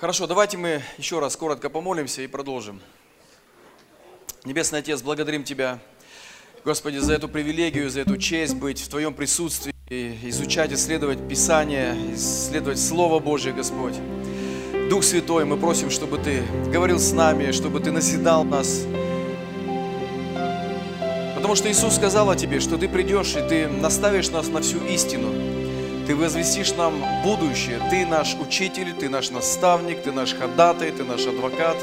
Хорошо, 0.00 0.26
давайте 0.26 0.56
мы 0.56 0.80
еще 0.96 1.18
раз 1.18 1.36
коротко 1.36 1.68
помолимся 1.68 2.22
и 2.22 2.26
продолжим. 2.26 2.80
Небесный 4.46 4.78
Отец, 4.78 5.02
благодарим 5.02 5.44
Тебя, 5.44 5.78
Господи, 6.64 6.96
за 6.96 7.12
эту 7.12 7.28
привилегию, 7.28 7.90
за 7.90 8.00
эту 8.00 8.16
честь 8.16 8.54
быть 8.54 8.80
в 8.80 8.88
Твоем 8.88 9.12
присутствии, 9.12 9.74
изучать, 9.90 10.72
исследовать 10.72 11.28
Писание, 11.28 11.94
исследовать 12.14 12.80
Слово 12.80 13.18
Божье, 13.18 13.52
Господь. 13.52 13.92
Дух 14.88 15.04
Святой, 15.04 15.44
мы 15.44 15.58
просим, 15.58 15.90
чтобы 15.90 16.16
Ты 16.16 16.44
говорил 16.72 16.98
с 16.98 17.12
нами, 17.12 17.52
чтобы 17.52 17.80
Ты 17.80 17.92
назидал 17.92 18.44
нас. 18.44 18.86
Потому 21.34 21.54
что 21.56 21.70
Иисус 21.70 21.96
сказал 21.96 22.30
о 22.30 22.36
Тебе, 22.36 22.60
что 22.60 22.78
Ты 22.78 22.88
придешь 22.88 23.36
и 23.36 23.46
Ты 23.46 23.68
наставишь 23.68 24.30
нас 24.30 24.48
на 24.48 24.62
всю 24.62 24.82
истину. 24.86 25.59
Ты 26.10 26.16
возвестишь 26.16 26.74
нам 26.76 26.94
будущее. 27.22 27.78
Ты 27.88 28.04
наш 28.04 28.34
учитель, 28.34 28.92
Ты 28.92 29.08
наш 29.08 29.30
наставник, 29.30 30.02
Ты 30.02 30.10
наш 30.10 30.34
ходатай, 30.34 30.90
Ты 30.90 31.04
наш 31.04 31.24
адвокат. 31.24 31.76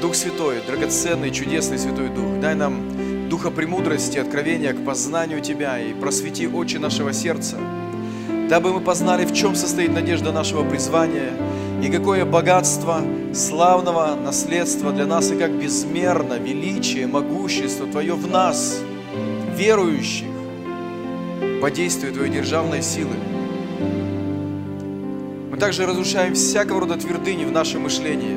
Дух 0.00 0.14
Святой, 0.14 0.62
драгоценный, 0.66 1.30
чудесный 1.30 1.78
Святой 1.78 2.08
Дух, 2.08 2.40
дай 2.40 2.54
нам 2.54 3.28
духа 3.28 3.50
премудрости, 3.50 4.16
откровения 4.16 4.72
к 4.72 4.82
познанию 4.86 5.42
Тебя 5.42 5.78
и 5.78 5.92
просвети 5.92 6.46
очи 6.46 6.78
нашего 6.78 7.12
сердца, 7.12 7.58
дабы 8.48 8.72
мы 8.72 8.80
познали, 8.80 9.26
в 9.26 9.34
чем 9.34 9.54
состоит 9.54 9.92
надежда 9.92 10.32
нашего 10.32 10.66
призвания 10.66 11.32
и 11.82 11.90
какое 11.90 12.24
богатство 12.24 13.02
славного 13.34 14.14
наследства 14.14 14.92
для 14.92 15.04
нас, 15.04 15.30
и 15.30 15.36
как 15.36 15.50
безмерно 15.50 16.38
величие, 16.38 17.06
могущество 17.06 17.86
Твое 17.86 18.14
в 18.14 18.30
нас, 18.30 18.80
верующих, 19.58 20.27
по 21.60 21.70
действию 21.70 22.12
Твоей 22.12 22.32
державной 22.32 22.82
силы. 22.82 23.14
Мы 25.50 25.56
также 25.56 25.86
разрушаем 25.86 26.34
всякого 26.34 26.80
рода 26.80 26.96
твердыни 26.96 27.44
в 27.44 27.52
нашем 27.52 27.82
мышлении. 27.82 28.36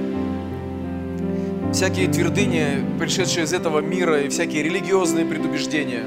Всякие 1.71 2.07
твердыни, 2.07 2.84
пришедшие 2.99 3.46
из 3.46 3.54
этого 3.54 3.79
мира, 3.79 4.21
и 4.21 4.29
всякие 4.29 4.63
религиозные 4.63 5.26
предубеждения. 5.26 6.04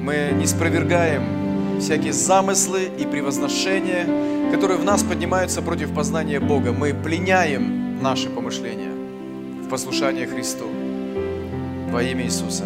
Мы 0.00 0.32
не 0.34 0.46
спровергаем 0.46 1.80
всякие 1.80 2.12
замыслы 2.12 2.88
и 2.98 3.04
превозношения, 3.04 4.06
которые 4.52 4.78
в 4.78 4.84
нас 4.84 5.02
поднимаются 5.02 5.60
против 5.62 5.94
познания 5.94 6.40
Бога. 6.40 6.72
Мы 6.72 6.94
пленяем 6.94 8.02
наши 8.02 8.28
помышления 8.28 8.92
в 9.64 9.68
послушание 9.68 10.26
Христу. 10.26 10.64
Во 11.90 12.02
имя 12.02 12.24
Иисуса. 12.24 12.64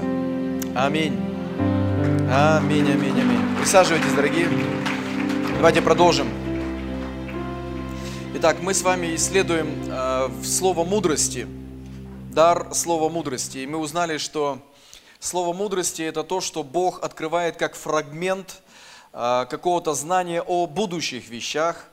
Аминь. 0.75 1.28
Аминь, 2.31 2.91
аминь, 2.93 3.19
аминь. 3.19 3.57
Присаживайтесь, 3.57 4.13
дорогие. 4.13 4.51
Давайте 5.57 5.81
продолжим. 5.81 6.29
Итак, 8.35 8.59
мы 8.61 8.75
с 8.75 8.83
вами 8.83 9.17
исследуем 9.17 9.83
э, 9.87 10.29
слово 10.45 10.85
мудрости, 10.85 11.49
дар 12.31 12.75
слова 12.75 13.09
мудрости. 13.09 13.59
И 13.59 13.67
мы 13.67 13.79
узнали, 13.79 14.19
что 14.19 14.59
слово 15.19 15.55
мудрости– 15.55 16.03
это 16.05 16.23
то, 16.23 16.43
что 16.43 16.63
Бог 16.63 17.03
открывает 17.03 17.57
как 17.57 17.75
фрагмент 17.75 18.61
э, 19.15 19.47
какого-то 19.49 19.95
знания 19.95 20.43
о 20.43 20.67
будущих 20.67 21.31
вещах, 21.31 21.87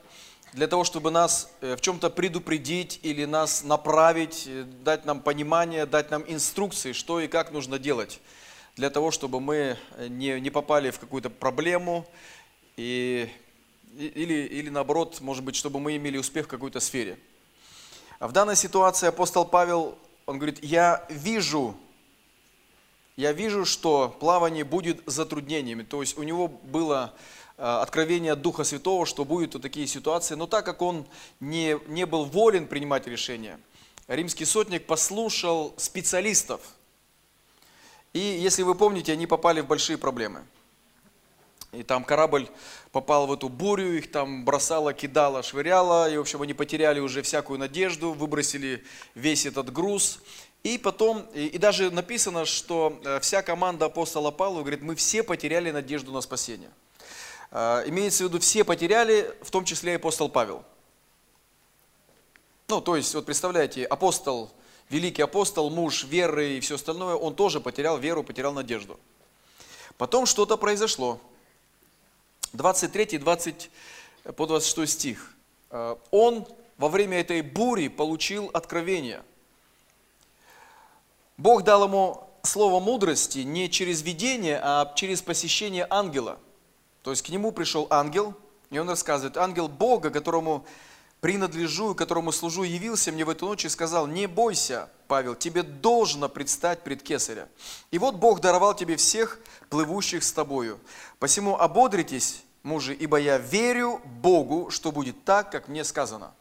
для 0.52 0.68
того, 0.68 0.84
чтобы 0.84 1.12
нас 1.12 1.50
э, 1.62 1.78
в 1.78 1.82
чем-то 1.82 2.10
предупредить 2.10 3.00
или 3.04 3.24
нас 3.24 3.64
направить, 3.64 4.48
э, 4.48 4.66
дать 4.84 5.06
нам 5.06 5.22
понимание, 5.22 5.86
дать 5.86 6.12
нам 6.12 6.26
инструкции, 6.28 6.92
что 6.92 7.22
и 7.22 7.30
как 7.30 7.54
нужно 7.54 7.80
делать 7.80 8.20
для 8.76 8.90
того, 8.90 9.12
чтобы 9.12 9.40
мы 9.40 9.78
э, 9.98 10.08
не, 10.08 10.40
не 10.40 10.50
попали 10.50 10.92
в 10.92 11.00
какую-то 11.00 11.30
проблему 11.30 12.06
и, 12.76 13.30
или, 13.98 14.34
или 14.34 14.70
наоборот, 14.70 15.22
может 15.22 15.44
быть, 15.44 15.56
чтобы 15.56 15.80
мы 15.80 15.96
имели 15.96 16.18
успех 16.18 16.46
в 16.46 16.50
какой-то 16.50 16.80
сфере. 16.80 17.18
А 18.20 18.28
в 18.28 18.34
данной 18.34 18.56
ситуации 18.56 19.08
апостол 19.08 19.46
Павел, 19.46 19.98
он 20.26 20.38
говорит, 20.40 20.64
я 20.64 21.06
вижу, 21.10 21.76
я 23.16 23.32
вижу, 23.32 23.66
что 23.66 24.16
плавание 24.20 24.66
будет 24.66 25.02
затруднениями. 25.06 25.84
То 25.84 26.02
есть 26.02 26.18
у 26.18 26.24
него 26.24 26.50
было 26.50 27.14
э, 27.58 27.64
откровение 27.64 28.34
от 28.34 28.42
Духа 28.42 28.66
Святого, 28.66 29.06
что 29.06 29.24
будут 29.24 29.54
вот 29.54 29.64
такие 29.64 29.88
ситуации. 29.88 30.36
Но 30.36 30.48
так 30.48 30.66
как 30.66 30.82
он 30.82 31.06
не, 31.40 31.80
не 31.88 32.06
был 32.06 32.26
волен 32.26 32.68
принимать 32.68 33.08
решения, 33.08 33.58
римский 34.08 34.44
сотник 34.44 34.86
послушал 34.86 35.74
специалистов– 35.78 36.60
и 38.16 38.20
если 38.20 38.64
вы 38.64 38.76
помните, 38.76 39.12
они 39.12 39.28
попали 39.28 39.60
в 39.60 39.68
большие 39.68 39.98
проблемы. 39.98 40.46
И 41.74 41.84
там 41.84 42.06
корабль 42.06 42.48
попал 42.94 43.28
в 43.28 43.34
эту 43.34 43.50
бурю, 43.50 43.98
их 43.98 44.10
там 44.10 44.46
бросало, 44.46 44.94
кидало, 44.94 45.44
швыряло. 45.44 46.10
И, 46.10 46.16
в 46.16 46.22
общем, 46.22 46.42
они 46.42 46.54
потеряли 46.54 47.02
уже 47.02 47.22
всякую 47.24 47.60
надежду, 47.60 48.14
выбросили 48.14 48.86
весь 49.16 49.46
этот 49.46 49.74
груз. 49.74 50.22
И 50.64 50.78
потом, 50.78 51.26
и, 51.34 51.48
и 51.48 51.58
даже 51.58 51.92
написано, 51.92 52.46
что 52.46 52.98
э, 53.04 53.20
вся 53.20 53.42
команда 53.42 53.88
апостола 53.88 54.32
Павла 54.32 54.62
говорит, 54.62 54.82
мы 54.82 54.96
все 54.96 55.22
потеряли 55.22 55.72
надежду 55.72 56.14
на 56.14 56.22
спасение. 56.22 56.72
Э, 57.52 57.84
имеется 57.86 58.24
в 58.24 58.28
виду, 58.28 58.40
все 58.40 58.64
потеряли, 58.64 59.36
в 59.42 59.52
том 59.52 59.66
числе 59.66 59.92
и 59.92 59.96
апостол 59.98 60.30
Павел. 60.30 60.64
Ну, 62.70 62.80
то 62.80 62.96
есть, 62.96 63.14
вот 63.14 63.26
представляете, 63.26 63.84
апостол 63.84 64.54
великий 64.90 65.22
апостол, 65.22 65.70
муж 65.70 66.04
веры 66.04 66.58
и 66.58 66.60
все 66.60 66.76
остальное, 66.76 67.16
он 67.16 67.36
тоже 67.36 67.60
потерял 67.60 67.98
веру, 67.98 68.24
потерял 68.24 68.54
надежду. 68.54 69.00
Потом 69.98 70.26
что-то 70.26 70.58
произошло. 70.58 71.20
23, 72.54 73.18
20 73.18 73.70
по 74.36 74.48
26 74.48 74.94
стих. 74.94 75.34
Э, 75.72 75.96
он 76.12 76.48
во 76.78 76.90
время 76.90 77.20
этой 77.20 77.42
бури 77.42 77.88
получил 77.88 78.50
откровение. 78.54 79.24
Бог 81.38 81.64
дал 81.64 81.84
ему 81.84 82.30
слово 82.44 82.80
мудрости 82.80 83.40
не 83.40 83.70
через 83.70 84.02
видение, 84.02 84.60
а 84.62 84.94
через 84.96 85.22
посещение 85.22 85.86
ангела. 85.90 86.40
То 87.04 87.12
есть 87.12 87.24
к 87.24 87.30
нему 87.30 87.52
пришел 87.52 87.88
ангел, 87.90 88.34
и 88.72 88.80
он 88.80 88.90
рассказывает, 88.90 89.38
ангел 89.38 89.68
Бога, 89.68 90.10
которому 90.10 90.66
принадлежу, 91.26 91.96
которому 91.96 92.32
служу, 92.32 92.62
явился 92.62 93.12
мне 93.12 93.26
в 93.26 93.32
эту 93.32 93.48
ночь 93.48 93.66
и 93.66 93.70
сказал, 93.70 94.06
не 94.06 94.28
бойся, 94.28 94.90
Павел, 95.08 95.34
тебе 95.34 95.64
должно 95.64 96.30
предстать 96.30 96.84
пред 96.84 97.02
Кесаря. 97.02 97.50
И 97.90 97.98
вот 97.98 98.14
Бог 98.14 98.42
даровал 98.42 98.76
тебе 98.76 98.96
всех 98.96 99.40
плывущих 99.72 100.24
с 100.24 100.32
тобою. 100.32 100.80
Посему 101.18 101.58
ободритесь, 101.58 102.44
мужи, 102.62 102.94
ибо 102.94 103.18
я 103.18 103.40
верю 103.40 104.02
Богу, 104.22 104.70
что 104.70 104.92
будет 104.92 105.26
так, 105.26 105.52
как 105.52 105.68
мне 105.68 105.84
сказано. 105.84 106.32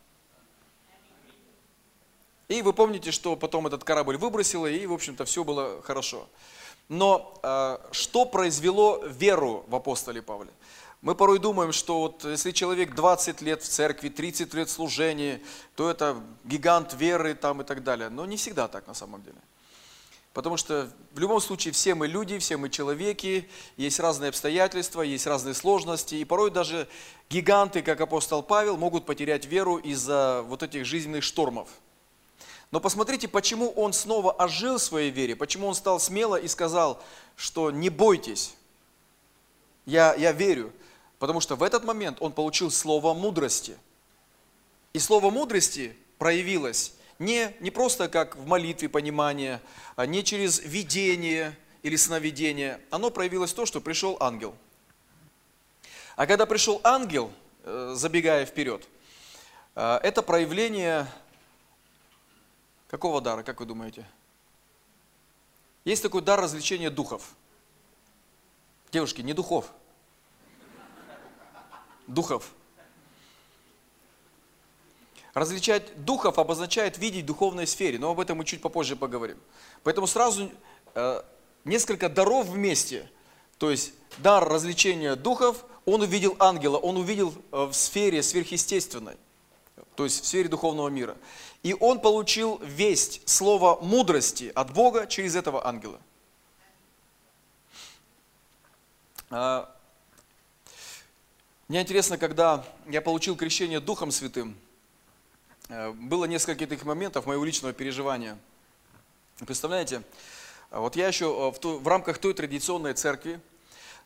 И 2.48 2.60
вы 2.60 2.74
помните, 2.74 3.10
что 3.10 3.36
потом 3.36 3.66
этот 3.66 3.84
корабль 3.84 4.18
выбросило, 4.18 4.66
и, 4.66 4.84
в 4.84 4.92
общем-то, 4.92 5.24
все 5.24 5.44
было 5.44 5.80
хорошо. 5.80 6.28
Но 6.90 7.40
э, 7.42 7.78
что 7.92 8.26
произвело 8.26 9.02
веру 9.06 9.64
в 9.66 9.76
апостоле 9.76 10.20
Павле? 10.20 10.50
Мы 11.04 11.14
порой 11.14 11.38
думаем, 11.38 11.72
что 11.72 12.00
вот 12.00 12.24
если 12.24 12.50
человек 12.50 12.94
20 12.94 13.42
лет 13.42 13.62
в 13.62 13.68
церкви, 13.68 14.08
30 14.08 14.54
лет 14.54 14.70
в 14.70 14.72
служении, 14.72 15.38
то 15.76 15.90
это 15.90 16.18
гигант 16.44 16.94
веры 16.94 17.34
там 17.34 17.60
и 17.60 17.64
так 17.64 17.84
далее. 17.84 18.08
Но 18.08 18.24
не 18.24 18.38
всегда 18.38 18.68
так 18.68 18.86
на 18.86 18.94
самом 18.94 19.22
деле. 19.22 19.36
Потому 20.32 20.56
что 20.56 20.90
в 21.12 21.18
любом 21.18 21.42
случае 21.42 21.74
все 21.74 21.94
мы 21.94 22.06
люди, 22.06 22.38
все 22.38 22.56
мы 22.56 22.70
человеки, 22.70 23.46
есть 23.76 24.00
разные 24.00 24.30
обстоятельства, 24.30 25.02
есть 25.02 25.26
разные 25.26 25.52
сложности. 25.52 26.14
И 26.14 26.24
порой 26.24 26.50
даже 26.50 26.88
гиганты, 27.28 27.82
как 27.82 28.00
апостол 28.00 28.42
Павел, 28.42 28.78
могут 28.78 29.04
потерять 29.04 29.44
веру 29.44 29.76
из-за 29.76 30.42
вот 30.46 30.62
этих 30.62 30.86
жизненных 30.86 31.22
штормов. 31.22 31.68
Но 32.70 32.80
посмотрите, 32.80 33.28
почему 33.28 33.68
он 33.72 33.92
снова 33.92 34.32
ожил 34.32 34.78
в 34.78 34.82
своей 34.82 35.10
вере, 35.10 35.36
почему 35.36 35.66
он 35.66 35.74
стал 35.74 36.00
смело 36.00 36.36
и 36.36 36.48
сказал, 36.48 36.98
что 37.36 37.70
не 37.70 37.90
бойтесь, 37.90 38.54
я, 39.84 40.14
я 40.14 40.32
верю. 40.32 40.72
Потому 41.18 41.40
что 41.40 41.56
в 41.56 41.62
этот 41.62 41.84
момент 41.84 42.18
он 42.20 42.32
получил 42.32 42.70
слово 42.70 43.14
мудрости. 43.14 43.78
И 44.92 44.98
слово 44.98 45.30
мудрости 45.30 45.96
проявилось 46.18 46.94
не, 47.18 47.54
не 47.60 47.70
просто 47.70 48.08
как 48.08 48.36
в 48.36 48.46
молитве 48.46 48.88
понимание, 48.88 49.60
а 49.96 50.06
не 50.06 50.24
через 50.24 50.60
видение 50.60 51.56
или 51.82 51.96
сновидение. 51.96 52.80
Оно 52.90 53.10
проявилось 53.10 53.52
то, 53.52 53.66
что 53.66 53.80
пришел 53.80 54.16
ангел. 54.20 54.54
А 56.16 56.26
когда 56.26 56.46
пришел 56.46 56.80
ангел, 56.84 57.32
э, 57.64 57.94
забегая 57.96 58.46
вперед, 58.46 58.86
э, 59.74 59.98
это 60.02 60.22
проявление 60.22 61.06
какого 62.88 63.20
дара, 63.20 63.42
как 63.42 63.60
вы 63.60 63.66
думаете? 63.66 64.06
Есть 65.84 66.02
такой 66.02 66.22
дар 66.22 66.40
развлечения 66.40 66.90
духов. 66.90 67.34
Девушки, 68.92 69.22
не 69.22 69.32
духов– 69.32 69.70
духов. 72.06 72.50
Различать 75.34 76.04
духов 76.04 76.38
обозначает 76.38 76.96
видеть 76.98 77.24
в 77.24 77.26
духовной 77.26 77.66
сфере, 77.66 77.98
но 77.98 78.10
об 78.10 78.20
этом 78.20 78.38
мы 78.38 78.44
чуть 78.44 78.62
попозже 78.62 78.94
поговорим. 78.94 79.36
Поэтому 79.82 80.06
сразу 80.06 80.50
э, 80.94 81.22
несколько 81.64 82.08
даров 82.08 82.46
вместе. 82.46 83.10
То 83.58 83.70
есть 83.70 83.94
дар 84.18 84.48
развлечения 84.48 85.16
духов, 85.16 85.64
он 85.86 86.02
увидел 86.02 86.36
ангела, 86.38 86.76
он 86.76 86.96
увидел 86.96 87.34
э, 87.50 87.64
в 87.64 87.72
сфере 87.72 88.22
сверхъестественной. 88.22 89.16
то 89.96 90.04
есть 90.04 90.22
в 90.22 90.26
сфере 90.26 90.48
духовного 90.48 90.88
мира. 90.88 91.16
И 91.64 91.74
он 91.74 92.00
получил 92.00 92.60
весть, 92.62 93.28
слово 93.28 93.78
мудрости 93.80 94.52
от 94.54 94.72
Бога 94.72 95.06
через 95.06 95.34
этого 95.34 95.66
ангела. 95.66 95.98
Мне 101.66 101.80
интересно, 101.80 102.18
когда 102.18 102.62
я 102.86 103.00
получил 103.00 103.36
крещение 103.36 103.80
Духом 103.80 104.10
Святым, 104.10 104.54
э, 105.70 105.92
было 105.92 106.26
несколько 106.26 106.66
таких 106.66 106.84
моментов 106.84 107.24
моего 107.24 107.42
личного 107.42 107.72
переживания. 107.72 108.36
Представляете, 109.38 110.02
вот 110.70 110.94
я 110.94 111.08
еще 111.08 111.24
э, 111.24 111.56
в, 111.56 111.58
ту, 111.58 111.78
в 111.78 111.88
рамках 111.88 112.18
той 112.18 112.34
традиционной 112.34 112.92
церкви, 112.92 113.40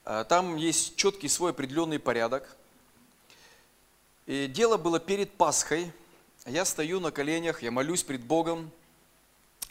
э, 0.05 0.25
там 0.29 0.55
есть 0.55 0.95
четкий 0.95 1.27
свой 1.27 1.51
определенный 1.51 1.99
порядок. 1.99 2.57
И 4.27 4.47
дело 4.47 4.77
было 4.77 5.01
перед 5.01 5.33
Пасхой. 5.33 5.91
Я 6.47 6.65
стою 6.65 7.01
на 7.01 7.11
коленях, 7.11 7.65
я 7.65 7.73
молюсь 7.73 8.05
пред 8.05 8.21
Богом. 8.21 8.71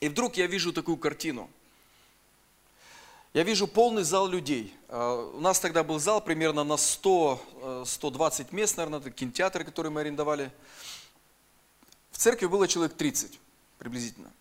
И 0.02 0.10
вдруг 0.10 0.36
я 0.36 0.48
вижу 0.48 0.74
такую 0.74 0.98
картину. 0.98 1.50
Я 3.38 3.44
вижу 3.44 3.68
полный 3.68 4.02
зал 4.02 4.28
людей. 4.28 4.74
А, 4.90 5.30
у 5.36 5.40
нас 5.40 5.60
тогда 5.60 5.84
был 5.84 6.00
зал 6.00 6.22
примерно 6.22 6.64
на 6.64 6.74
100-120 6.74 8.42
э, 8.42 8.46
мест, 8.50 8.78
наверное, 8.78 9.00
это 9.00 9.12
кинотеатр, 9.12 9.64
который 9.64 9.92
мы 9.92 10.02
арендовали. 10.02 10.52
В 12.10 12.18
церкви 12.18 12.48
было 12.48 12.68
человек 12.68 12.98
30 12.98 13.40
приблизительно. 13.78 14.32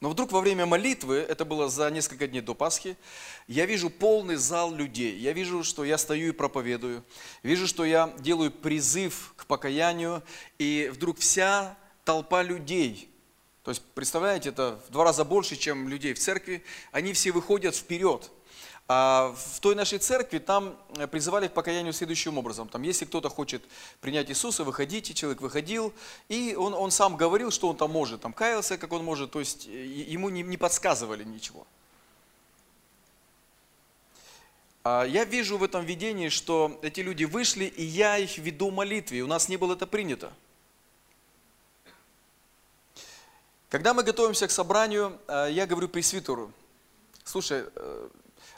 Но 0.00 0.10
вдруг 0.10 0.32
во 0.32 0.40
время 0.40 0.66
молитвы, 0.66 1.18
это 1.18 1.44
было 1.44 1.68
за 1.68 1.88
несколько 1.92 2.26
дней 2.26 2.40
до 2.40 2.52
Пасхи, 2.52 2.96
я 3.46 3.64
вижу 3.64 3.90
полный 3.90 4.34
зал 4.34 4.74
людей. 4.74 5.16
Я 5.16 5.32
вижу, 5.32 5.62
что 5.62 5.84
я 5.84 5.98
стою 5.98 6.30
и 6.30 6.32
проповедую. 6.32 7.04
Вижу, 7.44 7.68
что 7.68 7.84
я 7.84 8.12
делаю 8.18 8.50
призыв 8.50 9.34
к 9.36 9.46
покаянию. 9.46 10.24
И 10.58 10.90
вдруг 10.92 11.20
вся 11.20 11.78
толпа 12.04 12.42
людей 12.42 13.07
то 13.68 13.72
есть, 13.72 13.82
представляете, 13.94 14.48
это 14.48 14.80
в 14.88 14.92
два 14.92 15.04
раза 15.04 15.26
больше, 15.26 15.54
чем 15.54 15.90
людей 15.90 16.14
в 16.14 16.18
церкви. 16.18 16.64
Они 16.90 17.12
все 17.12 17.32
выходят 17.32 17.76
вперед. 17.76 18.30
А 18.88 19.34
в 19.36 19.60
той 19.60 19.74
нашей 19.74 19.98
церкви 19.98 20.38
там 20.38 20.74
э, 20.96 21.06
призывали 21.06 21.48
к 21.48 21.52
покаянию 21.52 21.92
следующим 21.92 22.38
образом. 22.38 22.70
Там, 22.70 22.80
если 22.80 23.04
кто-то 23.04 23.28
хочет 23.28 23.62
принять 24.00 24.30
Иисуса, 24.30 24.64
выходите, 24.64 25.12
человек 25.12 25.42
выходил, 25.42 25.92
и 26.30 26.54
он, 26.56 26.72
он 26.72 26.90
сам 26.90 27.18
говорил, 27.18 27.50
что 27.50 27.68
он 27.68 27.76
там 27.76 27.90
может, 27.90 28.22
там 28.22 28.32
каялся, 28.32 28.78
как 28.78 28.90
он 28.90 29.04
может, 29.04 29.32
то 29.32 29.38
есть 29.38 29.68
э, 29.68 29.84
ему 29.84 30.30
не, 30.30 30.42
не 30.42 30.56
подсказывали 30.56 31.24
ничего. 31.24 31.66
А 34.82 35.04
я 35.04 35.26
вижу 35.26 35.58
в 35.58 35.62
этом 35.62 35.84
видении, 35.84 36.30
что 36.30 36.80
эти 36.80 37.00
люди 37.00 37.24
вышли, 37.24 37.66
и 37.66 37.82
я 37.84 38.16
их 38.16 38.38
веду 38.38 38.70
молитве. 38.70 39.20
У 39.20 39.26
нас 39.26 39.50
не 39.50 39.58
было 39.58 39.74
это 39.74 39.86
принято. 39.86 40.32
Когда 43.68 43.92
мы 43.92 44.02
готовимся 44.02 44.48
к 44.48 44.50
собранию, 44.50 45.18
э, 45.28 45.48
я 45.50 45.66
говорю 45.66 45.90
пресвитеру, 45.90 46.52
слушай, 47.22 47.64
э, 47.74 48.08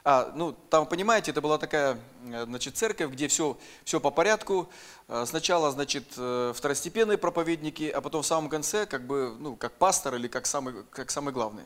а, 0.05 0.33
ну, 0.37 0.53
там, 0.53 0.87
понимаете, 0.87 1.33
это 1.33 1.41
была 1.41 1.59
такая, 1.59 1.99
э, 2.27 2.45
значит, 2.45 2.77
церковь, 2.77 3.11
где 3.11 3.27
все, 3.27 3.59
все 3.85 3.99
по 3.99 4.11
порядку. 4.11 4.69
Сначала, 5.27 5.73
значит, 5.73 6.05
второстепенные 6.13 7.19
проповедники, 7.19 7.91
а 7.91 8.01
потом 8.01 8.23
в 8.23 8.27
самом 8.27 8.49
конце, 8.49 8.87
как 8.87 9.05
бы, 9.05 9.35
ну, 9.41 9.57
как 9.57 9.73
пастор 9.73 10.15
или 10.15 10.29
как 10.29 10.47
самый, 10.47 10.85
как 10.91 11.11
самый 11.11 11.35
главный. 11.35 11.65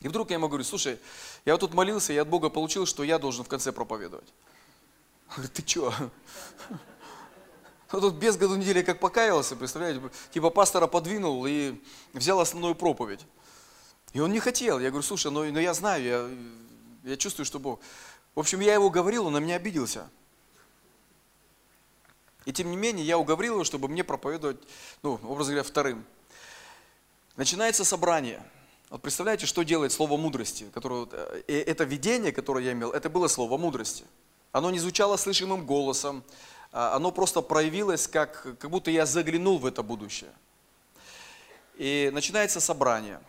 И 0.00 0.08
вдруг 0.08 0.30
я 0.30 0.34
ему 0.34 0.48
говорю, 0.48 0.64
слушай, 0.64 0.98
я 1.44 1.52
вот 1.54 1.60
тут 1.60 1.74
молился, 1.74 2.12
я 2.12 2.22
от 2.22 2.28
Бога 2.28 2.50
получил, 2.50 2.86
что 2.86 3.04
я 3.04 3.20
должен 3.20 3.44
в 3.44 3.48
конце 3.48 3.70
проповедовать. 3.70 4.34
Он 5.28 5.34
говорит, 5.36 5.52
ты 5.52 5.62
что? 5.64 5.94
Ну 7.94 8.00
тут 8.00 8.14
без 8.14 8.36
году 8.36 8.56
недели 8.56 8.82
как 8.82 8.98
покаялся, 8.98 9.54
представляете, 9.54 10.02
типа 10.32 10.50
пастора 10.50 10.88
подвинул 10.88 11.46
и 11.46 11.80
взял 12.12 12.40
основную 12.40 12.74
проповедь. 12.74 13.20
И 14.12 14.18
он 14.18 14.32
не 14.32 14.40
хотел. 14.40 14.80
Я 14.80 14.90
говорю, 14.90 15.04
слушай, 15.04 15.30
но, 15.30 15.44
но 15.44 15.60
я 15.60 15.74
знаю, 15.74 16.02
я, 16.02 17.10
я 17.12 17.16
чувствую, 17.16 17.46
что 17.46 17.60
Бог... 17.60 17.78
В 18.34 18.40
общем, 18.40 18.58
я 18.58 18.74
его 18.74 18.90
говорил, 18.90 19.26
он 19.28 19.34
на 19.34 19.38
меня 19.38 19.54
обиделся. 19.54 20.10
И 22.46 22.52
тем 22.52 22.68
не 22.68 22.76
менее, 22.76 23.06
я 23.06 23.16
уговорил 23.16 23.54
его, 23.54 23.64
чтобы 23.64 23.86
мне 23.86 24.02
проповедовать, 24.02 24.60
ну, 25.04 25.20
образно 25.22 25.52
говоря, 25.52 25.62
вторым. 25.62 26.04
Начинается 27.36 27.84
собрание. 27.84 28.42
Вот 28.90 29.02
представляете, 29.02 29.46
что 29.46 29.62
делает 29.62 29.92
слово 29.92 30.16
мудрости, 30.16 30.66
которое, 30.74 31.06
э, 31.46 31.62
это 31.62 31.84
видение, 31.84 32.32
которое 32.32 32.64
я 32.64 32.72
имел, 32.72 32.90
это 32.90 33.08
было 33.08 33.28
слово 33.28 33.56
мудрости. 33.56 34.04
Оно 34.50 34.72
не 34.72 34.80
звучало 34.80 35.16
слышимым 35.16 35.64
голосом, 35.64 36.24
оно 36.74 37.12
просто 37.12 37.40
проявилось, 37.40 38.08
как, 38.08 38.58
как 38.58 38.68
будто 38.68 38.90
я 38.90 39.06
заглянул 39.06 39.58
в 39.58 39.66
это 39.66 39.84
будущее. 39.84 40.32
И 41.76 42.10
начинается 42.12 42.60
собрание. 42.60 43.20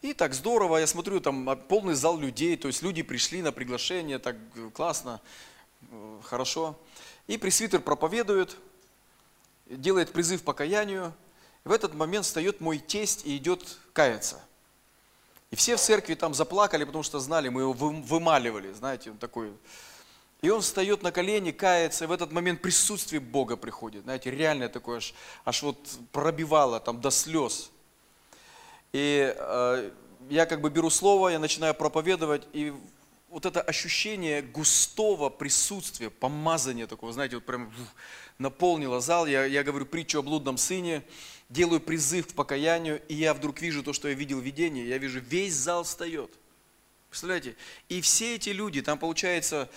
И 0.00 0.12
так 0.12 0.32
здорово, 0.32 0.76
я 0.76 0.86
смотрю, 0.86 1.18
там 1.20 1.58
полный 1.68 1.94
зал 1.94 2.18
людей, 2.18 2.56
то 2.56 2.68
есть 2.68 2.82
люди 2.82 3.02
пришли 3.02 3.42
на 3.42 3.50
приглашение, 3.50 4.20
так 4.20 4.36
классно, 4.74 5.20
э, 5.90 6.20
хорошо. 6.22 6.78
И 7.26 7.36
пресвитер 7.36 7.80
проповедует, 7.80 8.56
делает 9.66 10.12
призыв 10.12 10.42
к 10.42 10.44
покаянию. 10.44 11.12
В 11.64 11.72
этот 11.72 11.94
момент 11.94 12.26
встает 12.26 12.60
мой 12.60 12.78
тесть 12.78 13.26
и 13.26 13.36
идет 13.36 13.78
каяться. 13.92 14.40
И 15.50 15.56
все 15.56 15.76
в 15.76 15.80
церкви 15.80 16.14
там 16.14 16.32
заплакали, 16.32 16.84
потому 16.84 17.02
что 17.02 17.18
знали, 17.18 17.48
мы 17.48 17.62
его 17.62 17.72
вымаливали, 17.72 18.72
знаете, 18.72 19.10
он 19.10 19.18
такой 19.18 19.52
и 20.44 20.50
он 20.50 20.60
встает 20.60 21.02
на 21.02 21.10
колени, 21.10 21.52
кается, 21.52 22.04
и 22.04 22.06
в 22.06 22.12
этот 22.12 22.30
момент 22.30 22.60
присутствие 22.60 23.18
Бога 23.18 23.56
приходит. 23.56 24.02
Знаете, 24.02 24.30
реально 24.30 24.68
такое 24.68 24.98
аж, 24.98 25.14
аж 25.46 25.62
вот 25.62 25.78
пробивало 26.12 26.80
там 26.80 27.00
до 27.00 27.10
слез. 27.10 27.70
И 28.92 29.34
э, 29.34 29.90
я 30.28 30.44
как 30.44 30.60
бы 30.60 30.68
беру 30.68 30.90
слово, 30.90 31.30
я 31.30 31.38
начинаю 31.38 31.74
проповедовать, 31.74 32.46
и 32.52 32.74
вот 33.30 33.46
это 33.46 33.62
ощущение 33.62 34.42
густого 34.42 35.30
присутствия, 35.30 36.10
помазания 36.10 36.86
такого, 36.86 37.14
знаете, 37.14 37.36
вот 37.36 37.46
прям 37.46 37.72
наполнило 38.38 39.00
зал. 39.00 39.26
Я, 39.26 39.46
я 39.46 39.64
говорю 39.64 39.86
притчу 39.86 40.18
о 40.18 40.22
блудном 40.22 40.58
сыне, 40.58 41.04
делаю 41.48 41.80
призыв 41.80 42.26
к 42.26 42.34
покаянию, 42.34 43.00
и 43.08 43.14
я 43.14 43.32
вдруг 43.32 43.62
вижу 43.62 43.82
то, 43.82 43.94
что 43.94 44.08
я 44.08 44.14
видел 44.14 44.40
в 44.40 44.44
видении. 44.44 44.84
Я 44.84 44.98
вижу, 44.98 45.20
весь 45.20 45.54
зал 45.54 45.84
встает. 45.84 46.30
Представляете? 47.08 47.56
И 47.88 48.00
все 48.00 48.34
эти 48.34 48.50
люди, 48.50 48.82
там 48.82 48.98
получается 48.98 49.70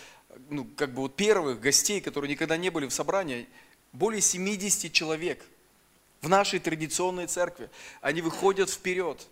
ну, 0.50 0.68
как 0.76 0.94
бы 0.94 1.02
вот 1.04 1.16
первых 1.16 1.60
гостей, 1.60 2.02
которые 2.02 2.32
никогда 2.32 2.58
не 2.58 2.70
были 2.70 2.88
в 2.88 2.94
собрании, 2.94 3.48
более 3.94 4.22
70 4.22 4.92
человек 4.92 5.44
в 6.22 6.30
нашей 6.30 6.60
традиционной 6.60 7.28
церкви. 7.28 7.70
Они 8.02 8.22
выходят 8.22 8.70
вперед. 8.70 9.28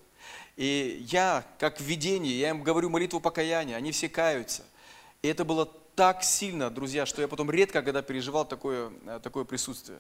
И 0.55 1.05
я, 1.09 1.43
как 1.59 1.79
в 1.79 1.87
я 1.87 2.49
им 2.49 2.63
говорю 2.63 2.89
молитву 2.89 3.19
покаяния, 3.19 3.75
они 3.75 3.91
все 3.91 4.07
каются. 4.07 4.63
И 5.21 5.27
это 5.27 5.43
было 5.43 5.65
так 5.95 6.23
сильно, 6.23 6.69
друзья, 6.69 7.05
что 7.05 7.21
я 7.21 7.27
потом 7.27 7.49
редко 7.49 7.81
когда 7.81 8.01
переживал 8.01 8.45
такое, 8.45 8.91
э, 9.05 9.19
такое 9.21 9.43
присутствие. 9.43 9.99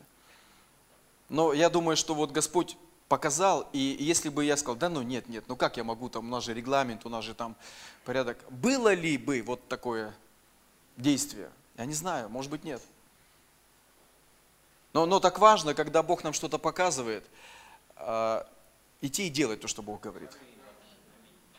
Но 1.29 1.53
я 1.53 1.69
думаю, 1.69 1.97
что 1.97 2.13
вот 2.13 2.31
Господь 2.31 2.77
показал, 3.07 3.69
и 3.73 3.97
если 3.99 4.29
бы 4.29 4.45
я 4.45 4.57
сказал, 4.57 4.75
да 4.75 4.89
ну 4.89 5.01
нет, 5.01 5.27
нет, 5.27 5.45
ну 5.47 5.55
как 5.55 5.77
я 5.77 5.83
могу, 5.83 6.09
там 6.09 6.25
у 6.25 6.29
нас 6.29 6.43
же 6.43 6.53
регламент, 6.53 7.05
у 7.05 7.09
нас 7.09 7.23
же 7.23 7.33
там 7.33 7.55
порядок. 8.03 8.37
Было 8.49 8.93
ли 8.93 9.17
бы 9.17 9.41
вот 9.41 9.67
такое 9.67 10.13
действия? 10.97 11.51
Я 11.77 11.85
не 11.85 11.93
знаю, 11.93 12.29
может 12.29 12.51
быть 12.51 12.63
нет. 12.63 12.81
Но, 14.93 15.05
но 15.05 15.19
так 15.19 15.39
важно, 15.39 15.73
когда 15.73 16.01
Бог 16.03 16.23
нам 16.23 16.31
что-то 16.31 16.57
показывает, 16.57 17.25
э, 17.97 18.43
идти 19.01 19.27
и 19.27 19.29
делать 19.29 19.59
то, 19.59 19.67
что 19.67 19.81
Бог 19.81 20.01
говорит. 20.01 20.31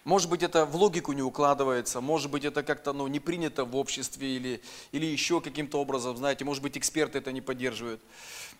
Может 0.05 0.31
быть, 0.31 0.43
это 0.43 0.65
в 0.65 0.77
логику 0.77 1.13
не 1.13 1.23
укладывается, 1.23 2.01
может 2.01 2.31
быть, 2.31 2.45
это 2.45 2.63
как-то 2.63 2.93
ну, 2.93 3.09
не 3.09 3.19
принято 3.19 3.65
в 3.65 3.75
обществе 3.75 4.37
или, 4.37 4.63
или 4.93 5.05
еще 5.05 5.41
каким-то 5.41 5.81
образом, 5.81 6.17
знаете, 6.17 6.45
может 6.45 6.63
быть, 6.63 6.79
эксперты 6.79 7.19
это 7.19 7.33
не 7.33 7.41
поддерживают. 7.41 8.01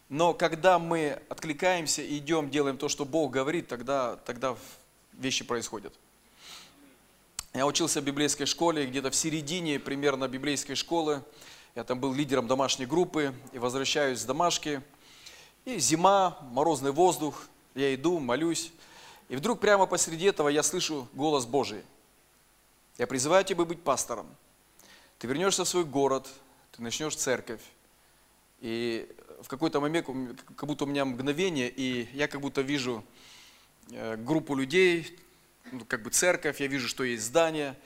Но 0.09 0.35
когда 0.35 0.79
мы 0.79 1.23
откликаемся, 1.29 2.05
идем, 2.05 2.51
делаем 2.51 2.77
то, 2.79 2.89
что 2.89 3.05
Бог 3.05 3.31
говорит, 3.31 3.69
тогда, 3.69 4.17
тогда 4.17 4.57
вещи 5.13 5.45
происходят. 5.45 5.95
Я 7.57 7.65
учился 7.65 8.03
в 8.03 8.05
библейской 8.05 8.45
школе, 8.45 8.85
где-то 8.85 9.11
в 9.11 9.17
середине 9.17 9.79
примерно 9.79 10.29
библейской 10.29 10.75
школы. 10.75 11.23
Я 11.75 11.85
там 11.85 11.99
был 11.99 12.13
лидером 12.13 12.47
домашней 12.47 12.85
группы 12.85 13.35
и 13.53 13.59
возвращаюсь 13.59 14.19
с 14.19 14.25
домашки. 14.27 14.83
И 15.65 15.79
зима, 15.79 16.37
морозный 16.51 16.91
воздух, 16.91 17.47
я 17.75 17.95
иду, 17.95 18.19
молюсь. 18.19 18.73
И 19.31 19.37
вдруг 19.37 19.59
прямо 19.59 19.87
посреди 19.87 20.27
этого 20.27 20.51
я 20.51 20.63
слышу 20.63 21.09
голос 21.15 21.47
Божий. 21.47 21.83
Я 22.99 23.07
призываю 23.07 23.43
тебя 23.43 23.65
быть 23.65 23.81
пастором. 23.81 24.27
Ты 25.19 25.27
вернешься 25.27 25.65
в 25.65 25.69
свой 25.69 25.87
город, 25.87 26.29
ты 26.73 26.83
начнешь 26.83 27.17
церковь. 27.17 27.63
И 28.61 29.11
в 29.41 29.49
какой-то 29.49 29.81
момент, 29.81 30.07
как 30.57 30.69
будто 30.69 30.85
у 30.85 30.89
меня 30.89 31.07
мгновение, 31.07 31.71
и 31.71 32.07
я 32.13 32.29
как 32.29 32.43
будто 32.43 32.61
вижу 32.61 33.03
э, 33.93 34.17
группу 34.17 34.55
людей, 34.55 35.19
как 35.89 36.03
бы 36.03 36.11
церковь, 36.11 36.61
я 36.61 36.67
вижу, 36.67 36.89
что 36.89 37.05
есть 37.05 37.25
здание. 37.25 37.77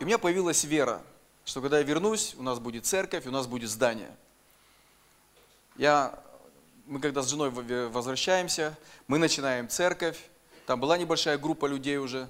И 0.00 0.04
у 0.04 0.06
меня 0.06 0.18
появилась 0.18 0.64
вера, 0.64 1.02
что 1.44 1.60
когда 1.60 1.78
я 1.78 1.84
вернусь, 1.84 2.34
у 2.38 2.42
нас 2.42 2.58
будет 2.58 2.86
церковь, 2.86 3.26
у 3.26 3.30
нас 3.30 3.46
будет 3.46 3.70
здание. 3.70 4.10
Я 5.76 6.18
мы 6.86 7.00
когда 7.00 7.22
с 7.22 7.28
женой 7.28 7.50
возвращаемся, 7.50 8.76
мы 9.06 9.18
начинаем 9.18 9.68
церковь, 9.68 10.18
там 10.66 10.80
была 10.80 10.98
небольшая 10.98 11.38
группа 11.38 11.66
людей 11.66 11.96
уже, 11.96 12.28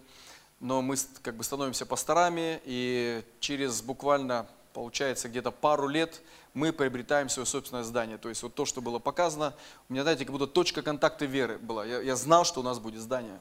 но 0.61 0.81
мы 0.81 0.97
как 1.23 1.37
бы 1.37 1.45
становимся 1.45 1.87
пасторами, 1.87 2.61
и 2.65 3.23
через 3.41 3.83
буквально, 3.83 4.47
получается, 4.73 5.29
где-то 5.29 5.51
пару 5.51 5.89
лет 5.89 6.23
мы 6.53 6.73
приобретаем 6.73 7.29
свое 7.29 7.47
собственное 7.47 7.83
здание. 7.83 8.17
То 8.17 8.29
есть 8.29 8.43
вот 8.43 8.55
то, 8.55 8.65
что 8.65 8.81
было 8.81 9.01
показано, 9.01 9.55
у 9.89 9.93
меня, 9.93 10.03
знаете, 10.03 10.25
как 10.25 10.33
будто 10.33 10.47
точка 10.47 10.83
контакта 10.83 11.25
веры 11.25 11.59
была. 11.59 11.85
Я, 11.85 12.01
я 12.01 12.17
знал, 12.17 12.45
что 12.45 12.61
у 12.61 12.63
нас 12.63 12.79
будет 12.79 13.01
здание. 13.01 13.41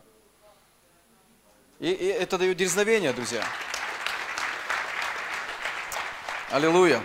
И, 1.84 1.92
и 1.92 2.06
это 2.06 2.38
дает 2.38 2.56
дерзновение, 2.56 3.12
друзья. 3.12 3.46
Аллилуйя. 6.50 7.04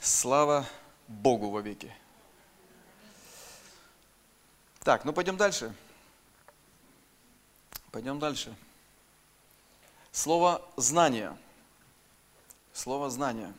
Слава 0.00 0.64
Богу 1.06 1.50
во 1.50 1.60
веки. 1.60 1.94
Так, 4.80 5.04
ну 5.04 5.12
пойдем 5.12 5.36
дальше. 5.36 5.74
Пойдем 7.92 8.18
дальше. 8.18 8.56
Слово 10.12 10.66
«знание». 10.78 11.36
Слово 12.72 13.10
«знание». 13.10 13.52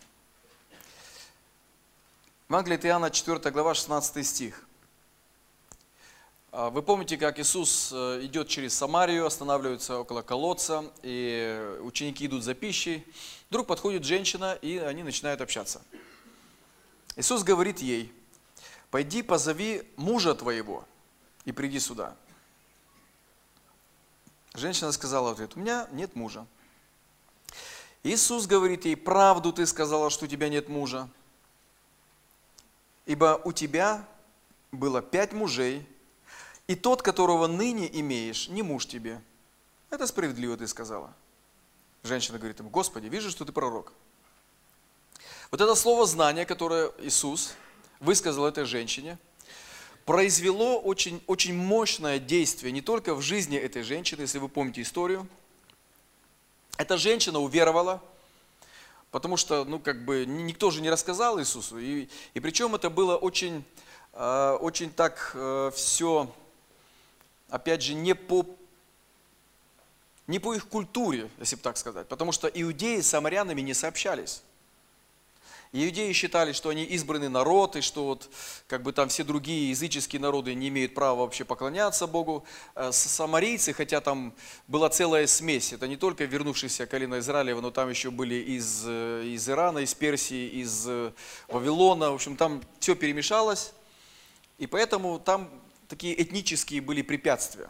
Евангелие 2.49 2.79
Иоанна, 2.79 3.11
4 3.11 3.51
глава, 3.51 3.75
16 3.75 4.25
стих. 4.25 4.66
А, 6.51 6.69
вы 6.69 6.81
помните, 6.81 7.17
как 7.17 7.39
Иисус 7.39 7.91
э, 7.91 8.19
идет 8.23 8.47
через 8.47 8.73
Самарию, 8.73 9.25
останавливается 9.25 9.99
около 9.99 10.21
колодца, 10.21 10.85
и 11.03 11.77
ученики 11.81 12.25
идут 12.25 12.43
за 12.43 12.53
пищей. 12.53 13.05
Вдруг 13.49 13.67
подходит 13.67 14.05
женщина, 14.05 14.57
и 14.61 14.77
они 14.77 15.03
начинают 15.03 15.41
общаться. 15.41 15.81
Иисус 17.17 17.43
говорит 17.43 17.79
ей, 17.79 18.13
пойди 18.91 19.23
позови 19.23 19.83
мужа 19.97 20.33
твоего 20.35 20.85
и 21.43 21.51
приди 21.51 21.79
сюда. 21.79 22.15
Женщина 24.53 24.91
сказала 24.93 25.31
ответ, 25.31 25.55
у 25.55 25.59
меня 25.59 25.87
нет 25.91 26.15
мужа. 26.15 26.45
Иисус 28.03 28.47
говорит 28.47 28.85
ей, 28.85 28.95
правду 28.95 29.51
ты 29.51 29.65
сказала, 29.65 30.09
что 30.09 30.25
у 30.25 30.27
тебя 30.27 30.47
нет 30.47 30.69
мужа. 30.69 31.09
Ибо 33.05 33.41
у 33.43 33.51
тебя 33.51 34.07
было 34.71 35.01
пять 35.01 35.33
мужей, 35.33 35.85
и 36.67 36.75
тот, 36.75 37.01
которого 37.01 37.47
ныне 37.47 37.89
имеешь, 37.99 38.49
не 38.49 38.61
муж 38.61 38.85
тебе. 38.85 39.21
Это 39.89 40.05
справедливо 40.05 40.57
ты 40.57 40.67
сказала. 40.67 41.13
Женщина 42.03 42.37
говорит 42.37 42.59
ему, 42.59 42.69
Господи, 42.69 43.07
вижу, 43.07 43.31
что 43.31 43.45
ты 43.45 43.51
пророк. 43.51 43.93
Вот 45.49 45.61
это 45.61 45.75
слово 45.75 46.05
знание, 46.05 46.45
которое 46.45 46.91
Иисус 46.99 47.53
высказал 47.99 48.45
этой 48.45 48.65
женщине, 48.65 49.17
произвело 50.05 50.79
очень, 50.79 51.21
очень 51.25 51.53
мощное 51.53 52.19
действие 52.19 52.71
не 52.71 52.81
только 52.81 53.15
в 53.15 53.21
жизни 53.21 53.57
этой 53.57 53.81
женщины, 53.83 54.21
если 54.21 54.39
вы 54.39 54.49
помните 54.49 54.81
историю. 54.81 55.27
Эта 56.77 56.97
женщина 56.97 57.39
уверовала, 57.39 58.03
потому 59.11 59.37
что, 59.37 59.65
ну, 59.65 59.79
как 59.79 60.05
бы, 60.05 60.25
никто 60.25 60.69
же 60.69 60.81
не 60.81 60.89
рассказал 60.89 61.39
Иисусу. 61.39 61.79
И, 61.79 62.07
и 62.33 62.39
причем 62.39 62.75
это 62.75 62.89
было 62.89 63.15
очень, 63.15 63.63
э, 64.13 64.57
очень 64.61 64.91
так 64.91 65.31
э, 65.33 65.71
все, 65.73 66.31
опять 67.49 67.81
же, 67.81 67.93
не 67.93 68.15
по, 68.15 68.45
не 70.27 70.39
по 70.39 70.53
их 70.53 70.67
культуре, 70.67 71.29
если 71.39 71.55
бы 71.55 71.61
так 71.61 71.77
сказать. 71.77 72.07
Потому 72.07 72.31
что 72.31 72.47
иудеи 72.47 73.01
с 73.01 73.07
самарянами 73.07 73.61
не 73.61 73.73
сообщались. 73.73 74.41
Иудеи 75.73 76.13
считали, 76.13 76.53
что 76.53 76.69
они 76.69 76.85
избранный 76.85 77.27
народ, 77.27 77.75
и 77.75 77.81
что 77.81 78.05
вот 78.05 78.29
как 78.67 78.83
бы 78.83 78.93
там 78.93 79.09
все 79.09 79.25
другие 79.25 79.69
языческие 79.69 80.21
народы 80.21 80.53
не 80.53 80.69
имеют 80.69 80.93
права 80.93 81.19
вообще 81.19 81.43
поклоняться 81.43 82.07
Богу. 82.07 82.45
Э, 82.73 82.91
самарийцы, 82.93 83.73
хотя 83.73 83.99
там 83.99 84.33
была 84.67 84.89
целая 84.89 85.27
смесь, 85.27 85.73
это 85.73 85.87
не 85.87 85.97
только 85.97 86.23
вернувшиеся 86.23 86.85
колено 86.85 87.19
Израилева, 87.19 87.59
но 87.59 87.71
там 87.71 87.89
еще 87.89 88.11
были 88.11 88.35
из, 88.35 88.83
э, 88.85 89.23
из 89.25 89.49
Ирана, 89.49 89.79
из 89.79 89.93
Персии, 89.93 90.47
из 90.61 90.85
э, 90.87 91.11
Вавилона, 91.49 92.11
в 92.11 92.15
общем, 92.15 92.37
там 92.37 92.61
все 92.79 92.95
перемешалось, 92.95 93.73
и 94.57 94.67
поэтому 94.67 95.19
там 95.19 95.49
такие 95.87 96.21
этнические 96.21 96.81
были 96.81 97.01
препятствия. 97.01 97.69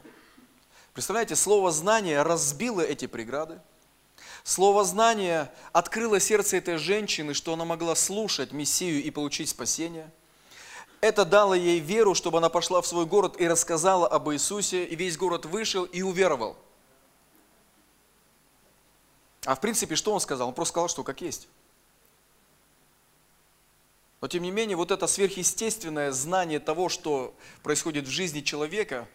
Представляете, 0.94 1.36
слово 1.36 1.72
«знание» 1.72 2.22
разбило 2.24 2.82
эти 2.82 3.08
преграды, 3.08 3.60
Слово 4.48 4.86
знания 4.86 5.52
открыло 5.74 6.22
сердце 6.22 6.56
этой 6.56 6.78
женщины, 6.78 7.34
что 7.34 7.52
она 7.52 7.66
могла 7.66 7.96
слушать 7.96 8.54
Мессию 8.54 9.04
и 9.04 9.12
получить 9.12 9.50
спасение. 9.50 10.10
Это 11.02 11.26
дало 11.26 11.54
ей 11.54 11.80
веру, 11.80 12.16
чтобы 12.16 12.38
она 12.38 12.48
пошла 12.48 12.82
в 12.82 12.88
свой 12.88 13.06
город 13.06 13.40
и 13.42 13.48
рассказала 13.48 14.08
об 14.08 14.30
Иисусе, 14.32 14.86
и 14.86 14.96
весь 14.96 15.18
город 15.18 15.46
вышел 15.46 15.84
и 15.84 16.02
уверовал. 16.02 16.56
А 19.46 19.56
в 19.56 19.60
принципе, 19.60 19.96
что 19.96 20.14
он 20.14 20.22
сказал? 20.22 20.48
Он 20.48 20.54
просто 20.54 20.72
сказал, 20.72 20.88
что 20.88 21.04
как 21.04 21.20
есть. 21.20 21.50
Но 24.22 24.28
тем 24.28 24.44
не 24.44 24.52
менее, 24.52 24.76
вот 24.76 24.92
это 24.92 25.06
сверхъестественное 25.06 26.12
знание 26.12 26.60
того, 26.60 26.90
что 26.90 27.36
происходит 27.62 28.08
в 28.08 28.10
жизни 28.10 28.42
человека, 28.42 29.08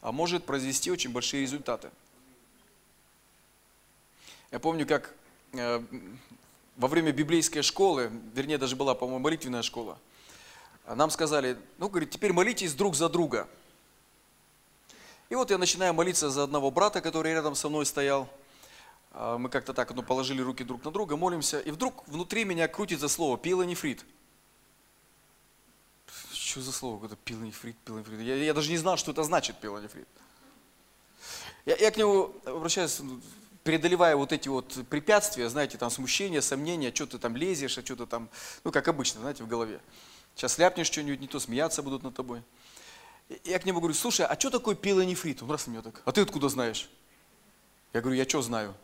а 0.00 0.12
может 0.12 0.44
произвести 0.44 0.90
очень 0.90 1.10
большие 1.10 1.42
результаты. 1.42 1.90
Я 4.50 4.58
помню, 4.58 4.86
как 4.86 5.14
э, 5.52 5.82
во 6.76 6.88
время 6.88 7.12
библейской 7.12 7.60
школы, 7.60 8.10
вернее, 8.34 8.56
даже 8.56 8.76
была, 8.76 8.94
по-моему, 8.94 9.18
молитвенная 9.18 9.62
школа, 9.62 9.98
нам 10.86 11.10
сказали, 11.10 11.58
ну, 11.76 11.90
говорит, 11.90 12.10
теперь 12.10 12.32
молитесь 12.32 12.72
друг 12.72 12.94
за 12.96 13.10
друга. 13.10 13.46
И 15.28 15.34
вот 15.34 15.50
я 15.50 15.58
начинаю 15.58 15.92
молиться 15.92 16.30
за 16.30 16.44
одного 16.44 16.70
брата, 16.70 17.02
который 17.02 17.34
рядом 17.34 17.54
со 17.54 17.68
мной 17.68 17.84
стоял. 17.84 18.28
А, 19.12 19.36
мы 19.36 19.50
как-то 19.50 19.74
так 19.74 19.94
ну, 19.94 20.02
положили 20.02 20.40
руки 20.40 20.64
друг 20.64 20.82
на 20.84 20.90
друга, 20.90 21.16
молимся, 21.16 21.60
и 21.60 21.70
вдруг 21.70 22.08
внутри 22.08 22.44
меня 22.44 22.66
крутится 22.68 23.08
слово 23.08 23.36
пилонефрит. 23.36 24.06
Что 26.48 26.62
за 26.62 26.72
слово? 26.72 27.04
Это 27.04 27.16
пилонефрит, 27.16 27.76
пилонефрит. 27.84 28.20
Я, 28.20 28.36
я 28.36 28.54
даже 28.54 28.70
не 28.70 28.78
знал, 28.78 28.96
что 28.96 29.10
это 29.10 29.22
значит 29.22 29.60
пилонефрит. 29.60 30.08
Я, 31.66 31.76
я 31.76 31.90
к 31.90 31.98
нему 31.98 32.34
обращаюсь, 32.46 33.02
преодолевая 33.64 34.16
вот 34.16 34.32
эти 34.32 34.48
вот 34.48 34.78
препятствия, 34.88 35.50
знаете, 35.50 35.76
там 35.76 35.90
смущение, 35.90 36.40
сомнения, 36.40 36.90
что 36.94 37.06
ты 37.06 37.18
там 37.18 37.36
лезешь, 37.36 37.76
а 37.76 37.84
что 37.84 37.96
ты 37.96 38.06
там, 38.06 38.30
ну, 38.64 38.72
как 38.72 38.88
обычно, 38.88 39.20
знаете, 39.20 39.44
в 39.44 39.46
голове. 39.46 39.78
Сейчас 40.36 40.56
ляпнешь 40.56 40.86
что-нибудь, 40.86 41.20
не 41.20 41.28
то 41.28 41.38
смеяться 41.38 41.82
будут 41.82 42.02
над 42.02 42.14
тобой. 42.14 42.42
Я 43.44 43.58
к 43.58 43.66
нему 43.66 43.80
говорю, 43.80 43.94
слушай, 43.94 44.24
а 44.24 44.40
что 44.40 44.48
такое 44.48 44.74
пилонефрит? 44.74 45.42
Он 45.42 45.50
раз 45.50 45.66
на 45.66 45.72
меня 45.72 45.82
так, 45.82 46.00
а 46.06 46.12
ты 46.12 46.22
откуда 46.22 46.48
знаешь? 46.48 46.88
Я 47.92 48.00
говорю, 48.00 48.16
я 48.16 48.26
что 48.26 48.40
знаю? 48.40 48.74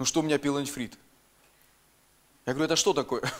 Ну, 0.00 0.04
что 0.04 0.18
у 0.18 0.22
меня 0.24 0.38
пилонефрит? 0.38 0.98
Я 2.46 2.52
говорю, 2.52 2.64
это 2.64 2.74
что 2.74 2.94
такое? 2.94 3.22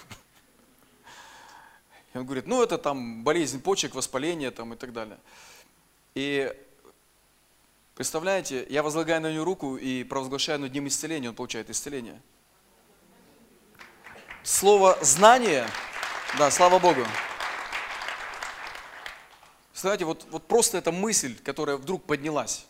Он 2.18 2.26
говорит, 2.26 2.46
ну, 2.46 2.62
это 2.62 2.78
там 2.78 3.24
болезнь 3.24 3.60
почек, 3.60 3.94
воспаление 3.94 4.50
там 4.50 4.74
и 4.74 4.76
так 4.76 4.92
далее. 4.92 5.18
И 6.14 6.52
Представляете, 7.98 8.64
я 8.70 8.84
возлагаю 8.84 9.20
на 9.20 9.32
него 9.32 9.44
руку 9.44 9.76
и 9.76 10.04
провозглашаю 10.04 10.60
над 10.60 10.72
ним 10.72 10.86
исцеление, 10.86 11.30
он 11.30 11.34
получает 11.34 11.68
исцеление. 11.68 12.22
Слово 14.44 14.96
«знание», 15.02 15.66
да, 16.38 16.48
слава 16.52 16.78
Богу. 16.78 17.04
Знаете, 19.74 20.04
вот, 20.04 20.24
вот 20.30 20.46
просто 20.46 20.78
эта 20.78 20.92
мысль, 20.92 21.36
которая 21.42 21.76
вдруг 21.76 22.04
поднялась. 22.04 22.66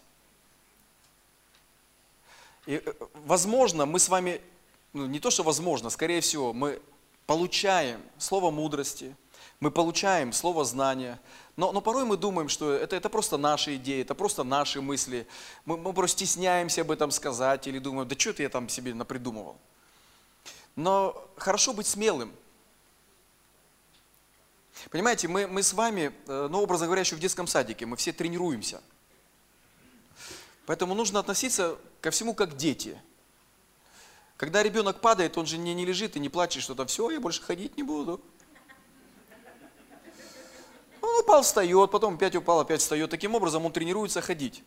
И, 2.64 2.76
э, 2.76 2.92
возможно, 3.26 3.84
мы 3.84 3.98
с 3.98 4.08
вами, 4.08 4.40
ну, 4.94 5.04
не 5.04 5.20
то, 5.20 5.30
что 5.30 5.42
возможно, 5.42 5.90
скорее 5.90 6.22
всего, 6.22 6.54
мы 6.54 6.80
получаем 7.26 8.00
слово 8.16 8.50
мудрости, 8.50 9.14
мы 9.60 9.70
получаем 9.70 10.32
слово 10.32 10.64
знания, 10.64 11.20
но, 11.56 11.72
но 11.72 11.80
порой 11.80 12.04
мы 12.04 12.16
думаем, 12.16 12.48
что 12.48 12.72
это, 12.72 12.94
это 12.94 13.08
просто 13.08 13.36
наши 13.36 13.76
идеи, 13.76 14.02
это 14.02 14.14
просто 14.14 14.44
наши 14.44 14.80
мысли. 14.80 15.26
Мы, 15.64 15.76
мы 15.76 15.92
просто 15.92 16.18
стесняемся 16.18 16.82
об 16.82 16.90
этом 16.92 17.10
сказать 17.10 17.66
или 17.66 17.80
думаем, 17.80 18.06
да 18.06 18.16
что 18.16 18.30
это 18.30 18.44
я 18.44 18.48
там 18.48 18.68
себе 18.68 18.94
напридумывал. 18.94 19.58
Но 20.76 21.28
хорошо 21.36 21.72
быть 21.72 21.88
смелым. 21.88 22.32
Понимаете, 24.90 25.26
мы, 25.26 25.48
мы 25.48 25.64
с 25.64 25.72
вами, 25.72 26.12
э, 26.28 26.48
ну, 26.48 26.62
образно 26.62 26.86
говоря, 26.86 27.00
еще 27.00 27.16
в 27.16 27.20
детском 27.20 27.48
садике, 27.48 27.84
мы 27.84 27.96
все 27.96 28.12
тренируемся. 28.12 28.80
Поэтому 30.66 30.94
нужно 30.94 31.18
относиться 31.18 31.76
ко 32.00 32.12
всему 32.12 32.34
как 32.34 32.56
дети. 32.56 33.00
Когда 34.36 34.62
ребенок 34.62 35.00
падает, 35.00 35.36
он 35.36 35.46
же 35.46 35.58
не, 35.58 35.74
не 35.74 35.84
лежит 35.84 36.14
и 36.14 36.20
не 36.20 36.28
плачет, 36.28 36.62
что-то 36.62 36.86
все, 36.86 37.10
я 37.10 37.18
больше 37.18 37.42
ходить 37.42 37.76
не 37.76 37.82
буду. 37.82 38.20
Упал, 41.28 41.42
встает, 41.42 41.90
потом 41.90 42.14
опять 42.14 42.34
упал, 42.36 42.60
опять 42.60 42.80
встает. 42.80 43.10
Таким 43.10 43.34
образом 43.34 43.66
он 43.66 43.70
тренируется 43.70 44.22
ходить. 44.22 44.64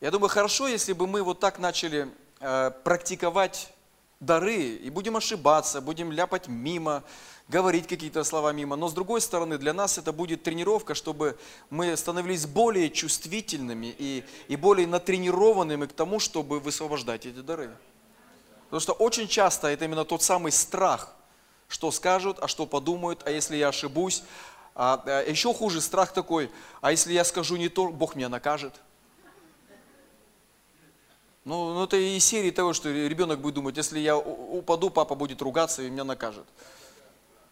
Я 0.00 0.10
думаю, 0.10 0.30
хорошо, 0.30 0.68
если 0.68 0.94
бы 0.94 1.06
мы 1.06 1.22
вот 1.22 1.38
так 1.38 1.58
начали 1.58 2.08
э, 2.40 2.70
практиковать 2.82 3.74
дары 4.20 4.56
и 4.56 4.88
будем 4.88 5.18
ошибаться, 5.18 5.82
будем 5.82 6.12
ляпать 6.12 6.48
мимо, 6.48 7.04
говорить 7.48 7.86
какие-то 7.88 8.24
слова 8.24 8.54
мимо. 8.54 8.74
Но 8.74 8.88
с 8.88 8.94
другой 8.94 9.20
стороны, 9.20 9.58
для 9.58 9.74
нас 9.74 9.98
это 9.98 10.14
будет 10.14 10.44
тренировка, 10.44 10.94
чтобы 10.94 11.36
мы 11.68 11.94
становились 11.94 12.46
более 12.46 12.88
чувствительными 12.88 13.94
и, 13.98 14.24
и 14.48 14.56
более 14.56 14.86
натренированными 14.86 15.84
к 15.84 15.92
тому, 15.92 16.20
чтобы 16.20 16.58
высвобождать 16.58 17.26
эти 17.26 17.40
дары. 17.42 17.70
Потому 18.64 18.80
что 18.80 18.94
очень 18.94 19.28
часто 19.28 19.68
это 19.68 19.84
именно 19.84 20.06
тот 20.06 20.22
самый 20.22 20.52
страх, 20.52 21.14
что 21.68 21.90
скажут, 21.90 22.38
а 22.40 22.48
что 22.48 22.64
подумают, 22.64 23.22
а 23.26 23.30
если 23.30 23.56
я 23.56 23.68
ошибусь. 23.68 24.22
А, 24.74 25.02
а 25.04 25.22
еще 25.22 25.52
хуже 25.52 25.80
страх 25.80 26.12
такой, 26.12 26.50
а 26.80 26.90
если 26.90 27.12
я 27.12 27.24
скажу 27.24 27.56
не 27.56 27.68
то, 27.68 27.88
Бог 27.88 28.14
меня 28.14 28.28
накажет. 28.28 28.80
Ну, 31.44 31.74
ну 31.74 31.84
это 31.84 31.96
и 31.96 32.18
серии 32.20 32.50
того, 32.50 32.72
что 32.72 32.90
ребенок 32.90 33.40
будет 33.40 33.54
думать, 33.54 33.76
если 33.76 33.98
я 33.98 34.16
упаду, 34.16 34.90
папа 34.90 35.14
будет 35.14 35.42
ругаться 35.42 35.82
и 35.82 35.90
меня 35.90 36.04
накажет. 36.04 36.46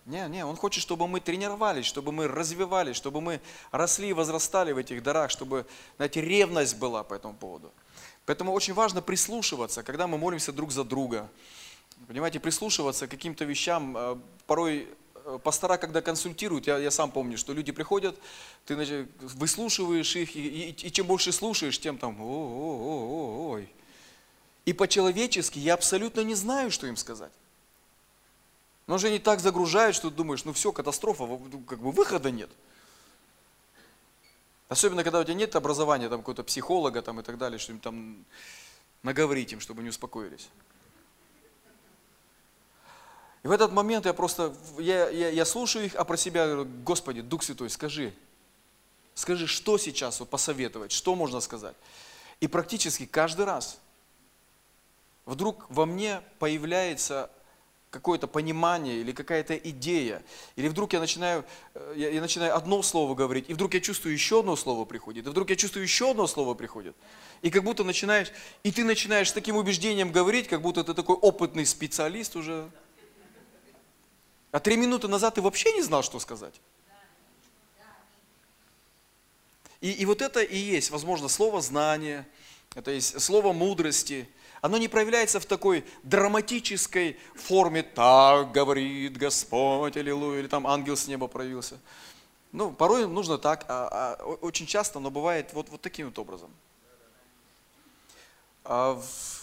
Не, 0.07 0.29
не, 0.29 0.45
он 0.45 0.57
хочет, 0.57 0.83
чтобы 0.83 1.07
мы 1.07 1.21
тренировались, 1.21 1.87
чтобы 1.87 2.11
мы 2.11 2.27
развивались, 2.27 2.97
чтобы 2.97 3.21
мы 3.21 3.41
росли 3.71 4.09
и 4.09 4.13
возрастали 4.13 4.73
в 4.73 4.79
этих 4.79 5.03
дарах, 5.03 5.31
чтобы, 5.31 5.67
знаете, 5.97 6.21
ревность 6.21 6.79
была 6.79 7.03
по 7.03 7.15
этому 7.15 7.35
поводу. 7.35 7.71
Поэтому 8.27 8.53
очень 8.53 8.75
важно 8.75 9.03
прислушиваться, 9.03 9.83
когда 9.83 10.07
мы 10.07 10.19
молимся 10.19 10.53
друг 10.53 10.73
за 10.73 10.85
друга. 10.85 11.29
Понимаете, 12.07 12.41
прислушиваться 12.41 13.07
к 13.07 13.11
каким-то 13.11 13.45
вещам. 13.45 13.97
Э, 13.97 14.17
порой 14.47 14.89
э, 14.89 15.10
пастора, 15.39 15.77
когда 15.77 16.01
консультируют, 16.03 16.67
я, 16.67 16.79
я 16.79 16.91
сам 16.91 17.11
помню, 17.11 17.39
что 17.39 17.53
люди 17.53 17.73
приходят, 17.73 18.19
ты 18.67 18.75
значит, 18.75 19.09
выслушиваешь 19.21 20.17
их, 20.17 20.37
и, 20.37 20.71
и, 20.71 20.71
и 20.71 20.93
чем 20.93 21.07
больше 21.07 21.33
слушаешь, 21.33 21.79
тем 21.79 21.99
там, 21.99 22.21
о, 22.21 22.25
о, 22.25 23.49
о, 23.49 23.51
ой, 23.53 23.69
и 24.65 24.73
по-человечески 24.73 25.59
я 25.59 25.75
абсолютно 25.75 26.21
не 26.21 26.35
знаю, 26.35 26.71
что 26.71 26.87
им 26.87 26.97
сказать. 26.97 27.33
Но 28.87 28.99
же 28.99 29.07
они 29.07 29.19
так 29.19 29.41
загружают, 29.41 29.97
что 29.97 30.11
думаешь, 30.11 30.45
ну 30.45 30.53
все, 30.53 30.73
катастрофа, 30.73 31.25
ну, 31.25 31.61
как 31.61 31.79
бы 31.81 31.93
выхода 31.93 32.31
нет. 32.31 32.51
Особенно, 34.69 35.03
когда 35.03 35.21
у 35.21 35.25
тебя 35.25 35.35
нет 35.35 35.57
образования, 35.57 36.09
там 36.09 36.21
какого-то 36.21 36.45
психолога 36.45 37.03
там, 37.03 37.21
и 37.21 37.23
так 37.23 37.39
далее, 37.39 37.59
что 37.59 37.73
им 37.73 37.81
там 37.81 38.25
наговорить 39.03 39.53
им, 39.53 39.61
чтобы 39.61 39.81
они 39.81 39.91
успокоились. 39.91 40.49
И 43.43 43.49
в 43.49 43.51
этот 43.51 43.73
момент 43.73 44.07
я 44.07 44.13
просто, 44.13 44.55
я, 44.79 45.09
я, 45.09 45.31
я 45.31 45.45
слушаю 45.45 45.87
их, 45.87 45.95
а 45.95 46.05
про 46.05 46.17
себя 46.17 46.47
говорю, 46.47 46.71
Господи, 46.85 47.23
Дух 47.23 47.43
Святой, 47.43 47.71
скажи, 47.71 48.13
скажи, 49.15 49.47
что 49.47 49.79
сейчас 49.79 50.21
вот, 50.21 50.29
посоветовать, 50.29 50.93
что 50.93 51.15
можно 51.15 51.41
сказать. 51.41 51.77
И 52.41 52.47
практически 52.47 53.07
каждый 53.07 53.47
раз– 53.47 53.79
вдруг 55.31 55.67
во 55.69 55.87
мне 55.87 56.21
появляется 56.39 57.31
какое-то 57.91 58.29
понимание 58.29 59.01
или 59.01 59.11
какая-то 59.11 59.57
идея, 59.57 60.23
или 60.55 60.69
вдруг 60.69 60.93
я 60.93 61.01
начинаю, 61.01 61.45
э, 61.75 61.95
я, 61.97 62.11
я 62.11 62.21
начинаю 62.21 62.57
одно 62.57 62.83
слово 62.83 63.17
говорить, 63.17 63.47
и 63.49 63.55
вдруг 63.55 63.75
я 63.75 63.81
чувствую 63.81 64.13
еще 64.13 64.41
одно 64.41 64.55
слово 64.55 64.85
приходит, 64.85 65.27
и 65.27 65.31
вдруг 65.31 65.51
я 65.51 65.57
чувствую 65.57 65.83
еще 65.83 66.13
одно 66.13 66.29
слово 66.29 66.55
приходит. 66.55 66.95
И 67.43 67.51
как 67.51 67.65
будто 67.65 67.83
начинаешь, 67.83 68.31
и 68.63 68.71
ты 68.71 68.85
начинаешь 68.85 69.31
с 69.31 69.33
таким 69.33 69.57
убеждением 69.57 70.13
говорить, 70.13 70.47
как 70.47 70.63
будто 70.63 70.85
ты 70.85 70.95
такой 70.95 71.17
опытный 71.17 71.67
специалист 71.67 72.37
уже. 72.37 72.71
А 74.53 74.61
три 74.61 74.77
минуты 74.77 75.09
назад 75.09 75.35
ты 75.35 75.43
вообще 75.43 75.73
не 75.73 75.83
знал, 75.83 76.03
что 76.03 76.19
сказать. 76.19 76.61
И, 79.81 79.91
и 79.93 80.05
вот 80.05 80.21
это 80.21 80.41
и 80.43 80.59
есть, 80.59 80.91
возможно, 80.91 81.29
слово 81.29 81.61
знания, 81.61 82.29
это 82.75 82.91
есть 82.91 83.21
слово 83.21 83.53
мудрости– 83.53 84.29
оно 84.61 84.77
не 84.77 84.89
проявляется 84.89 85.41
в 85.41 85.47
такой 85.47 85.85
драматической 86.03 87.19
форме, 87.35 87.83
так 87.83 88.53
говорит 88.53 89.17
Господь, 89.17 89.97
аллилуйя, 89.97 90.41
или 90.41 90.49
там 90.49 90.67
ангел 90.67 90.97
с 90.97 91.07
неба 91.07 91.29
проявился. 91.29 91.79
Ну, 92.53 92.71
порой 92.73 93.07
нужно 93.07 93.39
так, 93.39 93.65
а, 93.69 94.19
а 94.21 94.25
очень 94.25 94.67
часто 94.67 94.99
оно 94.99 95.11
бывает 95.11 95.53
вот, 95.55 95.71
вот 95.71 95.81
таким 95.81 96.07
вот 96.07 96.19
образом. 96.19 96.51
А 98.65 98.95
в, 98.95 99.40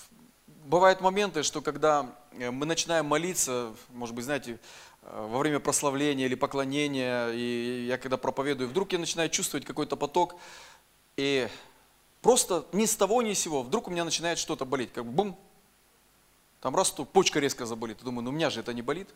бывают 0.68 1.02
моменты, 1.02 1.44
что 1.44 1.62
когда 1.62 2.16
э, 2.32 2.52
мы 2.52 2.66
начинаем 2.66 3.06
молиться, 3.06 3.74
может 3.90 4.14
быть, 4.16 4.26
знаете, 4.26 4.60
э, 5.02 5.28
во 5.32 5.40
время 5.40 5.60
прославления 5.60 6.26
или 6.26 6.36
поклонения, 6.36 7.30
и 7.30 7.86
я 7.88 7.98
когда 7.98 8.18
проповедую, 8.18 8.70
вдруг 8.70 8.94
я 8.94 9.00
начинаю 9.00 9.30
чувствовать 9.30 9.66
какой-то 9.66 9.96
поток, 9.96 10.36
и 11.16 11.48
Просто 12.22 12.66
ни 12.74 12.86
с 12.86 12.96
того, 12.96 13.22
ни 13.22 13.34
с 13.34 13.40
сего. 13.40 13.64
Вдруг 13.64 13.88
у 13.88 13.92
меня 13.92 14.04
начинает 14.04 14.38
что-то 14.38 14.66
болеть. 14.66 14.92
Как 14.92 15.06
бум. 15.06 15.38
Там 16.60 16.76
раз, 16.76 16.92
то 16.92 17.06
почка 17.06 17.40
резко 17.40 17.66
заболит. 17.66 18.00
Я 18.00 18.04
думаю, 18.06 18.24
ну 18.24 18.32
у 18.32 18.34
меня 18.34 18.50
же 18.50 18.60
это 18.60 18.74
не 18.74 18.82
болит. 18.82 19.08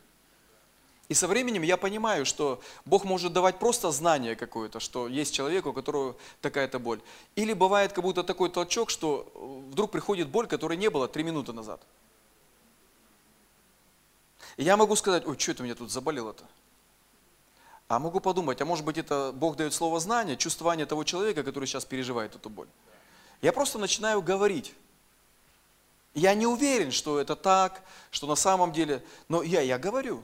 И 1.11 1.13
со 1.13 1.27
временем 1.27 1.61
я 1.61 1.75
понимаю, 1.75 2.25
что 2.25 2.61
Бог 2.85 3.03
может 3.03 3.33
давать 3.33 3.59
просто 3.59 3.91
знание 3.91 4.37
какое-то, 4.37 4.79
что 4.79 5.09
есть 5.09 5.33
человек, 5.33 5.65
у 5.65 5.73
которого 5.73 6.15
такая-то 6.39 6.79
боль. 6.79 7.01
Или 7.35 7.51
бывает 7.51 7.91
как 7.91 8.05
будто 8.05 8.23
такой 8.23 8.49
толчок, 8.49 8.89
что 8.89 9.29
вдруг 9.69 9.91
приходит 9.91 10.29
боль, 10.29 10.47
которой 10.47 10.77
не 10.77 10.89
было 10.89 11.09
три 11.09 11.23
минуты 11.23 11.51
назад. 11.51 11.81
И 14.55 14.63
я 14.63 14.77
могу 14.77 14.95
сказать, 14.95 15.27
ой, 15.27 15.37
что 15.37 15.51
это 15.51 15.63
у 15.63 15.65
меня 15.65 15.75
тут 15.75 15.91
заболело-то? 15.91 16.45
А 17.89 17.99
могу 17.99 18.21
подумать, 18.21 18.61
а 18.61 18.65
может 18.65 18.85
быть 18.85 18.97
это 18.97 19.33
Бог 19.35 19.57
дает 19.57 19.73
слово 19.73 19.99
знания, 19.99 20.37
чувствование 20.37 20.85
того 20.85 21.03
человека, 21.03 21.43
который 21.43 21.65
сейчас 21.65 21.83
переживает 21.83 22.35
эту 22.37 22.49
боль. 22.49 22.69
Я 23.41 23.51
просто 23.51 23.79
начинаю 23.79 24.21
говорить. 24.21 24.73
Я 26.13 26.33
не 26.35 26.47
уверен, 26.47 26.93
что 26.93 27.19
это 27.19 27.35
так, 27.35 27.81
что 28.11 28.27
на 28.27 28.35
самом 28.35 28.71
деле, 28.71 29.03
но 29.27 29.43
я, 29.43 29.59
я 29.59 29.77
говорю. 29.77 30.23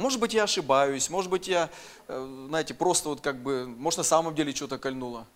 Может 0.00 0.18
быть, 0.18 0.32
я 0.32 0.44
ошибаюсь, 0.44 1.10
может 1.10 1.30
быть, 1.30 1.46
я, 1.46 1.68
э, 2.08 2.44
знаете, 2.48 2.72
просто 2.72 3.10
вот 3.10 3.20
как 3.20 3.42
бы, 3.42 3.66
может, 3.66 3.98
на 3.98 4.04
самом 4.04 4.34
деле 4.34 4.54
что-то 4.54 4.78
кольнуло. 4.78 5.26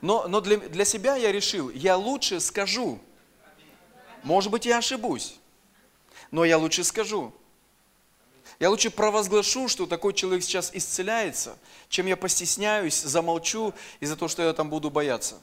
Но, 0.00 0.28
но 0.28 0.40
для, 0.40 0.58
для 0.58 0.84
себя 0.84 1.16
я 1.16 1.32
решил, 1.32 1.68
я 1.70 1.96
лучше 1.96 2.38
скажу. 2.38 3.00
Может 4.22 4.52
быть, 4.52 4.66
я 4.66 4.78
ошибусь, 4.78 5.36
но 6.30 6.44
я 6.44 6.56
лучше 6.56 6.84
скажу. 6.84 7.32
Я 8.60 8.70
лучше 8.70 8.90
провозглашу, 8.90 9.66
что 9.66 9.86
такой 9.86 10.12
человек 10.14 10.44
сейчас 10.44 10.70
исцеляется, 10.72 11.58
чем 11.88 12.06
я 12.06 12.16
постесняюсь, 12.16 13.00
замолчу 13.02 13.74
из-за 13.98 14.14
того, 14.14 14.28
что 14.28 14.42
я 14.42 14.52
там 14.52 14.70
буду 14.70 14.90
бояться. 14.90 15.40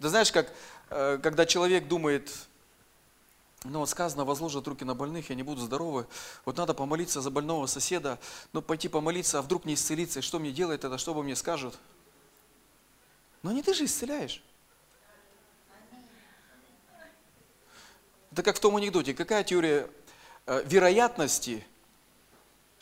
Ты 0.00 0.08
знаешь, 0.08 0.32
как 0.32 0.50
э, 0.88 1.18
когда 1.22 1.44
человек 1.44 1.88
думает, 1.88 2.32
ну 3.64 3.80
вот 3.80 3.88
сказано, 3.88 4.24
возложат 4.24 4.66
руки 4.66 4.84
на 4.84 4.94
больных, 4.94 5.30
я 5.30 5.36
не 5.36 5.42
буду 5.42 5.60
здоровы, 5.60 6.06
вот 6.44 6.56
надо 6.56 6.74
помолиться 6.74 7.20
за 7.20 7.30
больного 7.30 7.66
соседа, 7.66 8.18
ну 8.52 8.62
пойти 8.62 8.88
помолиться, 8.88 9.38
а 9.38 9.42
вдруг 9.42 9.64
не 9.64 9.74
исцелиться, 9.74 10.18
и 10.18 10.22
что 10.22 10.38
мне 10.38 10.52
делать 10.52 10.80
тогда, 10.80 10.98
что 10.98 11.14
бы 11.14 11.22
мне 11.22 11.36
скажут? 11.36 11.78
Но 13.42 13.52
не 13.52 13.62
ты 13.62 13.74
же 13.74 13.84
исцеляешь. 13.84 14.42
Это 18.30 18.42
как 18.42 18.56
в 18.56 18.60
том 18.60 18.76
анекдоте, 18.76 19.12
какая 19.12 19.44
теория 19.44 19.90
э, 20.46 20.62
вероятности 20.64 21.66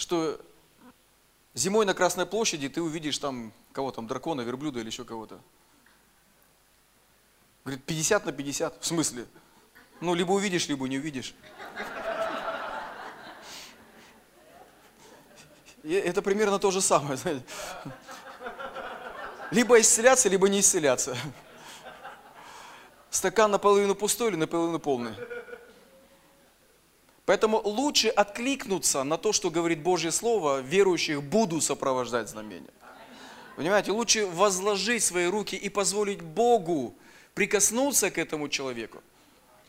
что 0.01 0.41
зимой 1.55 1.85
на 1.85 1.93
Красной 1.93 2.25
площади 2.25 2.71
ты 2.71 2.81
увидишь 2.81 3.19
там 3.19 3.53
кого 3.73 3.93
там, 3.93 4.07
дракона, 4.07 4.41
верблюда 4.41 4.81
или 4.81 4.87
еще 4.87 5.05
кого-то. 5.05 5.39
Говорит, 7.65 7.85
50 7.85 8.25
на 8.25 8.33
50. 8.33 8.81
В 8.81 8.87
смысле? 8.87 9.27
Ну, 10.01 10.15
либо 10.15 10.33
увидишь, 10.33 10.69
либо 10.69 10.89
не 10.89 10.99
увидишь. 10.99 11.35
Это 15.85 16.23
примерно 16.23 16.59
то 16.59 16.71
же 16.71 16.81
самое. 16.81 17.17
Знаете. 17.17 17.43
Либо 19.51 19.81
исцеляться, 19.81 20.29
либо 20.29 20.49
не 20.49 20.61
исцеляться. 20.61 21.17
Стакан 23.11 23.51
наполовину 23.51 23.95
пустой 23.95 24.29
или 24.29 24.37
наполовину 24.37 24.79
полный? 24.79 25.15
Поэтому 27.27 27.61
лучше 27.63 28.09
откликнуться 28.09 29.05
на 29.05 29.17
то, 29.19 29.33
что 29.33 29.51
говорит 29.51 29.83
Божье 29.83 30.11
Слово, 30.11 30.61
верующих 30.61 31.23
буду 31.23 31.61
сопровождать 31.61 32.29
знамения. 32.29 32.71
Понимаете, 33.57 33.93
лучше 33.93 34.27
возложить 34.27 35.05
свои 35.05 35.27
руки 35.27 35.57
и 35.57 35.69
позволить 35.69 36.23
Богу 36.23 36.95
прикоснуться 37.35 38.11
к 38.11 38.19
этому 38.19 38.49
человеку. 38.49 39.03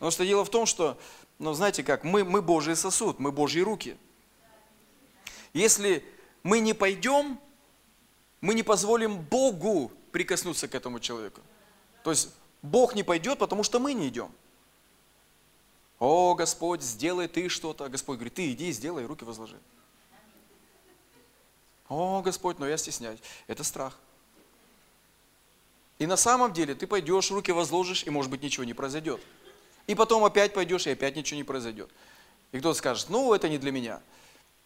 Потому 0.02 0.10
что 0.10 0.26
дело 0.26 0.44
в 0.44 0.50
том, 0.50 0.66
что, 0.66 0.98
ну 1.38 1.52
знаете 1.52 1.84
как, 1.84 2.02
мы, 2.02 2.24
мы 2.24 2.42
Божий 2.42 2.74
сосуд, 2.74 3.20
мы 3.20 3.30
Божьи 3.30 3.60
руки. 3.60 3.96
Если 5.52 6.04
мы 6.42 6.58
не 6.58 6.74
пойдем, 6.74 7.38
мы 8.40 8.54
не 8.54 8.64
позволим 8.64 9.20
Богу 9.20 9.92
прикоснуться 10.10 10.66
к 10.66 10.74
этому 10.74 10.98
человеку. 10.98 11.40
То 12.02 12.10
есть 12.10 12.30
Бог 12.62 12.96
не 12.96 13.04
пойдет, 13.04 13.38
потому 13.38 13.62
что 13.62 13.78
мы 13.78 13.94
не 13.94 14.08
идем. 14.08 14.32
О, 16.00 16.34
Господь, 16.34 16.82
сделай 16.82 17.28
ты 17.28 17.48
что-то. 17.48 17.88
Господь 17.88 18.16
говорит, 18.16 18.34
ты 18.34 18.50
иди, 18.50 18.72
сделай, 18.72 19.06
руки 19.06 19.22
возложи. 19.24 19.60
О, 21.88 22.22
Господь, 22.22 22.58
но 22.58 22.66
я 22.66 22.76
стесняюсь. 22.76 23.20
Это 23.46 23.62
страх. 23.62 23.96
И 26.00 26.06
на 26.06 26.16
самом 26.16 26.52
деле 26.52 26.74
ты 26.74 26.88
пойдешь, 26.88 27.30
руки 27.30 27.52
возложишь, 27.52 28.02
и 28.02 28.10
может 28.10 28.32
быть 28.32 28.42
ничего 28.42 28.64
не 28.64 28.74
произойдет. 28.74 29.20
И 29.86 29.94
потом 29.94 30.24
опять 30.24 30.54
пойдешь, 30.54 30.86
и 30.86 30.90
опять 30.90 31.16
ничего 31.16 31.36
не 31.36 31.44
произойдет. 31.44 31.90
И 32.52 32.58
кто-то 32.58 32.78
скажет, 32.78 33.08
ну 33.08 33.32
это 33.34 33.48
не 33.48 33.58
для 33.58 33.72
меня. 33.72 34.00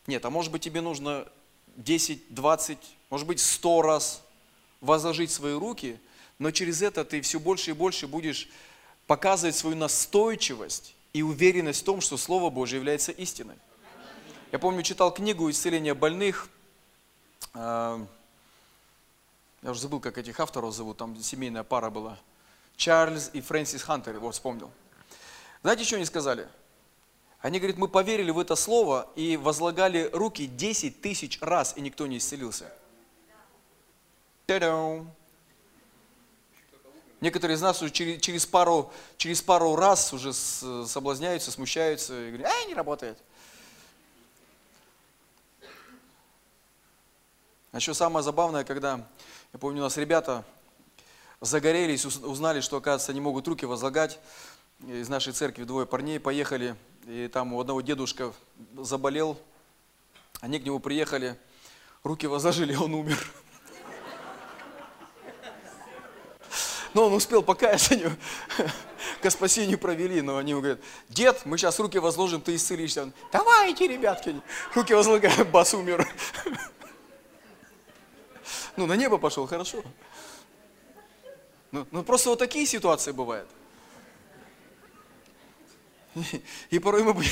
Нет, 0.07 0.25
а 0.25 0.31
может 0.31 0.53
быть 0.53 0.63
тебе 0.63 0.81
нужно 0.81 1.27
10, 1.77 2.35
20, 2.35 2.79
может 3.11 3.27
быть 3.27 3.41
100 3.41 3.83
раз 3.83 4.23
возложить 4.81 5.31
свои 5.31 5.55
руки, 5.55 5.99
но 6.39 6.51
через 6.51 6.83
это 6.83 7.05
ты 7.05 7.21
все 7.21 7.41
больше 7.41 7.71
и 7.71 7.75
больше 7.75 8.07
будешь 8.07 8.49
показывать 9.07 9.57
свою 9.57 9.77
настойчивость 9.77 10.95
и 11.13 11.23
уверенность 11.23 11.83
в 11.83 11.85
том, 11.85 12.01
что 12.01 12.17
Слово 12.17 12.51
Божье 12.51 12.77
является 12.77 13.13
истиной. 13.13 13.57
Я 14.53 14.59
помню, 14.59 14.83
читал 14.83 15.13
книгу 15.13 15.51
«Исцеление 15.51 15.95
больных». 15.95 16.49
А, 17.55 18.05
я 19.63 19.71
уже 19.71 19.81
забыл, 19.81 20.01
как 20.01 20.19
этих 20.19 20.39
авторов 20.39 20.75
зовут, 20.75 20.99
там 20.99 21.17
семейная 21.21 21.65
пара 21.65 21.91
была. 21.91 22.19
Чарльз 22.77 23.31
и 23.33 23.41
Фрэнсис 23.41 23.83
Хантер, 23.83 24.15
его 24.15 24.31
вспомнил. 24.31 24.71
Знаете, 25.63 25.85
что 25.85 25.97
они 25.97 26.05
сказали? 26.05 26.49
Они 27.41 27.59
говорят, 27.59 27.77
мы 27.77 27.89
поверили 27.89 28.31
в 28.31 28.39
это 28.39 28.57
слово 28.57 29.09
и 29.15 29.37
возлагали 29.37 30.11
руки 30.13 30.47
10 30.47 31.01
тысяч 31.01 31.39
раз, 31.41 31.75
и 31.77 31.81
никто 31.81 32.07
не 32.07 32.19
исцелился. 32.19 32.73
Та-дам! 34.47 35.11
Некоторые 37.21 37.57
из 37.57 37.63
нас 37.63 37.81
уже 37.81 37.91
через, 37.91 38.21
через, 38.21 38.47
пару, 38.47 38.93
через 39.17 39.41
пару 39.41 39.75
раз 39.75 40.13
уже 40.13 40.33
соблазняются, 40.33 41.51
смущаются 41.51 42.29
и 42.29 42.33
говорят, 42.33 42.53
ай, 42.53 42.67
не 42.67 42.75
работает. 42.75 43.19
А 47.73 47.79
еще 47.79 47.95
самое 47.95 48.23
забавное, 48.23 48.65
когда, 48.65 49.07
я 49.53 49.59
помню, 49.59 49.81
у 49.81 49.85
нас 49.85 49.97
ребята 49.97 50.45
загорелись, 51.41 52.05
узнали, 52.05 52.61
что, 52.61 52.77
оказывается, 52.77 53.13
они 53.13 53.21
могут 53.21 53.47
руки 53.49 53.67
возлагать. 53.67 54.19
Из 54.85 55.09
нашей 55.09 55.33
церкви 55.33 55.65
двое 55.65 55.87
парней 55.87 56.21
поехали, 56.21 56.77
и 57.07 57.29
там 57.29 57.55
у 57.55 57.61
одного 57.61 57.81
дедушка 57.81 58.35
заболел, 58.77 59.39
они 60.41 60.59
к 60.59 60.65
нему 60.65 60.81
приехали, 60.81 61.39
руки 62.03 62.27
возложили, 62.27 62.75
он 62.75 62.93
умер. 62.93 63.19
Но 66.93 67.07
он 67.07 67.15
успел 67.15 67.43
покаяться, 67.43 67.95
к 69.23 69.31
спасению 69.31 69.79
провели, 69.79 70.21
но 70.21 70.37
они 70.37 70.51
ему 70.51 70.61
говорят, 70.61 70.81
дед, 71.09 71.47
мы 71.47 71.57
сейчас 71.57 71.79
руки 71.79 71.99
возложим, 71.99 72.43
ты 72.43 72.55
исцелишься. 72.55 73.05
Он, 73.05 73.13
давайте, 73.33 73.89
ребятки, 73.89 74.41
руки 74.75 74.93
возлагаем, 74.93 75.47
бас 75.51 75.73
умер. 75.73 76.07
Ну, 78.77 78.87
на 78.87 78.93
небо 78.95 79.17
пошел, 79.17 79.47
хорошо. 79.47 79.83
Ну, 81.73 81.87
ну 81.91 82.03
просто 82.03 82.29
вот 82.29 82.39
такие 82.39 82.67
ситуации 82.67 83.13
бывают. 83.13 83.49
И, 86.71 86.79
порой 86.79 87.03
мы 87.03 87.15
будем... 87.15 87.31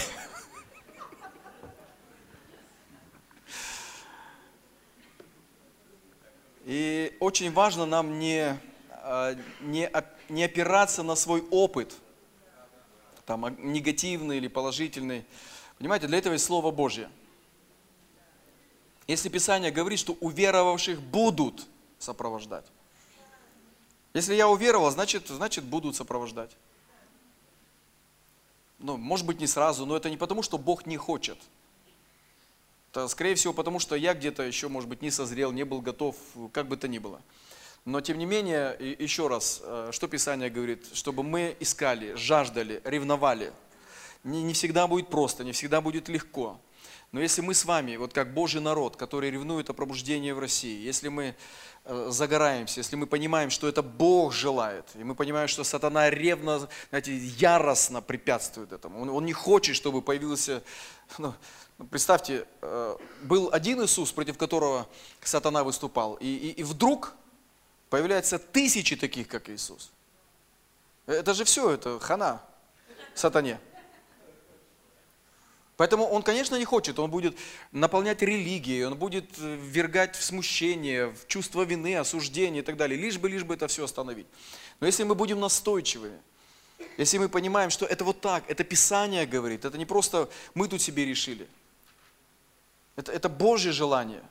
И 6.64 7.14
очень 7.20 7.52
важно 7.52 7.84
нам 7.84 8.18
не, 8.18 8.58
не, 9.60 9.90
не 10.30 10.44
опираться 10.44 11.02
на 11.02 11.14
свой 11.14 11.42
опыт, 11.50 11.94
там, 13.26 13.44
а, 13.44 13.50
негативный 13.50 14.38
или 14.38 14.48
положительный. 14.48 15.26
Понимаете, 15.76 16.06
для 16.06 16.18
этого 16.18 16.32
есть 16.32 16.46
Слово 16.46 16.70
Божье. 16.70 17.10
Если 19.06 19.28
Писание 19.28 19.70
говорит, 19.70 19.98
что 19.98 20.14
уверовавших 20.20 21.02
будут 21.02 21.66
сопровождать. 21.98 22.64
Если 24.14 24.34
я 24.34 24.48
уверовал, 24.48 24.90
значит, 24.90 25.28
значит 25.28 25.64
будут 25.64 25.96
сопровождать. 25.96 26.56
Ну, 28.78 28.96
может 28.96 29.26
быть, 29.26 29.40
не 29.40 29.46
сразу, 29.46 29.86
но 29.86 29.96
это 29.96 30.10
не 30.10 30.16
потому, 30.16 30.42
что 30.42 30.58
Бог 30.58 30.86
не 30.86 30.96
хочет. 30.96 31.38
Это, 32.90 33.08
скорее 33.08 33.34
всего, 33.34 33.52
потому 33.52 33.78
что 33.80 33.96
я 33.96 34.14
где-то 34.14 34.42
еще, 34.42 34.68
может 34.68 34.88
быть, 34.88 35.02
не 35.02 35.10
созрел, 35.10 35.52
не 35.52 35.64
был 35.64 35.80
готов, 35.80 36.16
как 36.52 36.68
бы 36.68 36.76
то 36.76 36.86
ни 36.86 36.98
было. 36.98 37.20
Но, 37.84 38.00
тем 38.00 38.18
не 38.18 38.24
менее, 38.24 38.76
еще 38.98 39.28
раз, 39.28 39.60
э, 39.62 39.90
что 39.92 40.08
Писание 40.08 40.48
говорит? 40.48 40.86
Чтобы 40.94 41.22
мы 41.22 41.54
искали, 41.60 42.14
жаждали, 42.14 42.80
ревновали. 42.84 43.52
Не, 44.22 44.42
не 44.42 44.54
всегда 44.54 44.86
будет 44.86 45.08
просто, 45.08 45.44
не 45.44 45.52
всегда 45.52 45.80
будет 45.82 46.08
легко. 46.08 46.58
Но 47.14 47.20
если 47.20 47.42
мы 47.42 47.54
с 47.54 47.64
вами, 47.64 47.94
вот 47.94 48.12
как 48.12 48.34
Божий 48.34 48.60
народ, 48.60 48.96
который 48.96 49.30
ревнует 49.30 49.70
о 49.70 49.72
пробуждении 49.72 50.32
в 50.32 50.40
России, 50.40 50.84
если 50.84 51.06
мы 51.06 51.36
э, 51.84 52.06
загораемся, 52.10 52.80
если 52.80 52.96
мы 52.96 53.06
понимаем, 53.06 53.50
что 53.50 53.68
это 53.68 53.82
Бог 53.84 54.32
желает, 54.32 54.84
и 54.96 55.04
мы 55.04 55.14
понимаем, 55.14 55.46
что 55.46 55.62
сатана 55.62 56.10
ревно, 56.10 56.68
знаете, 56.88 57.16
яростно 57.16 58.02
препятствует 58.02 58.72
этому, 58.72 59.00
он, 59.00 59.10
он 59.10 59.26
не 59.26 59.32
хочет, 59.32 59.76
чтобы 59.76 60.02
появился, 60.02 60.64
ну, 61.18 61.32
ну 61.78 61.86
представьте, 61.86 62.48
э, 62.62 62.96
был 63.22 63.48
один 63.52 63.84
Иисус, 63.84 64.10
против 64.10 64.36
которого 64.36 64.88
сатана 65.22 65.62
выступал, 65.62 66.14
и, 66.14 66.26
и, 66.26 66.50
и 66.50 66.64
вдруг 66.64 67.14
появляются 67.90 68.40
тысячи 68.40 68.96
таких, 68.96 69.28
как 69.28 69.48
Иисус. 69.50 69.92
Это 71.06 71.32
же 71.32 71.44
все, 71.44 71.70
это 71.70 72.00
хана 72.00 72.42
сатане. 73.14 73.60
Поэтому 75.76 76.06
он, 76.06 76.22
конечно, 76.22 76.56
не 76.56 76.64
хочет, 76.64 76.98
он 76.98 77.10
будет 77.10 77.36
наполнять 77.72 78.22
религией, 78.22 78.84
он 78.84 78.96
будет 78.96 79.24
э, 79.38 79.56
ввергать 79.56 80.14
в 80.14 80.22
смущение, 80.22 81.08
в 81.08 81.26
чувство 81.26 81.62
вины, 81.62 81.96
осуждение 81.96 82.62
и 82.62 82.64
так 82.64 82.76
далее, 82.76 82.98
лишь 82.98 83.18
бы, 83.18 83.28
лишь 83.28 83.42
бы 83.42 83.54
это 83.54 83.66
все 83.66 83.84
остановить. 83.84 84.26
Но 84.78 84.86
если 84.86 85.02
мы 85.02 85.16
будем 85.16 85.40
настойчивыми, 85.40 86.18
если 86.96 87.18
мы 87.18 87.28
понимаем, 87.28 87.70
что 87.70 87.86
это 87.86 88.04
вот 88.04 88.20
так, 88.20 88.44
это 88.48 88.62
Писание 88.62 89.26
говорит, 89.26 89.64
это 89.64 89.76
не 89.76 89.86
просто 89.86 90.30
мы 90.54 90.68
тут 90.68 90.80
себе 90.80 91.04
решили, 91.04 91.48
это, 92.94 93.10
это 93.10 93.28
Божье 93.28 93.72
желание, 93.72 94.22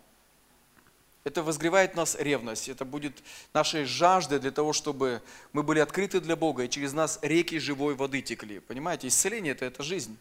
это 1.26 1.44
возгревает 1.44 1.96
нас 1.96 2.16
ревность, 2.16 2.70
это 2.70 2.86
будет 2.86 3.22
нашей 3.54 3.84
жаждой 3.84 4.40
для 4.40 4.52
того, 4.52 4.72
чтобы 4.72 5.22
мы 5.52 5.64
были 5.64 5.80
открыты 5.80 6.22
для 6.22 6.38
Бога, 6.38 6.64
и 6.64 6.70
через 6.70 6.94
нас 6.94 7.20
реки 7.22 7.60
живой 7.60 7.96
воды 7.96 8.22
текли. 8.22 8.60
Понимаете, 8.60 9.08
исцеление 9.08 9.52
это, 9.52 9.66
это 9.66 9.84
жизнь. 9.84 10.18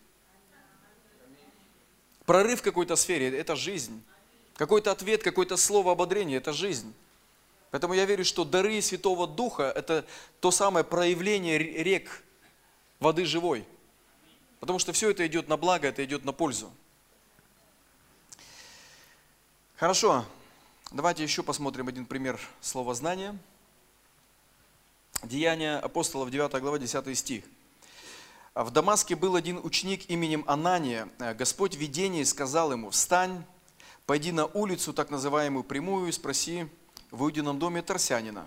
Прорыв 2.32 2.60
в 2.60 2.62
какой-то 2.62 2.96
сфере– 2.96 3.28
это 3.38 3.54
жизнь. 3.54 4.02
Какой-то 4.56 4.90
ответ, 4.90 5.22
какое-то 5.22 5.58
слово 5.58 5.92
ободрения– 5.92 6.36
это 6.38 6.54
жизнь. 6.54 6.94
Поэтому 7.70 7.92
я 7.92 8.06
верю, 8.06 8.24
что 8.24 8.46
дары 8.46 8.80
Святого 8.80 9.26
Духа– 9.26 9.64
это 9.76 10.06
то 10.40 10.50
самое 10.50 10.82
проявление 10.82 11.58
рек 11.58 12.24
воды 13.00 13.26
живой. 13.26 13.66
Потому 14.60 14.78
что 14.78 14.94
все 14.94 15.10
это 15.10 15.26
идет 15.26 15.46
на 15.48 15.58
благо, 15.58 15.88
это 15.88 16.02
идет 16.02 16.24
на 16.24 16.32
пользу. 16.32 16.72
Хорошо, 19.76 20.24
давайте 20.90 21.22
еще 21.22 21.42
посмотрим 21.42 21.88
один 21.88 22.06
пример 22.06 22.40
слова 22.62 22.94
знания. 22.94 23.36
Деяния 25.22 25.76
апостолов, 25.76 26.30
9 26.30 26.50
глава, 26.62 26.78
10 26.78 27.18
стих. 27.18 27.44
В 28.54 28.70
Дамаске 28.70 29.16
был 29.16 29.34
один 29.34 29.58
ученик 29.64 30.10
именем 30.10 30.44
Анания. 30.46 31.08
Господь 31.18 31.74
в 31.74 31.78
видении 31.78 32.22
сказал 32.22 32.70
ему, 32.70 32.90
встань, 32.90 33.44
пойди 34.04 34.30
на 34.30 34.44
улицу, 34.44 34.92
так 34.92 35.08
называемую 35.08 35.64
прямую, 35.64 36.08
и 36.08 36.12
спроси 36.12 36.66
в 37.10 37.22
уединном 37.22 37.58
доме 37.58 37.80
Тарсянина. 37.80 38.46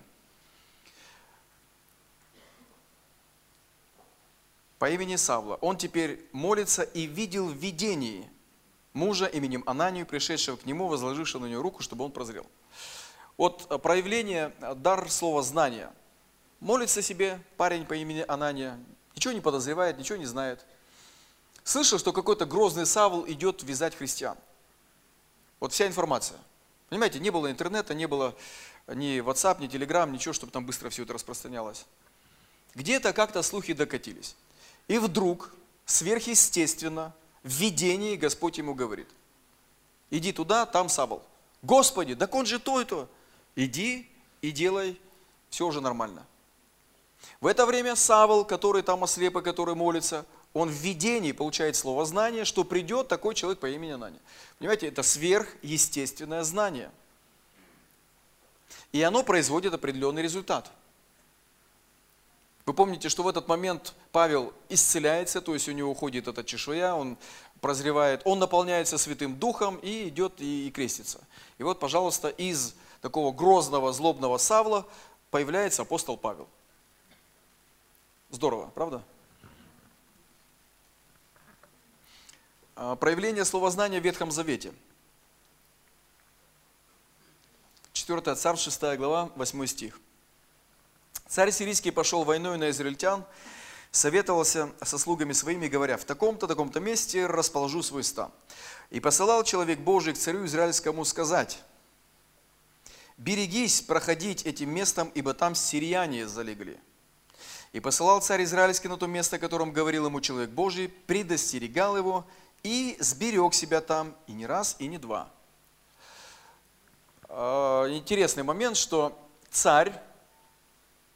По 4.77 4.91
имени 4.91 5.15
Савла. 5.15 5.55
Он 5.55 5.75
теперь 5.75 6.23
молится 6.31 6.83
и 6.83 7.07
видел 7.07 7.47
в 7.47 7.55
видении 7.55 8.29
мужа 8.93 9.25
именем 9.25 9.63
Ананию, 9.65 10.05
пришедшего 10.05 10.55
к 10.55 10.67
нему, 10.67 10.87
возложившего 10.87 11.41
на 11.41 11.47
него 11.47 11.63
руку, 11.63 11.81
чтобы 11.81 12.05
он 12.05 12.11
прозрел. 12.11 12.45
Вот 13.37 13.81
проявление, 13.81 14.53
дар 14.75 15.09
слова 15.09 15.41
знания. 15.41 15.91
Молится 16.59 17.01
себе 17.01 17.39
парень 17.57 17.85
по 17.85 17.95
имени 17.95 18.23
Анания, 18.27 18.79
Ничего 19.15 19.34
не 19.34 19.41
подозревает, 19.41 19.97
ничего 19.97 20.17
не 20.17 20.25
знает. 20.25 20.65
Слышал, 21.63 21.97
что 21.97 22.13
какой-то 22.13 22.45
грозный 22.45 22.86
Савл 22.86 23.25
идет 23.28 23.63
вязать 23.63 23.95
христиан. 23.95 24.38
Вот 25.60 25.73
вся 25.73 25.88
информация. 25.88 26.38
Понимаете, 26.89 27.19
не 27.19 27.32
было 27.32 27.49
интернета, 27.49 27.93
не 27.93 28.08
было 28.08 28.36
ни 28.88 29.19
WhatsApp, 29.19 29.60
ни 29.60 29.67
Telegram, 29.67 30.10
ничего, 30.12 30.34
чтобы 30.34 30.51
там 30.51 30.65
быстро 30.65 30.89
все 30.89 31.04
это 31.04 31.13
распространялось. 31.13 31.86
Где-то 32.75 33.13
как-то 33.13 33.41
слухи 33.41 33.73
докатились. 33.73 34.36
И 34.88 34.99
вдруг, 34.99 35.54
сверхъестественно, 35.86 37.13
в 37.41 37.49
видении 37.49 38.15
Господь 38.15 38.58
ему 38.58 38.75
говорит, 38.75 39.08
иди 40.12 40.32
туда, 40.32 40.65
там 40.65 40.89
Савл. 40.89 41.23
Господи, 41.63 42.13
да 42.13 42.28
он 42.32 42.45
же 42.45 42.60
то 42.60 42.80
и 42.82 42.86
то. 42.86 43.10
Иди 43.56 44.08
и 44.41 44.51
делай, 44.51 44.99
все 45.49 45.65
уже 45.65 45.82
нормально. 45.82 46.25
В 47.41 47.47
это 47.47 47.65
время 47.65 47.95
Савол, 47.95 48.45
который 48.45 48.81
там 48.81 49.03
ослеп 49.03 49.37
и 49.37 49.41
который 49.41 49.75
молится, 49.75 50.25
он 50.53 50.69
в 50.69 50.73
видении 50.73 51.33
получает 51.33 51.75
слово 51.75 52.05
знание, 52.05 52.45
что 52.45 52.63
придет 52.63 53.07
такой 53.07 53.35
человек 53.35 53.59
по 53.59 53.69
имени 53.69 53.91
Анания. 53.91 54.21
Понимаете, 54.57 54.87
это 54.87 55.03
сверхъестественное 55.03 56.43
знание. 56.43 56.89
И 58.93 59.01
оно 59.01 59.23
производит 59.23 59.73
определенный 59.73 60.21
результат. 60.21 60.71
Вы 62.65 62.73
помните, 62.73 63.09
что 63.09 63.21
в 63.21 63.27
этот 63.27 63.47
момент 63.47 63.93
Павел 64.11 64.53
исцеляется, 64.69 65.41
то 65.41 65.53
есть 65.53 65.67
у 65.67 65.71
него 65.71 65.91
уходит 65.91 66.27
эта 66.27 66.43
чешуя, 66.43 66.95
он 66.95 67.17
прозревает, 67.61 68.21
он 68.23 68.39
наполняется 68.39 68.97
Святым 68.97 69.37
Духом 69.37 69.75
и 69.77 70.07
идет 70.07 70.39
и, 70.39 70.67
и 70.67 70.71
крестится. 70.71 71.19
И 71.57 71.63
вот, 71.63 71.79
пожалуйста, 71.79 72.29
из 72.29 72.73
такого 73.01 73.31
грозного, 73.31 73.93
злобного 73.93 74.37
Савла 74.37 74.87
появляется 75.29 75.83
апостол 75.83 76.17
Павел. 76.17 76.47
Здорово, 78.29 78.67
правда? 78.75 79.03
А, 82.75 82.95
проявление 82.95 83.45
словознания 83.45 84.01
в 84.01 84.03
Ветхом 84.03 84.31
Завете. 84.31 84.73
4 87.93 88.35
Царь, 88.35 88.57
6 88.57 88.97
глава, 88.97 89.31
8 89.35 89.65
стих. 89.67 89.99
Царь 91.27 91.51
сирийский 91.51 91.91
пошел 91.91 92.23
войной 92.23 92.57
на 92.57 92.69
израильтян, 92.69 93.25
советовался 93.91 94.71
со 94.83 94.97
слугами 94.97 95.33
своими, 95.33 95.67
говоря, 95.67 95.97
в 95.97 96.03
таком-то, 96.03 96.45
таком-то 96.45 96.79
месте 96.79 97.25
расположу 97.25 97.81
свой 97.81 98.03
стан. 98.03 98.31
И 98.89 98.99
посылал 98.99 99.43
человек 99.43 99.79
Божий 99.79 100.13
к 100.13 100.17
царю 100.17 100.45
израильскому 100.45 101.03
сказать, 101.05 101.63
берегись 103.17 103.81
проходить 103.81 104.45
этим 104.45 104.69
местом, 104.69 105.09
ибо 105.15 105.33
там 105.33 105.55
сирияне 105.55 106.27
залегли. 106.27 106.79
И 107.75 107.81
посылал 107.81 108.21
царь 108.21 108.41
израильский 108.45 108.88
на 108.88 108.95
то 108.95 109.05
место, 109.05 109.35
о 109.35 109.39
котором 109.39 109.73
говорил 109.73 110.05
ему 110.05 110.21
человек 110.21 110.49
Божий, 110.49 110.88
предостерегал 110.88 111.97
его 111.97 112.25
и 112.63 112.95
сберег 113.01 113.53
себя 113.53 113.81
там 113.81 114.15
и 114.27 114.31
не 114.31 114.45
раз, 114.45 114.77
и 114.79 114.88
не 114.88 114.97
два. 114.97 115.27
А, 117.27 117.85
интересный 117.89 118.43
момент, 118.43 118.77
что 118.77 119.19
царь 119.51 119.91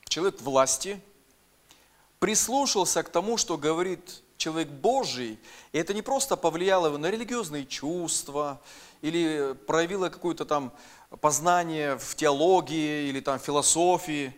человек 0.10 0.42
власти, 0.42 1.00
прислушался 2.20 3.04
к 3.04 3.10
тому, 3.10 3.38
что 3.38 3.58
говорит 3.58 4.22
человек 4.36 4.68
Божий, 4.68 5.40
и 5.72 5.78
это 5.78 5.94
не 5.94 6.02
просто 6.02 6.36
повлияло 6.36 6.98
на 6.98 7.10
религиозные 7.10 7.66
чувства 7.66 8.60
или 9.02 9.56
проявило 9.66 10.10
какое-то 10.10 10.44
там 10.44 10.74
познание 11.22 11.98
в 11.98 12.16
теологии 12.16 13.08
или 13.08 13.22
там 13.22 13.40
философии. 13.40 14.36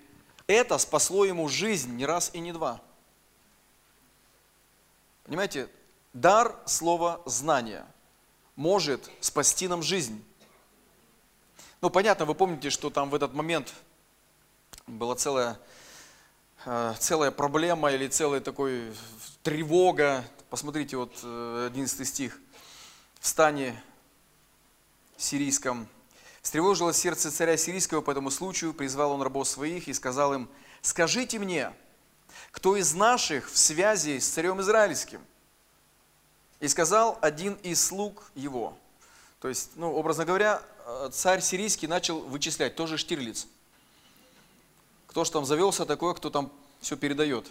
Это 0.47 0.77
спасло 0.77 1.25
ему 1.25 1.47
жизнь 1.47 1.95
не 1.95 2.05
раз 2.05 2.31
и 2.33 2.39
не 2.39 2.51
два. 2.51 2.81
Понимаете, 5.23 5.69
дар 6.13 6.57
слова 6.65 7.21
знания 7.25 7.85
может 8.55 9.09
спасти 9.21 9.67
нам 9.67 9.81
жизнь. 9.81 10.23
Ну, 11.79 11.89
понятно, 11.89 12.25
вы 12.25 12.35
помните, 12.35 12.69
что 12.69 12.89
там 12.89 13.09
в 13.09 13.15
этот 13.15 13.33
момент 13.33 13.73
была 14.87 15.15
целая, 15.15 15.59
э, 16.65 16.93
целая 16.99 17.31
проблема 17.31 17.91
или 17.91 18.07
целая 18.07 18.41
такой 18.41 18.93
тревога. 19.41 20.23
Посмотрите, 20.49 20.97
вот 20.97 21.23
11 21.23 21.99
э, 21.99 22.05
стих. 22.05 22.39
В 23.19 23.27
стане 23.27 23.81
сирийском 25.17 25.87
Встревожило 26.51 26.91
сердце 26.91 27.31
царя 27.31 27.55
сирийского 27.55 28.01
по 28.01 28.11
этому 28.11 28.29
случаю, 28.29 28.73
призвал 28.73 29.13
он 29.13 29.21
рабов 29.21 29.47
своих 29.47 29.87
и 29.87 29.93
сказал 29.93 30.33
им, 30.33 30.49
скажите 30.81 31.39
мне, 31.39 31.71
кто 32.51 32.75
из 32.75 32.93
наших 32.93 33.49
в 33.49 33.57
связи 33.57 34.19
с 34.19 34.27
царем 34.27 34.59
израильским? 34.59 35.21
И 36.59 36.67
сказал 36.67 37.17
один 37.21 37.53
из 37.63 37.81
слуг 37.81 38.29
его. 38.35 38.77
То 39.39 39.47
есть, 39.47 39.69
ну, 39.77 39.93
образно 39.93 40.25
говоря, 40.25 40.61
э, 40.85 41.09
царь 41.13 41.39
сирийский 41.39 41.87
начал 41.87 42.19
вычислять, 42.19 42.75
тоже 42.75 42.97
Штирлиц– 42.97 43.47
кто 45.07 45.23
же 45.23 45.31
там 45.31 45.45
завелся 45.45 45.85
такой, 45.85 46.13
кто 46.15 46.29
там 46.29 46.51
все 46.81 46.97
передает. 46.97 47.49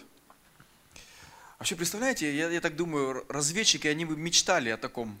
Вообще, 1.57 1.75
представляете, 1.75 2.37
я, 2.37 2.49
я 2.49 2.61
так 2.61 2.75
думаю, 2.75 3.25
разведчики, 3.29 3.87
они 3.87 4.05
бы 4.05 4.15
мечтали 4.15 4.69
о 4.69 4.77
таком, 4.77 5.19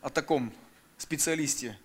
о 0.00 0.10
таком 0.10 0.52
специалисте. 0.96 1.76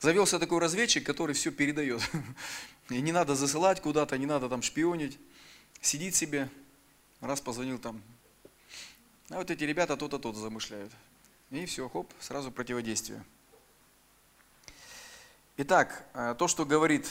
Завелся 0.00 0.38
такой 0.38 0.58
разведчик, 0.58 1.04
который 1.04 1.34
все 1.34 1.50
передает. 1.50 2.02
И 2.90 3.00
не 3.00 3.12
надо 3.12 3.34
засылать 3.34 3.80
куда-то, 3.80 4.18
не 4.18 4.26
надо 4.26 4.48
там 4.48 4.62
шпионить. 4.62 5.18
Сидит 5.80 6.14
себе, 6.14 6.50
раз 7.20 7.40
позвонил 7.40 7.78
там. 7.78 8.00
А 9.30 9.36
вот 9.36 9.50
эти 9.50 9.64
ребята 9.64 9.96
то-то, 9.96 10.18
то-то 10.18 10.38
замышляют. 10.38 10.92
И 11.50 11.64
все, 11.66 11.88
хоп, 11.88 12.12
сразу 12.20 12.50
противодействие. 12.50 13.24
Итак, 15.56 16.04
э, 16.12 16.34
то, 16.38 16.48
что 16.48 16.64
говорит 16.64 17.08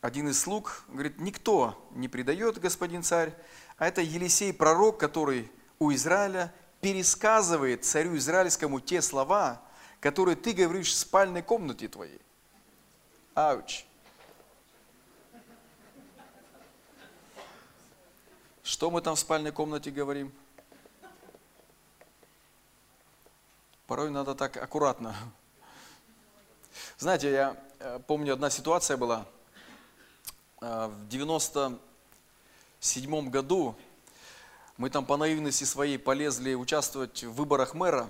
один 0.00 0.28
из 0.28 0.40
слуг, 0.40 0.84
говорит, 0.88 1.18
никто 1.18 1.88
не 1.92 2.08
предает, 2.08 2.58
господин 2.58 3.02
царь, 3.02 3.32
а 3.78 3.86
это 3.86 4.00
Елисей 4.00 4.52
пророк, 4.52 4.98
который 4.98 5.50
у 5.78 5.92
Израиля 5.92 6.52
пересказывает 6.80 7.84
царю 7.84 8.16
израильскому 8.16 8.80
те 8.80 9.02
слова, 9.02 9.62
которые 10.00 10.36
ты 10.36 10.52
говоришь 10.52 10.92
в 10.92 10.96
спальной 10.96 11.42
комнате 11.42 11.88
твоей. 11.88 12.20
Ауч. 13.34 13.84
Что 18.62 18.90
мы 18.90 19.00
там 19.00 19.14
в 19.14 19.18
спальной 19.18 19.52
комнате 19.52 19.90
говорим? 19.90 20.32
Порой 23.86 24.10
надо 24.10 24.34
так 24.34 24.56
аккуратно 24.56 25.14
знаете, 26.98 27.30
я 27.30 27.56
э, 27.78 28.00
помню, 28.06 28.32
одна 28.32 28.48
ситуация 28.48 28.96
была. 28.96 29.26
Э, 30.62 30.86
в 30.86 31.08
97 31.08 33.28
году 33.28 33.76
мы 34.78 34.88
там 34.88 35.04
по 35.04 35.18
наивности 35.18 35.64
своей 35.64 35.98
полезли 35.98 36.54
участвовать 36.54 37.24
в 37.24 37.34
выборах 37.34 37.74
мэра. 37.74 38.08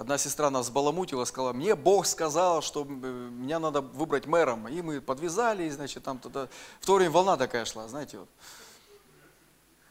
Одна 0.00 0.16
сестра 0.16 0.48
нас 0.48 0.70
баламутила, 0.70 1.26
сказала, 1.26 1.52
мне 1.52 1.74
Бог 1.74 2.06
сказал, 2.06 2.62
что 2.62 2.84
меня 2.84 3.58
надо 3.58 3.82
выбрать 3.82 4.24
мэром. 4.24 4.66
И 4.66 4.80
мы 4.80 5.02
подвязали, 5.02 5.68
значит, 5.68 6.02
там 6.04 6.18
туда. 6.18 6.48
В 6.80 6.86
то 6.86 6.94
время 6.94 7.10
волна 7.10 7.36
такая 7.36 7.66
шла, 7.66 7.86
знаете, 7.86 8.16
вот. 8.16 8.28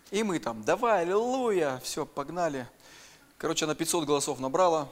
И 0.09 0.23
мы 0.23 0.39
там, 0.39 0.63
давай, 0.63 1.03
аллилуйя, 1.03 1.79
все, 1.83 2.07
погнали. 2.07 2.67
Короче, 3.37 3.65
она 3.65 3.75
500 3.75 4.05
голосов 4.05 4.39
набрала, 4.39 4.89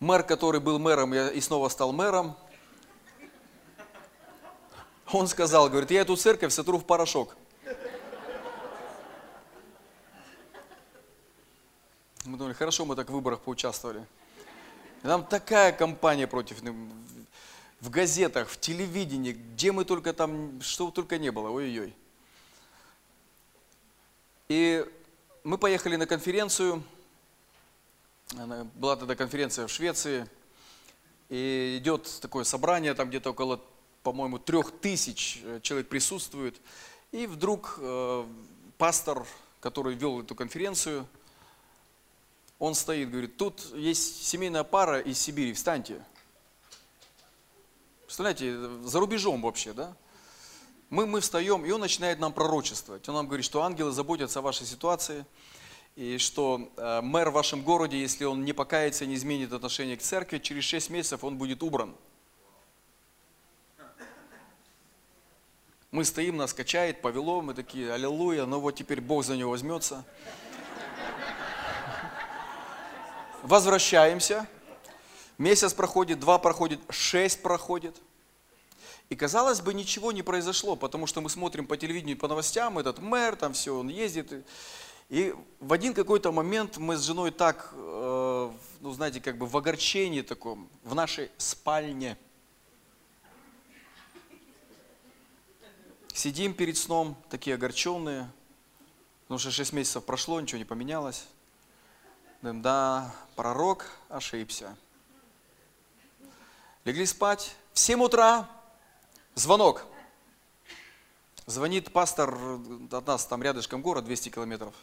мэр, 0.00 0.22
который 0.22 0.62
был 0.62 0.78
мэром 0.78 1.12
и 1.12 1.40
снова 1.42 1.68
стал 1.68 1.92
мэром, 1.92 2.34
он 5.12 5.28
сказал, 5.28 5.68
говорит, 5.68 5.90
я 5.90 6.00
эту 6.00 6.16
церковь 6.16 6.54
сотру 6.54 6.78
в 6.78 6.86
порошок. 6.86 7.36
Мы 12.24 12.38
думали, 12.38 12.54
хорошо, 12.54 12.84
мы 12.84 12.94
так 12.94 13.10
в 13.10 13.12
выборах 13.12 13.40
поучаствовали. 13.40 14.06
И 15.02 15.06
там 15.06 15.26
такая 15.26 15.72
кампания 15.72 16.28
против, 16.28 16.62
ну, 16.62 16.88
в 17.80 17.90
газетах, 17.90 18.48
в 18.48 18.60
телевидении, 18.60 19.32
где 19.32 19.72
мы 19.72 19.84
только 19.84 20.12
там, 20.12 20.60
что 20.62 20.92
только 20.92 21.18
не 21.18 21.32
было, 21.32 21.50
ой-ой-ой. 21.50 21.92
И 24.48 24.86
мы 25.42 25.58
поехали 25.58 25.96
на 25.96 26.06
конференцию, 26.06 26.84
была 28.76 28.94
тогда 28.94 29.16
конференция 29.16 29.66
в 29.66 29.70
Швеции, 29.72 30.28
и 31.28 31.78
идет 31.78 32.08
такое 32.20 32.44
собрание, 32.44 32.94
там 32.94 33.08
где-то 33.08 33.30
около, 33.30 33.60
по-моему, 34.04 34.38
трех 34.38 34.70
тысяч 34.70 35.40
э, 35.42 35.60
человек 35.62 35.88
присутствует. 35.88 36.60
И 37.10 37.26
вдруг 37.26 37.76
э, 37.78 38.26
пастор, 38.78 39.26
который 39.60 39.94
вел 39.94 40.20
эту 40.20 40.34
конференцию, 40.34 41.06
он 42.62 42.74
стоит, 42.74 43.10
говорит, 43.10 43.36
тут 43.36 43.74
есть 43.74 44.26
семейная 44.26 44.64
пара 44.64 45.00
из 45.00 45.18
Сибири, 45.18 45.52
встаньте. 45.52 46.02
Представляете, 48.04 48.56
за 48.84 49.00
рубежом 49.00 49.42
вообще, 49.42 49.72
да? 49.72 49.96
Мы, 50.88 51.06
мы 51.06 51.20
встаем, 51.20 51.64
и 51.64 51.70
он 51.70 51.80
начинает 51.80 52.20
нам 52.20 52.32
пророчествовать. 52.32 53.08
Он 53.08 53.14
нам 53.14 53.26
говорит, 53.26 53.44
что 53.44 53.62
ангелы 53.62 53.90
заботятся 53.92 54.38
о 54.38 54.42
вашей 54.42 54.66
ситуации– 54.66 55.26
и 55.94 56.16
что 56.16 56.72
э, 56.76 57.00
мэр 57.02 57.30
в 57.30 57.34
вашем 57.34 57.62
городе, 57.62 58.00
если 58.00 58.24
он 58.24 58.44
не 58.44 58.54
покается, 58.54 59.04
не 59.04 59.14
изменит 59.14 59.52
отношение 59.52 59.96
к 59.96 60.00
церкви, 60.00 60.38
через 60.38 60.64
6 60.64 60.90
месяцев 60.90 61.22
он 61.22 61.36
будет 61.36 61.62
убран. 61.62 61.94
Мы 65.90 66.06
стоим, 66.06 66.38
нас 66.38 66.54
качает, 66.54 67.02
повело, 67.02 67.42
мы 67.42 67.52
такие, 67.52 67.92
аллилуйя, 67.92 68.46
ну 68.46 68.60
вот 68.60 68.76
теперь 68.76 69.02
Бог 69.02 69.24
за 69.24 69.36
него 69.36 69.50
возьмется. 69.50 70.06
Возвращаемся. 73.42 74.46
Месяц 75.36 75.74
проходит, 75.74 76.20
два 76.20 76.38
проходит, 76.38 76.80
шесть 76.90 77.42
проходит. 77.42 78.00
И 79.08 79.16
казалось 79.16 79.60
бы, 79.60 79.74
ничего 79.74 80.12
не 80.12 80.22
произошло, 80.22 80.76
потому 80.76 81.08
что 81.08 81.20
мы 81.20 81.28
смотрим 81.28 81.66
по 81.66 81.76
телевидению, 81.76 82.16
по 82.16 82.28
новостям, 82.28 82.78
этот 82.78 83.00
мэр, 83.00 83.34
там 83.34 83.52
все, 83.52 83.76
он 83.76 83.88
ездит. 83.88 84.46
И 85.08 85.34
в 85.58 85.72
один 85.72 85.92
какой-то 85.92 86.30
момент 86.30 86.76
мы 86.78 86.96
с 86.96 87.02
женой 87.02 87.32
так, 87.32 87.70
э, 87.74 88.50
ну 88.80 88.92
знаете, 88.92 89.20
как 89.20 89.36
бы 89.36 89.46
в 89.46 89.56
огорчении 89.56 90.22
таком, 90.22 90.68
в 90.84 90.94
нашей 90.94 91.30
спальне. 91.36 92.16
Сидим 96.14 96.54
перед 96.54 96.76
сном, 96.76 97.16
такие 97.28 97.56
огорченные, 97.56 98.30
потому 99.24 99.38
что 99.40 99.50
6 99.50 99.72
месяцев 99.72 100.04
прошло, 100.04 100.40
ничего 100.40 100.58
не 100.58 100.64
поменялось. 100.64 101.26
Думаем, 102.42 102.60
да, 102.60 103.14
пророк 103.36 103.86
ошибся. 104.08 104.76
Легли 106.84 107.06
спать, 107.06 107.54
в 107.72 107.78
7 107.78 108.02
утра 108.02 108.48
звонок. 109.36 109.86
Звонит 111.46 111.92
пастор 111.92 112.36
от 112.90 113.06
нас, 113.06 113.26
там 113.26 113.44
рядышком 113.44 113.80
город, 113.80 114.04
200 114.06 114.30
километров. 114.30 114.74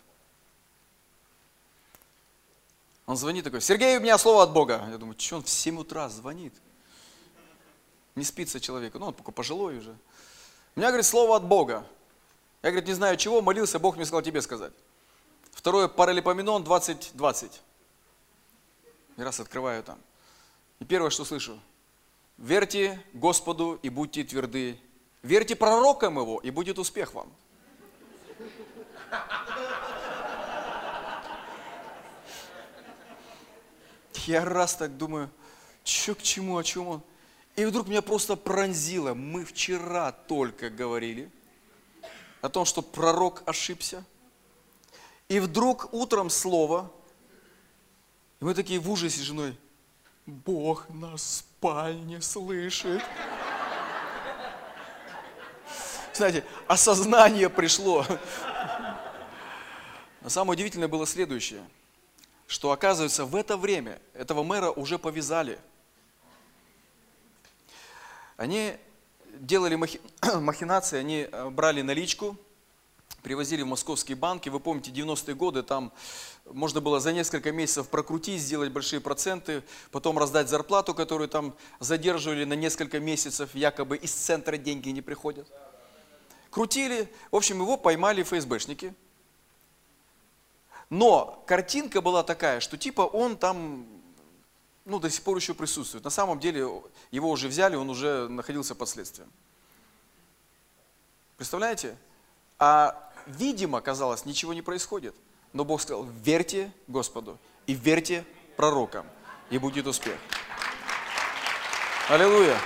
Он 3.05 3.17
звонит 3.17 3.43
такой, 3.43 3.59
Сергей, 3.59 3.97
у 3.97 4.01
меня 4.01 4.17
слово 4.17 4.43
от 4.43 4.53
Бога. 4.53 4.87
Я 4.89 4.97
думаю, 4.97 5.19
что 5.19 5.35
он 5.35 5.43
в 5.43 5.49
7 5.49 5.79
утра 5.79 6.07
звонит? 6.07 6.53
Не 8.15 8.23
спится 8.23 8.61
человеку, 8.61 8.99
ну 8.99 9.07
он 9.07 9.13
пока 9.13 9.33
пожилой 9.33 9.79
уже. 9.79 9.97
У 10.75 10.79
меня, 10.79 10.91
говорит, 10.91 11.05
слово 11.05 11.35
от 11.35 11.43
Бога. 11.43 11.85
Я, 12.61 12.69
говорит, 12.71 12.87
не 12.87 12.93
знаю 12.93 13.17
чего, 13.17 13.41
молился, 13.41 13.79
Бог 13.79 13.97
мне 13.97 14.05
сказал 14.05 14.21
тебе 14.21 14.41
сказать. 14.41 14.71
Второе, 15.59 15.89
паралипоменон 15.89 16.63
20, 16.63 17.11
20. 17.15 17.61
И 19.17 19.21
раз 19.21 19.41
открываю 19.41 19.83
там. 19.83 19.99
И 20.79 20.85
первое, 20.85 21.09
что 21.09 21.25
слышу, 21.25 21.59
верьте 22.37 23.03
Господу 23.11 23.77
и 23.83 23.89
будьте 23.89 24.23
тверды. 24.23 24.79
Верьте 25.21 25.57
пророкам 25.57 26.17
его, 26.17 26.39
и 26.39 26.49
будет 26.49 26.79
успех 26.79 27.13
вам. 27.13 27.29
Я 34.27 34.45
раз 34.45 34.77
так 34.77 34.95
думаю, 34.95 35.29
что 35.83 36.15
к 36.15 36.21
чему, 36.21 36.57
о 36.57 36.63
чем 36.63 36.87
он? 36.87 37.01
И 37.57 37.65
вдруг 37.65 37.89
меня 37.89 38.01
просто 38.01 38.37
пронзило. 38.37 39.13
Мы 39.13 39.43
вчера 39.43 40.13
только 40.13 40.69
говорили 40.69 41.29
о 42.39 42.47
том, 42.47 42.63
что 42.63 42.81
пророк 42.81 43.43
ошибся. 43.45 44.05
И 45.29 45.39
вдруг 45.39 45.93
утром 45.93 46.29
слово, 46.29 46.91
и 48.41 48.43
мы 48.43 48.53
такие 48.53 48.79
в 48.79 48.91
ужасе 48.91 49.19
с 49.19 49.23
женой, 49.23 49.55
Бог 50.25 50.89
нас 50.89 51.21
в 51.21 51.29
спальне 51.29 52.21
слышит. 52.21 53.01
Знаете, 56.13 56.43
осознание 56.67 57.49
пришло. 57.49 58.05
Но 60.19 60.27
самое 60.27 60.57
удивительное 60.57 60.89
было 60.89 61.07
следующее, 61.07 61.63
что 62.47 62.71
оказывается 62.71 63.23
в 63.23 63.37
это 63.37 63.55
время 63.55 64.01
этого 64.13 64.43
мэра 64.43 64.69
уже 64.69 64.99
повязали– 64.99 65.57
они 68.39 68.77
делали 69.33 69.75
махи... 69.75 69.99
махинации, 70.39 70.97
они 70.97 71.27
э, 71.29 71.49
брали 71.49 71.81
наличку, 71.81 72.37
привозили 73.21 73.61
в 73.61 73.67
московские 73.67 74.15
банки. 74.15 74.49
Вы 74.49 74.59
помните, 74.59 74.91
90-е 74.91 75.35
годы 75.35 75.63
там 75.63 75.91
можно 76.45 76.81
было 76.81 76.99
за 76.99 77.13
несколько 77.13 77.51
месяцев 77.51 77.89
прокрутить, 77.89 78.41
сделать 78.41 78.71
большие 78.71 79.01
проценты, 79.01 79.63
потом 79.91 80.17
раздать 80.17 80.49
зарплату, 80.49 80.93
которую 80.93 81.29
там 81.29 81.55
задерживали 81.79 82.45
на 82.45 82.53
несколько 82.53 82.99
месяцев, 82.99 83.53
якобы 83.53 83.97
из 83.97 84.11
центра 84.11 84.57
деньги 84.57 84.89
не 84.89 85.01
приходят. 85.01 85.47
Крутили, 86.49 87.11
в 87.31 87.35
общем, 87.35 87.61
его 87.61 87.77
поймали 87.77 88.23
ФСБшники. 88.23 88.93
Но 90.89 91.43
картинка 91.45 92.01
была 92.01 92.23
такая, 92.23 92.59
что 92.59 92.77
типа 92.77 93.01
он 93.01 93.37
там 93.37 93.85
ну, 94.85 94.99
до 94.99 95.09
сих 95.09 95.23
пор 95.23 95.37
еще 95.37 95.53
присутствует. 95.53 96.03
На 96.03 96.09
самом 96.09 96.39
деле 96.39 96.67
его 97.11 97.29
уже 97.29 97.47
взяли, 97.47 97.75
он 97.75 97.89
уже 97.89 98.27
находился 98.27 98.73
под 98.73 98.89
следствием. 98.89 99.29
Представляете? 101.37 101.95
А 102.59 103.11
видимо, 103.25 103.81
казалось, 103.81 104.25
ничего 104.25 104.53
не 104.53 104.61
происходит. 104.61 105.15
Но 105.53 105.65
Бог 105.65 105.81
сказал, 105.81 106.05
верьте 106.23 106.71
Господу 106.87 107.39
и 107.65 107.73
верьте 107.73 108.25
пророкам, 108.55 109.05
и 109.49 109.57
будет 109.57 109.87
успех. 109.87 110.17
Аллилуйя! 112.09 112.57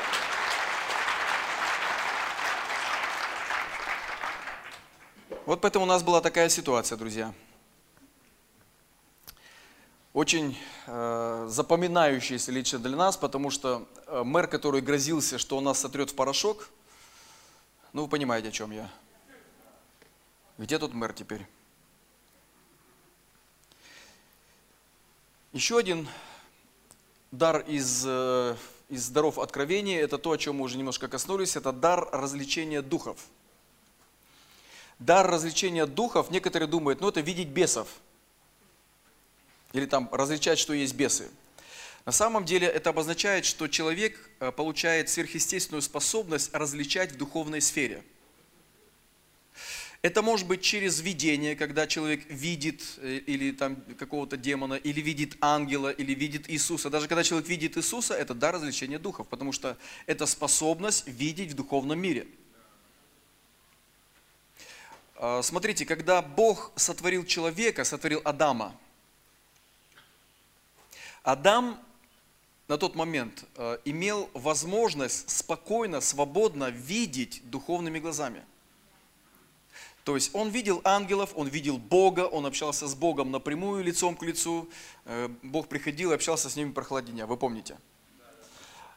Вот 5.46 5.62
поэтому 5.62 5.86
у 5.86 5.88
нас 5.88 6.04
была 6.04 6.22
такая 6.22 6.50
ситуация, 6.50 6.98
друзья 6.98 7.34
очень 10.14 10.56
э, 10.86 11.48
запоминающийся 11.50 12.52
лично 12.52 12.80
для 12.80 12.96
нас, 12.96 13.18
потому 13.18 13.50
что 13.50 13.88
э, 14.06 14.22
мэр, 14.24 14.48
который 14.48 14.82
грозился, 14.82 15.40
что 15.40 15.58
он 15.58 15.64
нас 15.64 15.80
сотрет 15.80 16.12
в 16.12 16.16
порошок, 16.16 16.70
ну 17.94 18.04
вы 18.04 18.08
понимаете, 18.08 18.50
о 18.50 18.52
чем 18.52 18.72
я. 18.72 18.90
Где 20.58 20.80
тут 20.80 20.94
мэр 20.94 21.14
теперь? 21.14 21.46
Еще 25.52 25.78
один 25.78 26.08
дар 27.32 27.60
из, 27.62 28.04
э, 28.06 28.56
из 28.90 29.10
даров 29.10 29.40
откровения, 29.40 30.02
это 30.02 30.18
то, 30.18 30.32
о 30.32 30.38
чем 30.38 30.58
мы 30.58 30.66
уже 30.66 30.78
немножко 30.78 31.08
коснулись, 31.08 31.56
это 31.56 31.72
дар 31.72 32.10
развлечения 32.12 32.82
духов. 32.82 33.20
Дар 35.00 35.30
развлечения 35.30 35.86
духов, 35.86 36.32
некоторые 36.32 36.68
думают, 36.68 37.02
ну 37.02 37.10
это 37.10 37.22
видеть 37.22 37.50
бесов– 37.50 37.88
или 39.74 39.88
там 39.88 40.08
различать, 40.12 40.60
что 40.60 40.74
есть 40.74 40.94
бесы. 40.94 41.30
На 42.06 42.12
самом 42.12 42.46
деле 42.46 42.68
это 42.68 42.92
обозначает, 42.92 43.44
что 43.46 43.68
человек 43.68 44.30
э, 44.40 44.52
получает 44.52 45.10
сверхъестественную 45.10 45.82
способность 45.82 46.54
различать 46.54 47.14
в 47.14 47.18
духовной 47.18 47.60
сфере. 47.60 48.04
Это 50.04 50.22
может 50.22 50.46
быть 50.48 50.62
через 50.62 51.00
видение, 51.00 51.56
когда 51.56 51.88
человек 51.88 52.30
видит 52.30 52.84
э, 52.98 53.16
или 53.26 53.52
там 53.52 53.78
какого-то 53.98 54.38
демона, 54.38 54.76
или 54.76 55.02
видит 55.02 55.36
ангела, 55.42 55.90
или 55.90 56.14
видит 56.14 56.48
Иисуса. 56.52 56.92
Даже 56.92 57.08
когда 57.08 57.24
человек 57.24 57.48
видит 57.48 57.76
Иисуса, 57.78 58.14
это 58.14 58.36
дар 58.36 58.54
развлечения 58.54 59.00
духов, 59.00 59.28
потому 59.28 59.52
что 59.52 59.76
это 60.06 60.28
способность 60.28 61.08
видеть 61.08 61.54
в 61.54 61.56
духовном 61.56 62.00
мире. 62.00 62.28
А, 65.16 65.42
смотрите, 65.42 65.86
когда 65.86 66.22
Бог 66.22 66.72
сотворил 66.76 67.26
человека, 67.26 67.84
сотворил 67.84 68.22
Адама– 68.24 68.78
Адам 71.24 71.80
на 72.68 72.78
тот 72.78 72.96
момент 72.96 73.46
э, 73.56 73.78
имел 73.86 74.30
возможность 74.34 75.30
спокойно, 75.30 76.02
свободно 76.02 76.70
видеть 76.70 77.42
духовными 77.50 78.00
глазами. 78.00 78.44
То 80.04 80.16
есть 80.16 80.32
он 80.34 80.50
видел 80.50 80.82
ангелов, 80.84 81.32
он 81.36 81.48
видел 81.48 81.78
Бога, 81.78 82.22
он 82.22 82.46
общался 82.46 82.88
с 82.88 82.96
Богом 82.96 83.32
напрямую, 83.32 83.84
лицом 83.84 84.16
к 84.16 84.24
лицу. 84.24 84.70
Э, 85.06 85.30
Бог 85.42 85.68
приходил 85.68 86.12
и 86.12 86.16
общался 86.16 86.50
с 86.50 86.56
ними 86.56 86.72
прохладе 86.72 87.12
дня, 87.12 87.26
вы 87.26 87.38
помните? 87.38 87.78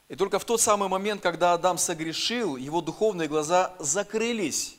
И 0.08 0.16
только 0.16 0.38
в 0.38 0.44
тот 0.44 0.60
самый 0.60 0.88
момент, 0.88 1.20
когда 1.20 1.52
Адам 1.52 1.78
согрешил, 1.78 2.56
его 2.56 2.80
духовные 2.80 3.28
глаза 3.28 3.74
закрылись. 3.78 4.76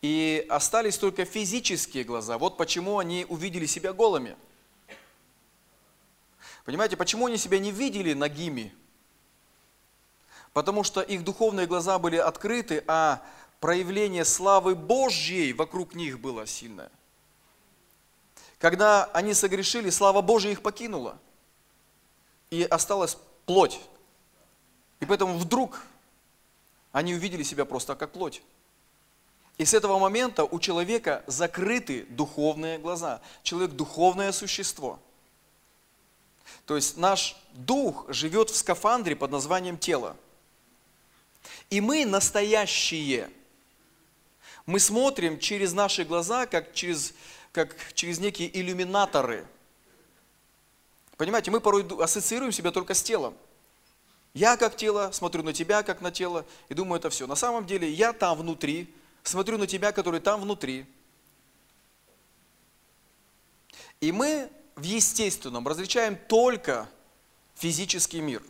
И 0.00 0.46
остались 0.48 0.96
только 0.96 1.24
физические 1.24 2.04
глаза. 2.04 2.38
Вот 2.38 2.56
почему 2.56 2.98
они 2.98 3.26
увидели 3.28 3.66
себя 3.66 3.92
голыми– 3.92 4.36
Понимаете, 6.68 6.98
почему 6.98 7.24
они 7.24 7.38
себя 7.38 7.58
не 7.58 7.70
видели 7.70 8.12
нагими? 8.12 8.74
Потому 10.52 10.84
что 10.84 11.00
их 11.00 11.24
духовные 11.24 11.66
глаза 11.66 11.98
были 11.98 12.16
открыты, 12.16 12.84
а 12.86 13.22
проявление 13.60 14.24
славы 14.24 14.74
Божьей 14.74 15.52
вокруг 15.52 15.94
них 15.94 16.20
было 16.20 16.46
сильное. 16.46 16.90
Когда 18.58 19.04
они 19.06 19.34
согрешили, 19.34 19.90
слава 19.90 20.20
Божья 20.20 20.50
их 20.50 20.62
покинула. 20.62 21.18
И 22.50 22.62
осталась 22.62 23.18
плоть. 23.46 23.80
И 25.00 25.06
поэтому 25.06 25.38
вдруг 25.38 25.82
они 26.92 27.14
увидели 27.14 27.42
себя 27.42 27.64
просто 27.64 27.94
как 27.94 28.12
плоть. 28.12 28.42
И 29.58 29.64
с 29.64 29.74
этого 29.74 29.98
момента 29.98 30.44
у 30.44 30.58
человека 30.58 31.22
закрыты 31.26 32.04
духовные 32.10 32.78
глаза. 32.78 33.20
Человек 33.42 33.72
духовное 33.72 34.32
существо– 34.32 34.98
то 36.68 36.76
есть 36.76 36.98
наш 36.98 37.34
дух 37.54 38.04
живет 38.08 38.50
в 38.50 38.56
скафандре 38.56 39.16
под 39.16 39.30
названием 39.30 39.78
тело. 39.78 40.16
И 41.70 41.80
мы 41.80 42.04
настоящие. 42.04 43.30
Мы 44.68 44.80
смотрим 44.80 45.38
через 45.38 45.72
наши 45.72 46.04
глаза, 46.04 46.44
как 46.44 46.74
через, 46.74 47.14
как 47.52 47.74
через 47.94 48.18
некие 48.18 48.54
иллюминаторы. 48.54 49.46
Понимаете, 51.16 51.50
мы 51.50 51.60
порой 51.60 51.86
ассоциируем 52.04 52.52
себя 52.52 52.70
только 52.70 52.92
с 52.92 53.02
телом. 53.02 53.34
Я 54.34 54.58
как 54.58 54.76
тело, 54.76 55.10
смотрю 55.10 55.42
на 55.42 55.54
тебя 55.54 55.82
как 55.82 56.02
на 56.02 56.10
тело 56.10 56.44
и 56.68 56.74
думаю, 56.74 56.98
это 56.98 57.08
все. 57.08 57.26
На 57.26 57.34
самом 57.34 57.64
деле 57.64 57.90
я 57.90 58.12
там 58.12 58.36
внутри, 58.36 58.92
смотрю 59.22 59.56
на 59.56 59.66
тебя, 59.66 59.90
который 59.90 60.20
там 60.20 60.42
внутри. 60.42 60.84
И 64.02 64.12
мы 64.12 64.50
в 64.76 64.82
естественном 64.82 65.66
различаем 65.66 66.14
только 66.28 66.90
физический 67.54 68.20
мир. 68.20 68.42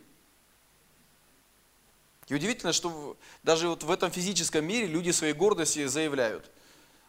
И 2.29 2.35
удивительно, 2.35 2.73
что 2.73 3.17
даже 3.41 3.67
вот 3.67 3.83
в 3.83 3.89
этом 3.89 4.11
физическом 4.11 4.63
мире 4.63 4.85
люди 4.85 5.09
своей 5.09 5.33
гордости 5.33 5.85
заявляют, 5.87 6.49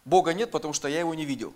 Бога 0.07 0.33
нет, 0.33 0.51
потому 0.51 0.73
что 0.73 0.89
я 0.89 1.01
его 1.01 1.14
не 1.14 1.27
видел. 1.27 1.55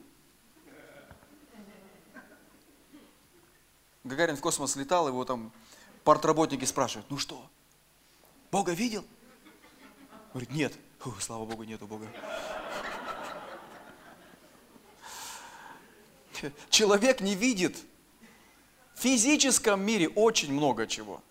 Гагарин 4.05 4.37
в 4.37 4.41
космос 4.41 4.77
летал, 4.77 5.09
его 5.09 5.25
там 5.25 5.51
партработники 6.05 6.67
спрашивают, 6.67 7.11
ну 7.11 7.17
что, 7.17 7.43
Бога 8.51 8.73
видел? 8.73 9.03
Говорит, 10.35 10.51
нет. 10.51 10.75
Фу, 10.99 11.15
слава 11.19 11.47
Богу, 11.47 11.65
нету 11.65 11.87
Бога. 11.87 12.07
Человек 16.69 17.23
не 17.23 17.35
видит 17.35 17.79
в 18.95 19.01
физическом 19.01 19.81
мире 19.81 20.09
очень 20.09 20.53
много 20.53 20.87
чего. 20.87 21.23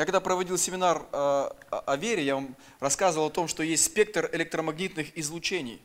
Я 0.00 0.06
когда 0.06 0.20
проводил 0.20 0.56
семинар 0.56 1.06
э, 1.12 1.50
о 1.70 1.96
вере, 1.96 2.24
я 2.24 2.36
вам 2.36 2.56
рассказывал 2.78 3.26
о 3.26 3.30
том, 3.30 3.48
что 3.48 3.62
есть 3.62 3.84
спектр 3.84 4.30
электромагнитных 4.32 5.14
излучений. 5.18 5.78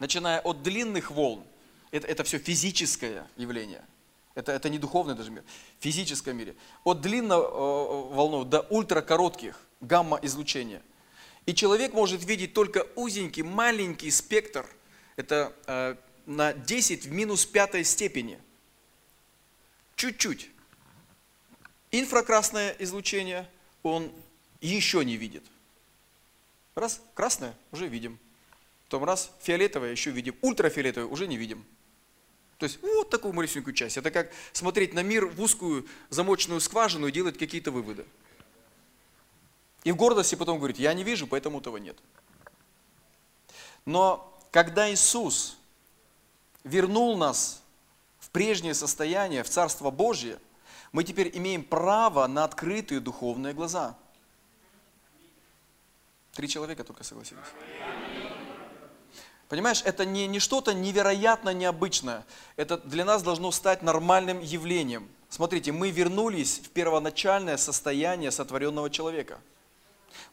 Начиная 0.00 0.40
от 0.40 0.64
длинных 0.64 1.12
волн, 1.12 1.44
это, 1.92 2.08
это 2.08 2.24
все 2.24 2.38
физическое 2.40 3.24
явление. 3.36 3.84
Это, 4.34 4.50
это 4.50 4.68
не 4.68 4.80
духовный 4.80 5.14
даже 5.14 5.30
мир, 5.30 5.44
в 5.78 5.82
физическом 5.84 6.36
мире. 6.36 6.56
От 6.82 7.00
длинных 7.00 7.38
э, 7.38 7.40
волнов 7.40 8.48
до 8.48 8.62
ультракоротких 8.62 9.56
гамма-излучения. 9.80 10.82
И 11.46 11.54
человек 11.54 11.92
может 11.92 12.24
видеть 12.24 12.52
только 12.52 12.84
узенький, 12.96 13.44
маленький 13.44 14.10
спектр, 14.10 14.66
это 15.14 15.52
э, 15.68 15.94
на 16.26 16.52
10 16.52 17.06
в 17.06 17.12
минус 17.12 17.46
пятой 17.46 17.84
степени. 17.84 18.40
Чуть-чуть. 19.94 20.50
Инфракрасное 21.90 22.76
излучение 22.78 23.48
он 23.82 24.12
еще 24.60 25.04
не 25.04 25.16
видит. 25.16 25.44
Раз 26.74 27.00
красное, 27.14 27.54
уже 27.72 27.88
видим. 27.88 28.18
Потом 28.84 29.04
раз 29.04 29.30
фиолетовое 29.42 29.90
еще 29.90 30.10
видим. 30.10 30.36
Ультрафиолетовое 30.42 31.08
уже 31.08 31.26
не 31.26 31.36
видим. 31.36 31.64
То 32.58 32.64
есть 32.64 32.80
вот 32.82 33.10
такую 33.10 33.34
малюсенькую 33.34 33.74
часть. 33.74 33.96
Это 33.96 34.10
как 34.10 34.30
смотреть 34.52 34.92
на 34.92 35.02
мир 35.02 35.26
в 35.26 35.40
узкую 35.40 35.86
замочную 36.10 36.60
скважину 36.60 37.06
и 37.06 37.12
делать 37.12 37.38
какие-то 37.38 37.70
выводы. 37.70 38.04
И 39.84 39.92
в 39.92 39.96
гордости 39.96 40.34
потом 40.34 40.58
говорит, 40.58 40.78
я 40.78 40.92
не 40.92 41.04
вижу, 41.04 41.26
поэтому 41.26 41.60
этого 41.60 41.76
нет. 41.76 41.96
Но 43.84 44.38
когда 44.50 44.92
Иисус 44.92 45.56
вернул 46.64 47.16
нас 47.16 47.62
в 48.18 48.30
прежнее 48.30 48.74
состояние, 48.74 49.44
в 49.44 49.48
Царство 49.48 49.90
Божье, 49.90 50.38
мы 50.92 51.04
теперь 51.04 51.30
имеем 51.34 51.62
право 51.62 52.26
на 52.26 52.44
открытые 52.44 53.00
духовные 53.00 53.54
глаза. 53.54 53.96
Три 56.32 56.48
человека 56.48 56.84
только 56.84 57.04
согласились. 57.04 57.42
Понимаешь, 59.48 59.82
это 59.84 60.04
не, 60.04 60.26
не 60.26 60.40
что-то 60.40 60.74
невероятно 60.74 61.54
необычное. 61.54 62.24
Это 62.56 62.76
для 62.76 63.04
нас 63.04 63.22
должно 63.22 63.50
стать 63.50 63.82
нормальным 63.82 64.40
явлением. 64.40 65.08
Смотрите, 65.30 65.72
мы 65.72 65.90
вернулись 65.90 66.58
в 66.58 66.70
первоначальное 66.70 67.56
состояние 67.56 68.30
сотворенного 68.30 68.90
человека. 68.90 69.40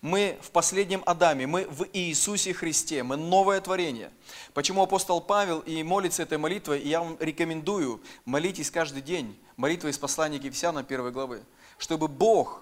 Мы 0.01 0.38
в 0.41 0.51
последнем 0.51 1.03
Адаме, 1.05 1.47
мы 1.47 1.65
в 1.65 1.88
Иисусе 1.93 2.53
Христе, 2.53 3.03
мы 3.03 3.17
новое 3.17 3.59
творение. 3.61 4.11
Почему 4.53 4.84
апостол 4.84 5.21
Павел 5.21 5.59
и 5.59 5.84
молится 5.84 6.23
этой 6.23 6.38
молитвой, 6.38 6.80
и 6.80 6.89
я 6.89 7.01
вам 7.01 7.17
рекомендую, 7.19 8.01
молитесь 8.26 8.71
каждый 8.71 9.01
день, 9.01 9.38
молитва 9.57 9.88
из 9.88 9.97
послания 9.97 10.38
Ефесянам 10.38 10.86
1 10.88 11.11
главы, 11.11 11.41
чтобы 11.78 12.07
Бог 12.07 12.61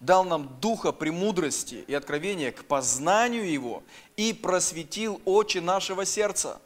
дал 0.00 0.24
нам 0.24 0.60
духа 0.60 0.92
премудрости 0.92 1.84
и 1.86 1.94
откровения 1.94 2.52
к 2.52 2.64
познанию 2.64 3.50
Его 3.50 3.82
и 4.16 4.32
просветил 4.32 5.20
очи 5.24 5.58
нашего 5.58 6.04
сердца, 6.04 6.60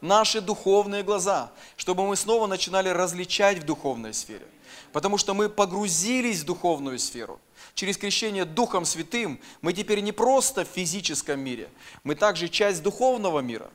наши 0.00 0.40
духовные 0.40 1.02
глаза, 1.02 1.52
чтобы 1.76 2.06
мы 2.06 2.16
снова 2.16 2.46
начинали 2.46 2.88
различать 2.88 3.58
в 3.58 3.64
духовной 3.64 4.14
сфере. 4.14 4.46
Потому 4.92 5.18
что 5.18 5.34
мы 5.34 5.48
погрузились 5.48 6.40
в 6.40 6.44
духовную 6.44 6.98
сферу. 6.98 7.40
Через 7.76 7.98
крещение 7.98 8.46
Духом 8.46 8.86
Святым 8.86 9.38
мы 9.60 9.74
теперь 9.74 10.00
не 10.00 10.10
просто 10.10 10.64
в 10.64 10.68
физическом 10.68 11.38
мире, 11.40 11.68
мы 12.04 12.14
также 12.14 12.48
часть 12.48 12.82
духовного 12.82 13.40
мира. 13.40 13.70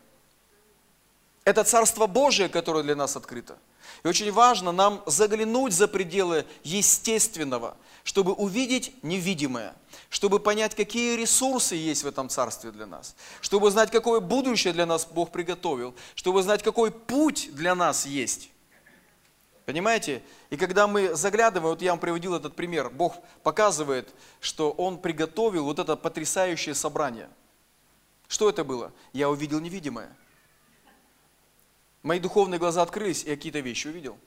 Это 1.46 1.64
Царство 1.64 2.08
Божие, 2.08 2.50
которое 2.50 2.84
для 2.84 2.96
нас 2.96 3.16
открыто. 3.16 3.60
И 4.04 4.08
очень 4.08 4.32
важно 4.32 4.72
нам 4.72 5.04
заглянуть 5.06 5.74
за 5.74 5.88
пределы 5.88 6.48
естественного, 6.64 7.78
чтобы 8.04 8.34
увидеть 8.34 8.92
невидимое, 9.04 9.76
чтобы 10.10 10.40
понять, 10.40 10.74
какие 10.74 11.16
ресурсы 11.16 11.76
есть 11.76 12.04
в 12.04 12.08
этом 12.08 12.28
царстве 12.28 12.72
для 12.72 12.88
нас, 12.88 13.16
чтобы 13.40 13.70
знать, 13.70 13.92
какое 13.92 14.20
будущее 14.20 14.74
для 14.74 14.88
нас 14.88 15.06
Бог 15.06 15.32
приготовил, 15.32 15.94
чтобы 16.16 16.42
знать, 16.42 16.64
какой 16.64 16.90
путь 16.90 17.50
для 17.54 17.76
нас 17.76 18.08
есть. 18.08 18.50
Понимаете? 19.72 20.22
И 20.50 20.58
когда 20.58 20.86
мы 20.86 21.16
заглядываем, 21.16 21.70
вот 21.70 21.82
я 21.82 21.92
вам 21.92 22.00
приводил 22.02 22.36
этот 22.36 22.58
пример, 22.58 22.90
Бог 22.90 23.16
показывает, 23.42 24.14
что 24.42 24.72
Он 24.72 24.98
приготовил 24.98 25.64
вот 25.64 25.80
это 25.80 25.96
потрясающее 25.96 26.76
собрание. 26.76 27.30
Что 28.28 28.50
это 28.50 28.66
было? 28.66 28.92
Я 29.14 29.30
увидел 29.30 29.62
невидимое. 29.62 30.14
Мои 32.04 32.20
духовные 32.20 32.60
глаза 32.60 32.82
открылись, 32.82 33.24
и 33.24 33.30
я 33.30 33.38
какие-то 33.38 33.62
вещи 33.62 33.88
увидел. 33.88 34.18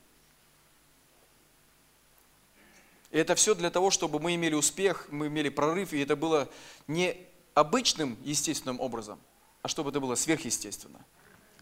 И 3.11 3.19
это 3.19 3.35
все 3.35 3.55
для 3.55 3.69
того, 3.69 3.91
чтобы 3.91 4.21
мы 4.21 4.37
имели 4.37 4.55
успех, 4.55 5.09
мы 5.11 5.27
имели 5.27 5.51
прорыв, 5.51 5.93
и 5.93 6.01
это 6.01 6.17
было 6.17 6.49
не 6.87 7.19
обычным 7.53 8.17
естественным 8.23 8.81
образом, 8.81 9.21
а 9.61 9.69
чтобы 9.69 9.91
это 9.91 10.01
было 10.01 10.15
сверхъестественно. 10.15 11.05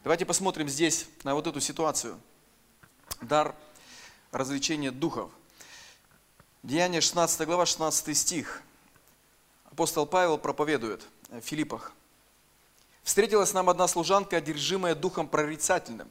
Давайте 0.05 0.24
посмотрим 0.24 0.68
здесь 0.68 1.09
на 1.24 1.35
вот 1.35 1.49
эту 1.49 1.61
ситуацию. 1.61 2.20
Дар 3.20 3.55
развлечения 4.33 4.91
духов. 4.91 5.30
Деяние 6.62 7.01
16 7.01 7.47
глава, 7.47 7.66
16 7.66 8.16
стих. 8.16 8.62
Апостол 9.66 10.07
Павел 10.07 10.39
проповедует 10.39 11.03
в 11.28 11.41
Филиппах. 11.41 11.93
Встретилась 13.03 13.53
нам 13.53 13.68
одна 13.68 13.89
служанка, 13.89 14.37
одержимая 14.37 14.95
духом 14.95 15.28
прорицательным. 15.28 16.09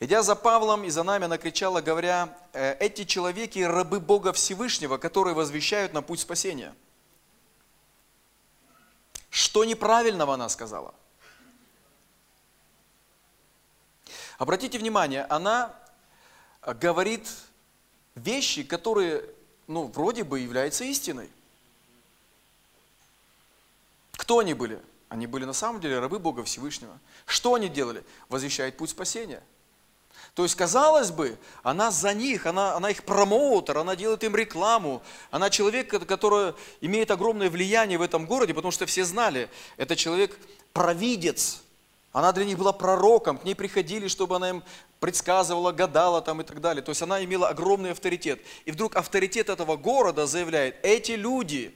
Идя 0.00 0.22
за 0.22 0.34
Павлом 0.34 0.84
и 0.84 0.90
за 0.90 1.02
нами, 1.02 1.26
она 1.26 1.36
кричала, 1.36 1.82
говоря, 1.82 2.34
«Э, 2.54 2.74
эти 2.80 3.04
человеки– 3.04 3.58
рабы 3.60 4.00
Бога 4.00 4.32
Всевышнего, 4.32 4.96
которые 4.96 5.34
возвещают 5.34 5.92
на 5.92 6.00
путь 6.00 6.20
спасения. 6.20 6.74
Что 9.28 9.64
неправильного 9.64 10.34
она 10.34 10.48
сказала? 10.48 10.94
Обратите 14.38 14.78
внимание, 14.78 15.24
она 15.24 15.74
говорит 16.62 17.28
вещи, 18.14 18.62
которые, 18.62 19.24
ну, 19.66 19.86
вроде 19.86 20.24
бы 20.24 20.40
являются 20.40 20.84
истиной. 20.84 21.30
Кто 24.12 24.38
они 24.38 24.54
были? 24.54 24.80
Они 25.08 25.26
были 25.26 25.44
на 25.44 25.52
самом 25.52 25.80
деле 25.80 25.98
рабы 25.98 26.18
Бога 26.18 26.44
Всевышнего. 26.44 26.96
Что 27.26 27.54
они 27.54 27.68
делали? 27.68 28.04
Возвещает 28.28 28.76
путь 28.76 28.90
спасения. 28.90 29.42
То 30.34 30.44
есть, 30.44 30.54
казалось 30.54 31.10
бы, 31.10 31.36
она 31.62 31.90
за 31.90 32.14
них, 32.14 32.46
она, 32.46 32.76
она 32.76 32.90
их 32.90 33.02
промоутер, 33.04 33.78
она 33.78 33.96
делает 33.96 34.22
им 34.22 34.36
рекламу. 34.36 35.02
Она 35.30 35.50
человек, 35.50 35.88
который 36.06 36.54
имеет 36.80 37.10
огромное 37.10 37.50
влияние 37.50 37.98
в 37.98 38.02
этом 38.02 38.26
городе, 38.26 38.54
потому 38.54 38.70
что 38.70 38.86
все 38.86 39.04
знали, 39.04 39.50
это 39.76 39.96
человек 39.96 40.38
провидец. 40.72 41.62
Она 42.12 42.32
для 42.32 42.44
них 42.44 42.58
была 42.58 42.72
пророком, 42.72 43.38
к 43.38 43.44
ней 43.44 43.54
приходили, 43.54 44.08
чтобы 44.08 44.36
она 44.36 44.50
им 44.50 44.62
предсказывала, 45.00 45.72
гадала 45.72 46.20
там 46.20 46.42
и 46.42 46.44
так 46.44 46.60
далее. 46.60 46.82
То 46.82 46.90
есть 46.90 47.02
она 47.02 47.24
имела 47.24 47.48
огромный 47.48 47.92
авторитет. 47.92 48.40
И 48.66 48.70
вдруг 48.70 48.96
авторитет 48.96 49.48
этого 49.48 49.76
города 49.76 50.26
заявляет, 50.26 50.76
эти 50.84 51.12
люди, 51.12 51.74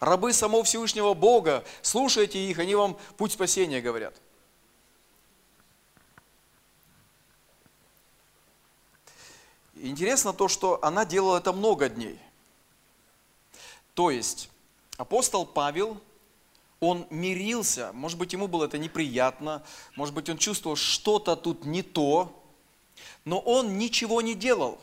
рабы 0.00 0.32
самого 0.32 0.64
Всевышнего 0.64 1.14
Бога, 1.14 1.62
слушайте 1.82 2.38
их, 2.38 2.58
они 2.58 2.74
вам 2.74 2.98
путь 3.18 3.32
спасения 3.32 3.80
говорят. 3.80 4.14
Интересно 9.76 10.32
то, 10.32 10.48
что 10.48 10.78
она 10.82 11.04
делала 11.04 11.38
это 11.38 11.52
много 11.52 11.90
дней. 11.90 12.18
То 13.92 14.10
есть 14.10 14.48
апостол 14.96 15.44
Павел, 15.44 16.00
он 16.80 17.06
мирился, 17.10 17.92
может 17.92 18.18
быть, 18.18 18.32
ему 18.32 18.48
было 18.48 18.64
это 18.64 18.78
неприятно, 18.78 19.62
может 19.96 20.14
быть, 20.14 20.28
он 20.30 20.38
чувствовал, 20.38 20.76
что-то 20.76 21.36
тут 21.36 21.64
не 21.66 21.82
то, 21.82 22.40
но 23.24 23.38
он 23.38 23.78
ничего 23.78 24.20
не 24.22 24.34
делал. 24.34 24.78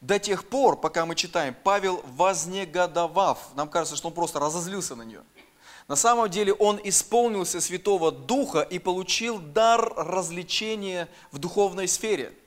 До 0.00 0.18
тех 0.18 0.48
пор, 0.48 0.80
пока 0.80 1.06
мы 1.06 1.14
читаем, 1.14 1.54
Павел 1.62 2.02
вознегодовав, 2.16 3.54
нам 3.54 3.68
кажется, 3.68 3.96
что 3.96 4.08
он 4.08 4.14
просто 4.14 4.40
разозлился 4.40 4.96
на 4.96 5.02
нее. 5.02 5.22
На 5.88 5.96
самом 5.96 6.28
деле 6.30 6.52
он 6.52 6.80
исполнился 6.82 7.60
Святого 7.60 8.10
Духа 8.12 8.62
и 8.62 8.78
получил 8.78 9.38
дар 9.38 9.92
развлечения 9.96 11.08
в 11.30 11.38
духовной 11.38 11.88
сфере– 11.88 12.32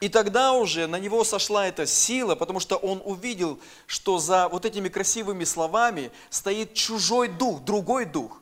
И 0.00 0.08
тогда 0.08 0.52
уже 0.52 0.86
на 0.86 0.98
него 0.98 1.24
сошла 1.24 1.66
эта 1.66 1.86
сила, 1.86 2.34
потому 2.34 2.60
что 2.60 2.76
он 2.76 3.02
увидел, 3.04 3.58
что 3.86 4.18
за 4.18 4.48
вот 4.48 4.64
этими 4.64 4.88
красивыми 4.88 5.44
словами 5.44 6.10
стоит 6.30 6.74
чужой 6.74 7.28
дух, 7.28 7.60
другой 7.62 8.04
дух, 8.04 8.40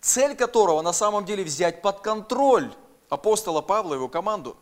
цель 0.00 0.34
которого 0.34 0.82
на 0.82 0.92
самом 0.92 1.24
деле 1.24 1.44
взять 1.44 1.82
под 1.82 2.00
контроль 2.00 2.72
апостола 3.10 3.60
Павла 3.60 3.94
его 3.94 4.08
команду. 4.08 4.56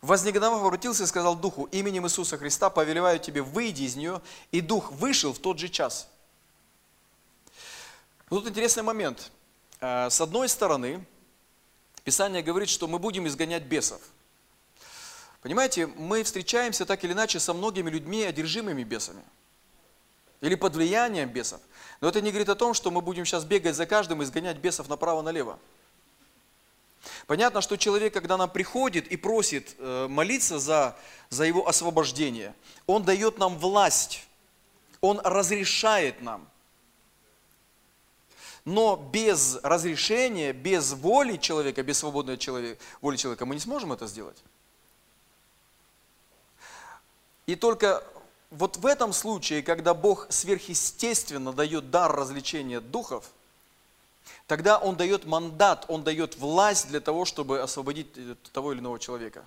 Вознегодовав 0.00 0.62
обратился 0.62 1.04
и 1.04 1.06
сказал 1.06 1.36
духу, 1.36 1.64
именем 1.70 2.06
Иисуса 2.06 2.36
Христа 2.36 2.68
повелеваю 2.68 3.18
тебе, 3.18 3.40
выйди 3.40 3.84
из 3.84 3.96
нее, 3.96 4.20
и 4.50 4.60
дух 4.60 4.92
вышел 4.92 5.32
в 5.32 5.38
тот 5.38 5.58
же 5.58 5.68
час. 5.68 6.08
Тут 8.28 8.46
интересный 8.46 8.82
момент. 8.82 9.30
Э, 9.80 10.10
с 10.10 10.20
одной 10.20 10.48
стороны, 10.48 11.06
Писание 12.02 12.42
говорит, 12.42 12.68
что 12.68 12.86
мы 12.86 12.98
будем 12.98 13.26
изгонять 13.26 13.62
бесов. 13.62 14.00
Понимаете, 15.40 15.86
мы 15.86 16.22
встречаемся 16.22 16.84
так 16.84 17.02
или 17.04 17.12
иначе 17.12 17.40
со 17.40 17.54
многими 17.54 17.88
людьми, 17.88 18.24
одержимыми 18.24 18.82
бесами. 18.82 19.22
Или 20.42 20.54
под 20.54 20.74
влиянием 20.74 21.30
бесов. 21.30 21.60
Но 22.04 22.10
это 22.10 22.20
не 22.20 22.32
говорит 22.32 22.50
о 22.50 22.54
том, 22.54 22.74
что 22.74 22.90
мы 22.90 23.00
будем 23.00 23.24
сейчас 23.24 23.46
бегать 23.46 23.74
за 23.74 23.86
каждым 23.86 24.20
и 24.20 24.26
изгонять 24.26 24.58
бесов 24.58 24.90
направо-налево. 24.90 25.58
Понятно, 27.26 27.62
что 27.62 27.78
человек, 27.78 28.12
когда 28.12 28.36
нам 28.36 28.50
приходит 28.50 29.08
и 29.08 29.16
просит 29.16 29.74
э, 29.78 30.06
молиться 30.06 30.58
за, 30.58 30.98
за 31.30 31.44
его 31.44 31.66
освобождение, 31.66 32.54
он 32.86 33.04
дает 33.04 33.38
нам 33.38 33.56
власть, 33.56 34.26
он 35.00 35.18
разрешает 35.24 36.20
нам. 36.20 36.46
Но 38.66 38.96
без 38.96 39.58
разрешения, 39.62 40.52
без 40.52 40.92
воли 40.92 41.38
человека, 41.38 41.82
без 41.82 41.96
свободной 41.96 42.36
человека, 42.36 42.82
воли 43.00 43.16
человека 43.16 43.46
мы 43.46 43.54
не 43.54 43.62
сможем 43.62 43.94
это 43.94 44.06
сделать. 44.06 44.44
И 47.46 47.56
только 47.56 48.04
вот 48.54 48.76
в 48.76 48.86
этом 48.86 49.12
случае, 49.12 49.62
когда 49.62 49.94
Бог 49.94 50.26
сверхъестественно 50.30 51.52
дает 51.52 51.90
дар 51.90 52.14
развлечения 52.14 52.80
духов, 52.80 53.30
тогда 54.46 54.78
Он 54.78 54.96
дает 54.96 55.24
мандат, 55.24 55.86
Он 55.88 56.04
дает 56.04 56.36
власть 56.36 56.88
для 56.88 57.00
того, 57.00 57.24
чтобы 57.24 57.60
освободить 57.60 58.06
э, 58.16 58.36
того 58.52 58.72
или 58.72 58.80
иного 58.80 58.98
человека. 59.00 59.44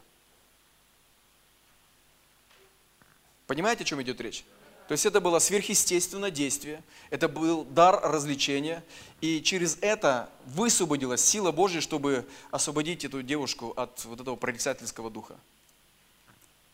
Понимаете, 3.47 3.83
о 3.83 3.85
чем 3.85 4.01
идет 4.01 4.19
речь? 4.19 4.43
То 4.89 4.91
есть 4.93 5.05
это 5.05 5.21
было 5.21 5.39
сверхъестественное 5.39 6.31
действие, 6.31 6.83
это 7.09 7.27
был 7.29 7.63
дар 7.63 8.01
развлечения, 8.01 8.83
и 9.19 9.41
через 9.41 9.77
это 9.81 10.29
высвободилась 10.45 11.23
сила 11.23 11.51
Божья, 11.51 11.81
чтобы 11.81 12.25
освободить 12.51 13.03
эту 13.05 13.21
девушку 13.21 13.73
от 13.75 14.03
вот 14.05 14.19
этого 14.19 14.35
прорицательского 14.35 15.09
духа. 15.09 15.37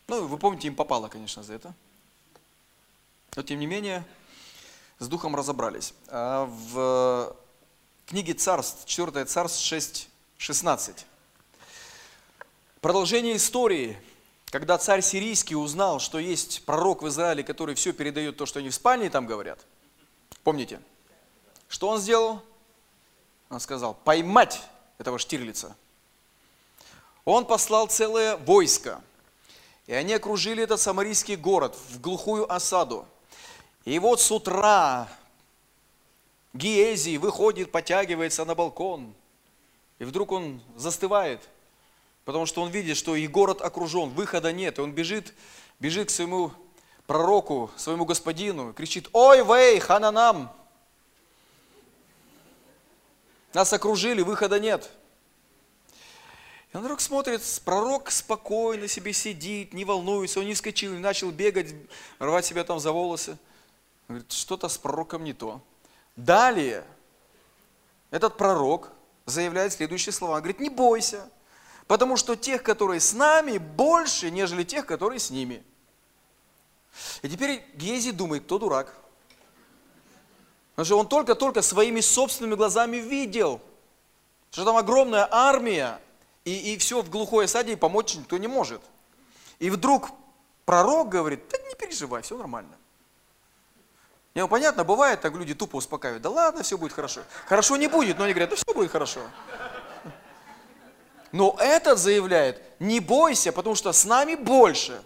Ну, 0.07 0.27
вы 0.27 0.37
помните, 0.37 0.67
им 0.67 0.75
попало, 0.75 1.07
конечно, 1.07 1.43
за 1.43 1.53
это. 1.53 1.73
Но 3.35 3.43
тем 3.43 3.59
не 3.59 3.65
менее, 3.65 4.05
с 4.99 5.07
духом 5.07 5.35
разобрались. 5.35 5.93
А 6.07 6.45
в 6.45 7.35
книге 8.05 8.33
Царств, 8.33 8.85
4 8.85 9.25
Царств 9.25 9.63
6, 9.63 10.09
16. 10.37 11.05
Продолжение 12.81 13.35
истории– 13.35 13.97
когда 14.53 14.77
царь 14.77 15.01
сирийский 15.01 15.55
узнал, 15.55 15.99
что 15.99 16.19
есть 16.19 16.63
пророк 16.63 17.01
в 17.01 17.07
Израиле, 17.07 17.43
который 17.43 17.73
все 17.73 17.91
передает 17.91 18.37
то, 18.37 18.45
что 18.45 18.59
они 18.59 18.69
в 18.69 18.75
спальне 18.75 19.09
там 19.09 19.25
говорят, 19.25 19.57
помните, 20.43 20.79
что 21.67 21.89
он 21.89 21.99
сделал? 21.99 22.39
Он 23.49 23.59
сказал, 23.59 23.95
поймать 23.95 24.61
этого 24.99 25.17
Штирлица. 25.17 25.75
Он 27.25 27.47
послал 27.47 27.87
целое 27.87 28.37
войско, 28.37 29.01
и 29.87 29.93
они 29.93 30.13
окружили 30.13 30.61
этот 30.61 30.79
самарийский 30.79 31.35
город 31.35 31.75
в 31.89 31.99
глухую 31.99 32.53
осаду. 32.53 33.07
И 33.85 33.99
вот 33.99 34.21
с 34.21 34.31
утра 34.31 35.09
Гиезий 36.53 37.17
выходит, 37.17 37.71
потягивается 37.71 38.45
на 38.45 38.55
балкон, 38.55 39.13
и 39.99 40.05
вдруг 40.05 40.31
он 40.31 40.61
застывает– 40.75 41.41
Потому 42.25 42.45
что 42.45 42.61
он 42.61 42.69
видит, 42.69 42.97
что 42.97 43.15
и 43.15 43.27
город 43.27 43.61
окружен, 43.61 44.09
выхода 44.09 44.53
нет. 44.53 44.77
И 44.77 44.81
он 44.81 44.93
бежит, 44.93 45.33
бежит 45.79 46.07
к 46.07 46.11
своему 46.11 46.51
пророку, 47.05 47.69
своему 47.75 48.05
господину, 48.05 48.73
кричит, 48.73 49.09
ой, 49.11 49.43
вей, 49.43 49.79
хананам! 49.79 50.51
Нас 53.53 53.73
окружили, 53.73 54.21
выхода 54.21 54.59
нет. 54.59 54.89
И 56.71 56.77
он 56.77 56.83
вдруг 56.83 57.01
смотрит, 57.01 57.41
пророк 57.65 58.09
спокойно 58.09 58.87
себе 58.87 59.13
сидит, 59.13 59.73
не 59.73 59.85
волнуется, 59.85 60.39
он 60.39 60.47
не 60.47 60.53
вскочил, 60.53 60.93
не 60.93 60.99
начал 60.99 61.29
бегать, 61.29 61.75
рвать 62.19 62.45
себя 62.45 62.63
там 62.63 62.79
за 62.79 62.91
волосы. 62.91 63.37
Говорит, 64.13 64.31
что-то 64.31 64.69
с 64.69 64.77
пророком 64.77 65.23
не 65.23 65.33
то. 65.33 65.61
Далее 66.15 66.85
этот 68.11 68.37
пророк 68.37 68.91
заявляет 69.25 69.73
следующие 69.73 70.13
слова. 70.13 70.35
Он 70.35 70.39
говорит, 70.39 70.59
не 70.59 70.69
бойся, 70.69 71.29
Потому 71.87 72.17
что 72.17 72.35
тех, 72.35 72.63
которые 72.63 72.99
с 72.99 73.13
нами, 73.13 73.57
больше, 73.57 74.31
нежели 74.31 74.63
тех, 74.63 74.85
которые 74.85 75.19
с 75.19 75.29
ними. 75.29 75.63
И 77.21 77.29
теперь 77.29 77.63
Гези 77.75 78.11
думает, 78.11 78.43
кто 78.45 78.59
дурак. 78.59 78.93
Потому 80.71 80.85
что 80.85 80.99
он 80.99 81.07
только-только 81.07 81.61
своими 81.61 81.99
собственными 82.01 82.55
глазами 82.55 82.97
видел, 82.97 83.61
что 84.51 84.65
там 84.65 84.77
огромная 84.77 85.27
армия, 85.29 85.99
и, 86.45 86.73
и 86.73 86.77
все 86.77 87.01
в 87.01 87.09
глухой 87.09 87.45
осаде, 87.45 87.73
и 87.73 87.75
помочь 87.75 88.15
никто 88.15 88.37
не 88.37 88.47
может. 88.47 88.81
И 89.59 89.69
вдруг 89.69 90.09
пророк 90.65 91.09
говорит, 91.09 91.47
да 91.49 91.57
не 91.57 91.75
переживай, 91.75 92.21
все 92.21 92.37
нормально. 92.37 92.77
Не, 94.35 94.41
ну 94.41 94.47
понятно, 94.47 94.83
бывает 94.83 95.21
так, 95.21 95.33
люди 95.33 95.53
тупо 95.53 95.75
успокаивают, 95.75 96.23
да 96.23 96.29
ладно, 96.29 96.63
все 96.63 96.77
будет 96.77 96.93
хорошо. 96.93 97.21
Хорошо 97.45 97.77
не 97.77 97.87
будет, 97.87 98.17
но 98.17 98.23
они 98.23 98.33
говорят, 98.33 98.49
да 98.49 98.55
все 98.55 98.73
будет 98.73 98.91
хорошо. 98.91 99.21
Но 101.31 101.55
этот 101.59 101.99
заявляет, 101.99 102.61
не 102.79 102.99
бойся, 102.99 103.51
потому 103.51 103.75
что 103.75 103.91
с 103.91 104.05
нами 104.05 104.35
больше. 104.35 105.03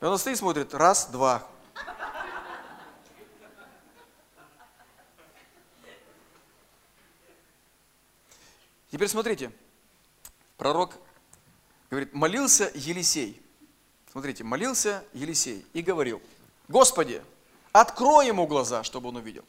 И 0.00 0.04
он 0.04 0.18
стоит 0.18 0.36
и 0.36 0.38
смотрит, 0.38 0.74
раз, 0.74 1.06
два. 1.06 1.46
Теперь 8.90 9.08
смотрите, 9.08 9.52
пророк 10.56 10.94
говорит, 11.90 12.12
молился 12.12 12.70
Елисей. 12.74 13.40
Смотрите, 14.10 14.42
молился 14.42 15.04
Елисей 15.12 15.64
и 15.72 15.82
говорил, 15.82 16.20
Господи, 16.66 17.22
открой 17.72 18.26
ему 18.26 18.46
глаза, 18.46 18.82
чтобы 18.84 19.08
он 19.08 19.16
увидел. 19.16 19.44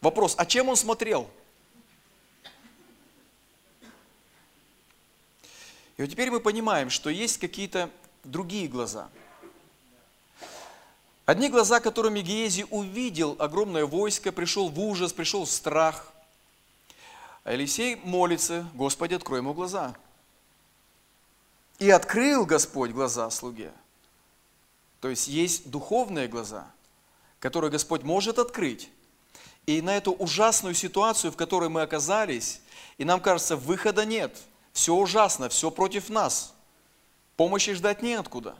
Вопрос, 0.00 0.34
а 0.36 0.46
чем 0.46 0.68
он 0.68 0.76
смотрел? 0.76 1.28
И 5.96 6.02
вот 6.02 6.10
теперь 6.10 6.30
мы 6.30 6.40
понимаем, 6.40 6.90
что 6.90 7.08
есть 7.08 7.38
какие-то 7.38 7.88
другие 8.24 8.68
глаза. 8.68 9.08
Одни 11.24 11.48
глаза, 11.48 11.80
которыми 11.80 12.20
Гиези 12.20 12.66
увидел 12.70 13.36
огромное 13.38 13.86
войско, 13.86 14.30
пришел 14.30 14.68
в 14.68 14.78
ужас, 14.78 15.12
пришел 15.12 15.46
в 15.46 15.50
страх. 15.50 16.12
А 17.44 17.52
Елисей 17.52 17.96
молится, 17.96 18.68
Господи, 18.74 19.14
открой 19.14 19.38
ему 19.38 19.54
глаза. 19.54 19.94
И 21.78 21.90
открыл 21.90 22.44
Господь 22.44 22.90
глаза 22.90 23.30
слуге. 23.30 23.72
То 25.00 25.08
есть 25.08 25.28
есть 25.28 25.70
духовные 25.70 26.28
глаза, 26.28 26.70
которые 27.38 27.70
Господь 27.70 28.02
может 28.02 28.38
открыть. 28.38 28.90
И 29.66 29.80
на 29.82 29.96
эту 29.96 30.12
ужасную 30.12 30.74
ситуацию, 30.74 31.32
в 31.32 31.36
которой 31.36 31.68
мы 31.68 31.82
оказались, 31.82 32.60
и 32.98 33.04
нам 33.04 33.20
кажется, 33.20 33.56
выхода 33.56 34.04
нет– 34.04 34.36
все 34.74 34.92
ужасно, 34.94 35.48
все 35.48 35.70
против 35.70 36.10
нас. 36.10 36.52
Помощи 37.36 37.72
ждать 37.72 38.02
неоткуда. 38.02 38.56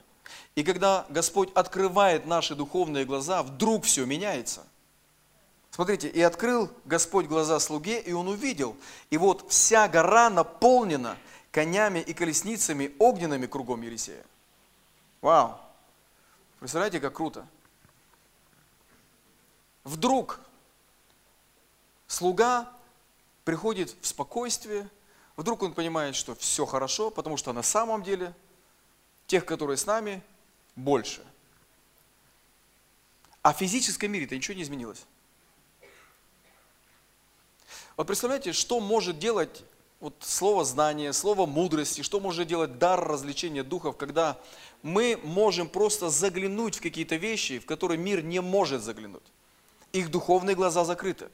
И 0.55 0.63
когда 0.63 1.05
Господь 1.09 1.49
открывает 1.53 2.25
наши 2.25 2.55
духовные 2.55 3.05
глаза, 3.05 3.43
вдруг 3.43 3.83
все 3.83 4.05
меняется. 4.05 4.63
Смотрите, 5.71 6.07
и 6.07 6.21
открыл 6.21 6.71
Господь 6.85 7.25
глаза 7.25 7.59
слуге, 7.59 7.99
и 7.99 8.13
он 8.13 8.29
увидел. 8.29 8.77
И 9.09 9.17
вот 9.17 9.45
вся 9.51 9.89
гора 9.89 10.29
наполнена 10.29 11.17
конями 11.51 11.99
и 11.99 12.13
колесницами 12.13 12.93
огненными 12.97 13.45
кругом 13.45 13.81
Елисея. 13.81 14.23
Вау! 15.21 15.57
Представляете, 16.59 17.01
как 17.01 17.13
круто. 17.13 17.45
Вдруг 19.85 20.41
слуга 22.07 22.69
приходит 23.45 23.95
в 24.01 24.05
спокойствие, 24.07 24.89
Вдруг 25.37 25.63
он 25.63 25.73
понимает, 25.73 26.15
что 26.15 26.33
все 26.35 26.65
хорошо, 26.65 27.09
потому 27.11 27.37
что 27.37 27.51
на 27.51 27.63
самом 27.63 28.03
деле 28.03 28.33
тех, 29.27 29.45
которые 29.45 29.77
с 29.77 29.85
нами, 29.85 30.21
больше. 30.75 31.21
А 33.41 33.53
в 33.53 33.57
физическом 33.57 34.11
мире-то 34.11 34.35
ничего 34.35 34.55
не 34.55 34.63
изменилось. 34.63 35.03
Вот 37.97 38.07
представляете, 38.07 38.53
что 38.53 38.79
может 38.79 39.19
делать 39.19 39.63
вот 39.99 40.15
слово 40.19 40.65
знания, 40.65 41.11
слово 41.13 41.45
мудрости, 41.45 42.01
что 42.01 42.19
может 42.19 42.47
делать 42.47 42.77
дар 42.77 43.05
развлечения 43.05 43.63
духов, 43.63 43.97
когда 43.97 44.39
мы 44.83 45.19
можем 45.23 45.67
просто 45.67 46.09
заглянуть 46.09 46.77
в 46.77 46.81
какие-то 46.81 47.15
вещи, 47.15 47.59
в 47.59 47.65
которые 47.65 47.97
мир 47.97 48.23
не 48.23 48.41
может 48.41 48.81
заглянуть. 48.81 49.23
Их 49.95 50.11
духовные 50.11 50.57
глаза 50.57 50.83
закрыты. 50.83 51.29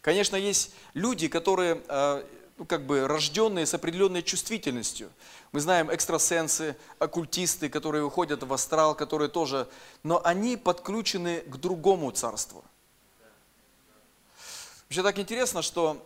Конечно, 0.00 0.34
есть 0.34 0.72
люди, 0.92 1.28
которые 1.28 1.80
э, 1.86 2.24
ну, 2.58 2.64
как 2.64 2.84
бы 2.84 3.06
рожденные 3.06 3.64
с 3.64 3.74
определенной 3.74 4.24
чувствительностью. 4.24 5.08
Мы 5.52 5.60
знаем 5.60 5.88
экстрасенсы, 5.88 6.76
оккультисты, 6.98 7.68
которые 7.68 8.02
уходят 8.02 8.42
в 8.42 8.52
астрал, 8.52 8.96
которые 8.96 9.28
тоже, 9.28 9.68
но 10.02 10.20
они 10.24 10.56
подключены 10.56 11.42
к 11.42 11.56
другому 11.58 12.10
царству. 12.10 12.64
Вообще 14.88 15.04
так 15.04 15.20
интересно, 15.20 15.62
что 15.62 16.04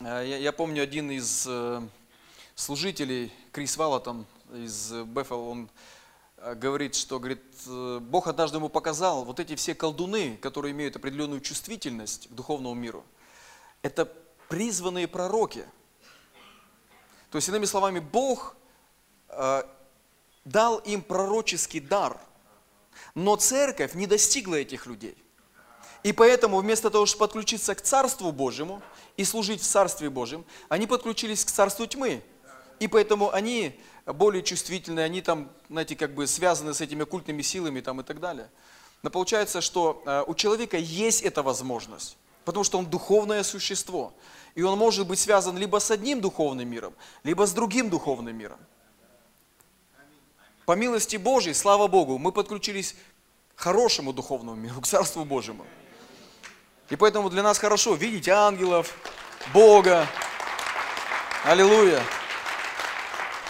э, 0.00 0.04
я, 0.04 0.38
я 0.38 0.52
помню 0.52 0.82
один 0.82 1.10
из 1.10 1.44
э, 1.46 1.82
служителей, 2.54 3.30
Крис 3.52 3.76
Валатон 3.76 4.24
из 4.50 4.92
Бефел, 4.92 5.46
он 5.46 5.68
говорит, 6.36 6.94
что 6.94 7.18
говорит, 7.18 7.42
Бог 7.66 8.26
однажды 8.26 8.58
ему 8.58 8.68
показал, 8.68 9.24
вот 9.24 9.40
эти 9.40 9.56
все 9.56 9.74
колдуны, 9.74 10.36
которые 10.36 10.72
имеют 10.72 10.96
определенную 10.96 11.40
чувствительность 11.40 12.28
к 12.28 12.32
духовному 12.32 12.74
миру, 12.74 13.04
это 13.82 14.04
призванные 14.48 15.08
пророки. 15.08 15.66
То 17.30 17.36
есть, 17.36 17.48
иными 17.48 17.64
словами, 17.64 17.98
Бог 17.98 18.56
э, 19.28 19.62
дал 20.44 20.78
им 20.78 21.02
пророческий 21.02 21.80
дар, 21.80 22.18
но 23.14 23.36
церковь 23.36 23.94
не 23.94 24.06
достигла 24.06 24.56
этих 24.56 24.86
людей. 24.86 25.16
И 26.02 26.12
поэтому 26.12 26.58
вместо 26.58 26.88
того, 26.88 27.04
чтобы 27.06 27.26
подключиться 27.26 27.74
к 27.74 27.82
Царству 27.82 28.30
Божьему 28.30 28.80
и 29.16 29.24
служить 29.24 29.60
в 29.60 29.66
Царстве 29.66 30.08
Божьем, 30.08 30.44
они 30.68 30.86
подключились 30.86 31.44
к 31.44 31.50
Царству 31.50 31.86
тьмы. 31.86 32.22
И 32.78 32.86
поэтому 32.86 33.32
они 33.32 33.80
более 34.12 34.42
чувствительны, 34.42 35.00
они 35.00 35.20
там, 35.20 35.50
знаете, 35.68 35.96
как 35.96 36.14
бы 36.14 36.26
связаны 36.26 36.74
с 36.74 36.80
этими 36.80 37.04
культными 37.04 37.42
силами 37.42 37.80
там 37.80 38.00
и 38.00 38.04
так 38.04 38.20
далее. 38.20 38.48
Но 39.02 39.10
получается, 39.10 39.60
что 39.60 40.02
э, 40.06 40.24
у 40.26 40.34
человека 40.34 40.76
есть 40.76 41.22
эта 41.22 41.42
возможность, 41.42 42.16
потому 42.44 42.64
что 42.64 42.78
он 42.78 42.86
духовное 42.86 43.42
существо. 43.42 44.14
И 44.54 44.62
он 44.62 44.78
может 44.78 45.06
быть 45.06 45.18
связан 45.18 45.58
либо 45.58 45.78
с 45.78 45.90
одним 45.90 46.20
духовным 46.20 46.68
миром, 46.68 46.94
либо 47.24 47.46
с 47.46 47.52
другим 47.52 47.90
духовным 47.90 48.36
миром. 48.36 48.58
По 50.64 50.72
милости 50.72 51.16
Божьей, 51.16 51.54
слава 51.54 51.86
Богу, 51.88 52.18
мы 52.18 52.32
подключились 52.32 52.96
к 53.54 53.60
хорошему 53.60 54.12
духовному 54.12 54.56
миру, 54.56 54.80
к 54.82 54.86
Царству 54.86 55.24
Божьему. 55.24 55.66
И 56.90 56.96
поэтому 56.96 57.28
для 57.28 57.42
нас 57.42 57.58
хорошо 57.58 57.94
видеть 57.94 58.28
ангелов, 58.28 58.94
Бога. 59.52 60.06
Аллилуйя. 61.44 62.00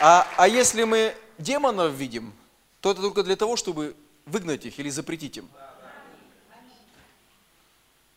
А, 0.01 0.26
а 0.36 0.47
если 0.47 0.84
мы 0.84 1.14
демонов 1.38 1.92
видим, 1.92 2.32
то 2.80 2.90
это 2.90 3.01
только 3.01 3.22
для 3.22 3.36
того, 3.36 3.57
чтобы 3.57 3.97
выгнать 4.26 4.66
их 4.66 4.78
или 4.78 4.90
запретить 4.90 5.38
им. 5.38 5.49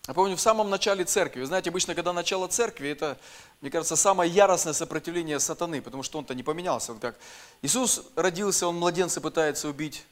Я 0.07 0.13
помню, 0.13 0.35
в 0.35 0.41
самом 0.41 0.71
начале 0.71 1.05
церкви, 1.05 1.41
вы 1.41 1.45
знаете, 1.45 1.69
обычно, 1.69 1.93
когда 1.93 2.11
начало 2.13 2.47
церкви, 2.47 2.89
это, 2.89 3.17
мне 3.61 3.69
кажется, 3.69 3.95
самое 3.95 4.29
яростное 4.31 4.73
сопротивление 4.73 5.39
сатаны, 5.39 5.83
потому 5.83 6.01
что 6.01 6.17
он-то 6.17 6.33
не 6.33 6.41
поменялся. 6.41 6.93
Вот 6.93 7.01
как 7.01 7.15
Иисус 7.61 8.03
родился, 8.15 8.65
он 8.67 8.77
младенца 8.77 9.21
пытается 9.21 9.69
убить. 9.69 10.03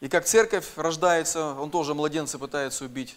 И 0.00 0.08
как 0.08 0.24
церковь 0.24 0.66
рождается, 0.74 1.54
он 1.54 1.70
тоже 1.70 1.94
младенца 1.94 2.38
пытается 2.38 2.84
убить. 2.84 3.16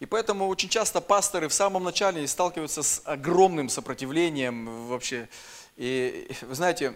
И 0.00 0.06
поэтому 0.06 0.48
очень 0.48 0.68
часто 0.70 1.00
пасторы 1.00 1.48
в 1.48 1.54
самом 1.54 1.84
начале 1.84 2.26
сталкиваются 2.26 2.82
с 2.82 3.02
огромным 3.04 3.68
сопротивлением 3.68 4.88
вообще. 4.88 5.28
И 5.76 6.28
вы 6.42 6.54
знаете, 6.54 6.94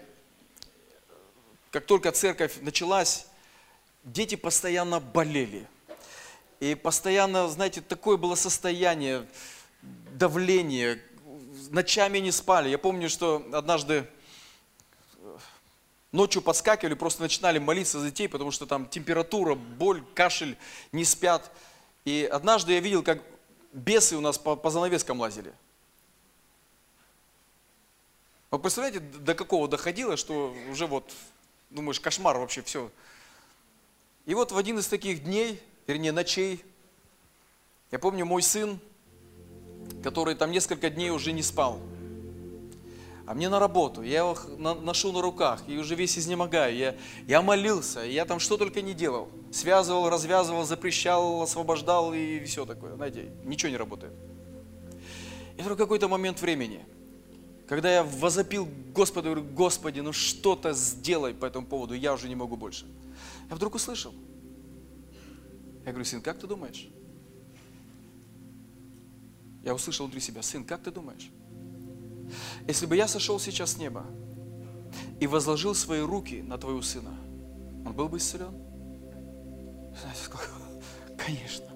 как 1.69 1.85
только 1.85 2.11
церковь 2.11 2.57
началась, 2.61 3.27
дети 4.03 4.35
постоянно 4.35 4.99
болели. 4.99 5.67
И 6.59 6.75
постоянно, 6.75 7.47
знаете, 7.47 7.81
такое 7.81 8.17
было 8.17 8.35
состояние, 8.35 9.27
давление, 10.13 11.01
ночами 11.69 12.19
не 12.19 12.31
спали. 12.31 12.69
Я 12.69 12.77
помню, 12.77 13.09
что 13.09 13.47
однажды 13.53 14.07
ночью 16.11 16.41
подскакивали, 16.41 16.93
просто 16.93 17.21
начинали 17.21 17.59
молиться 17.59 17.99
за 17.99 18.07
детей, 18.07 18.27
потому 18.27 18.51
что 18.51 18.65
там 18.65 18.87
температура, 18.87 19.55
боль, 19.55 20.03
кашель, 20.13 20.57
не 20.91 21.05
спят. 21.05 21.51
И 22.05 22.27
однажды 22.31 22.73
я 22.73 22.79
видел, 22.79 23.03
как 23.03 23.21
бесы 23.73 24.17
у 24.17 24.21
нас 24.21 24.37
по, 24.37 24.55
по 24.55 24.69
занавескам 24.69 25.19
лазили. 25.19 25.53
Вы 28.51 28.59
представляете, 28.59 28.99
до 28.99 29.33
какого 29.33 29.67
доходило, 29.67 30.17
что 30.17 30.53
уже 30.69 30.85
вот, 30.85 31.11
думаешь, 31.69 31.99
кошмар 31.99 32.37
вообще, 32.37 32.61
все. 32.61 32.91
И 34.25 34.35
вот 34.35 34.51
в 34.51 34.57
один 34.57 34.77
из 34.77 34.87
таких 34.87 35.23
дней, 35.23 35.59
вернее 35.87 36.11
ночей, 36.11 36.63
я 37.89 37.97
помню 37.97 38.25
мой 38.25 38.43
сын, 38.43 38.79
который 40.03 40.35
там 40.35 40.51
несколько 40.51 40.89
дней 40.89 41.09
уже 41.09 41.31
не 41.31 41.41
спал– 41.41 41.79
а 43.31 43.33
мне 43.33 43.47
на 43.47 43.59
работу, 43.59 44.01
я 44.01 44.19
его 44.19 44.35
ношу 44.57 45.13
на 45.13 45.21
руках, 45.21 45.63
и 45.65 45.77
уже 45.77 45.95
весь 45.95 46.19
изнемогаю, 46.19 46.75
я, 46.75 46.95
я 47.27 47.41
молился, 47.41 48.01
я 48.01 48.25
там 48.25 48.39
что 48.39 48.57
только 48.57 48.81
не 48.81 48.93
делал. 48.93 49.29
Связывал, 49.53 50.09
развязывал, 50.09 50.65
запрещал, 50.65 51.41
освобождал 51.41 52.13
и 52.13 52.43
все 52.43 52.65
такое. 52.65 52.93
Знаете, 52.95 53.31
ничего 53.45 53.69
не 53.69 53.77
работает. 53.77 54.11
И 55.55 55.61
вдруг 55.61 55.77
какой-то 55.77 56.09
момент 56.09 56.41
времени, 56.41 56.83
когда 57.71 57.89
я 57.89 58.03
возопил 58.03 58.67
Господу, 58.93 59.29
говорю, 59.29 59.45
Господи, 59.45 60.01
ну 60.01 60.11
что-то 60.11 60.73
сделай 60.73 61.33
по 61.33 61.45
этому 61.45 61.65
поводу, 61.65 61.93
я 61.93 62.13
уже 62.13 62.27
не 62.27 62.35
могу 62.35 62.57
больше. 62.57 62.85
Я 63.49 63.55
вдруг 63.55 63.75
услышал. 63.75 64.13
Я 65.85 65.91
говорю, 65.93 66.03
сын, 66.03 66.21
как 66.21 66.37
ты 66.37 66.47
думаешь? 66.47 66.89
Я 69.63 69.73
услышал 69.73 70.05
внутри 70.05 70.19
себя, 70.19 70.41
сын, 70.41 70.65
как 70.65 70.83
ты 70.83 70.91
думаешь? 70.91 71.31
Если 72.67 72.85
бы 72.87 72.97
я 72.97 73.07
сошел 73.07 73.39
сейчас 73.39 73.71
с 73.71 73.77
неба 73.77 74.05
и 75.21 75.25
возложил 75.25 75.73
свои 75.73 76.01
руки 76.01 76.41
на 76.41 76.57
твоего 76.57 76.81
сына, 76.81 77.15
он 77.85 77.93
был 77.93 78.09
бы 78.09 78.17
исцелен? 78.17 78.53
Знаете, 79.97 80.23
сколько? 80.25 80.49
Конечно. 81.17 81.67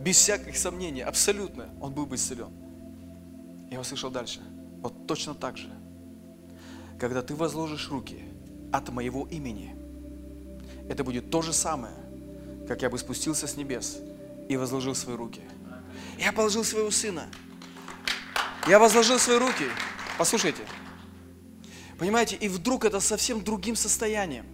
Без 0.00 0.16
всяких 0.16 0.56
сомнений, 0.56 1.02
абсолютно, 1.02 1.72
он 1.80 1.94
был 1.94 2.06
бы 2.06 2.16
исцелен. 2.16 2.50
Я 3.70 3.78
услышал 3.78 4.10
дальше. 4.10 4.40
Вот 4.82 5.06
точно 5.06 5.34
так 5.34 5.56
же. 5.56 5.70
Когда 6.98 7.22
ты 7.22 7.34
возложишь 7.34 7.90
руки 7.90 8.24
от 8.72 8.88
моего 8.90 9.26
имени, 9.28 9.74
это 10.88 11.04
будет 11.04 11.30
то 11.30 11.42
же 11.42 11.52
самое, 11.52 11.94
как 12.68 12.82
я 12.82 12.90
бы 12.90 12.98
спустился 12.98 13.46
с 13.46 13.56
небес 13.56 13.98
и 14.48 14.56
возложил 14.56 14.94
свои 14.94 15.16
руки. 15.16 15.40
Я 16.18 16.32
положил 16.32 16.64
своего 16.64 16.90
сына– 16.90 17.26
я 18.68 18.78
возложил 18.78 19.18
свои 19.18 19.38
руки. 19.38 19.64
Послушайте. 20.18 20.62
Понимаете, 21.98 22.36
и 22.36 22.48
вдруг 22.48 22.84
это 22.84 23.00
совсем 23.00 23.42
другим 23.42 23.74
состоянием. 23.74 24.46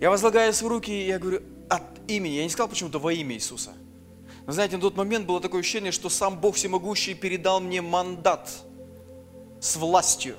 Я 0.00 0.08
возлагаю 0.08 0.52
свои 0.54 0.70
руки, 0.70 0.90
и 0.90 1.06
я 1.06 1.18
говорю, 1.18 1.42
от 1.68 1.82
имени. 2.08 2.34
Я 2.34 2.44
не 2.44 2.48
сказал 2.48 2.68
почему-то 2.68 2.98
во 2.98 3.12
имя 3.12 3.34
Иисуса. 3.34 3.74
Но 4.46 4.52
знаете, 4.52 4.76
на 4.76 4.82
тот 4.82 4.96
момент 4.96 5.26
было 5.26 5.40
такое 5.40 5.60
ощущение, 5.60 5.92
что 5.92 6.08
сам 6.08 6.40
Бог 6.40 6.56
Всемогущий 6.56 7.14
передал 7.14 7.60
мне 7.60 7.82
мандат 7.82 8.50
с 9.66 9.76
властью. 9.76 10.36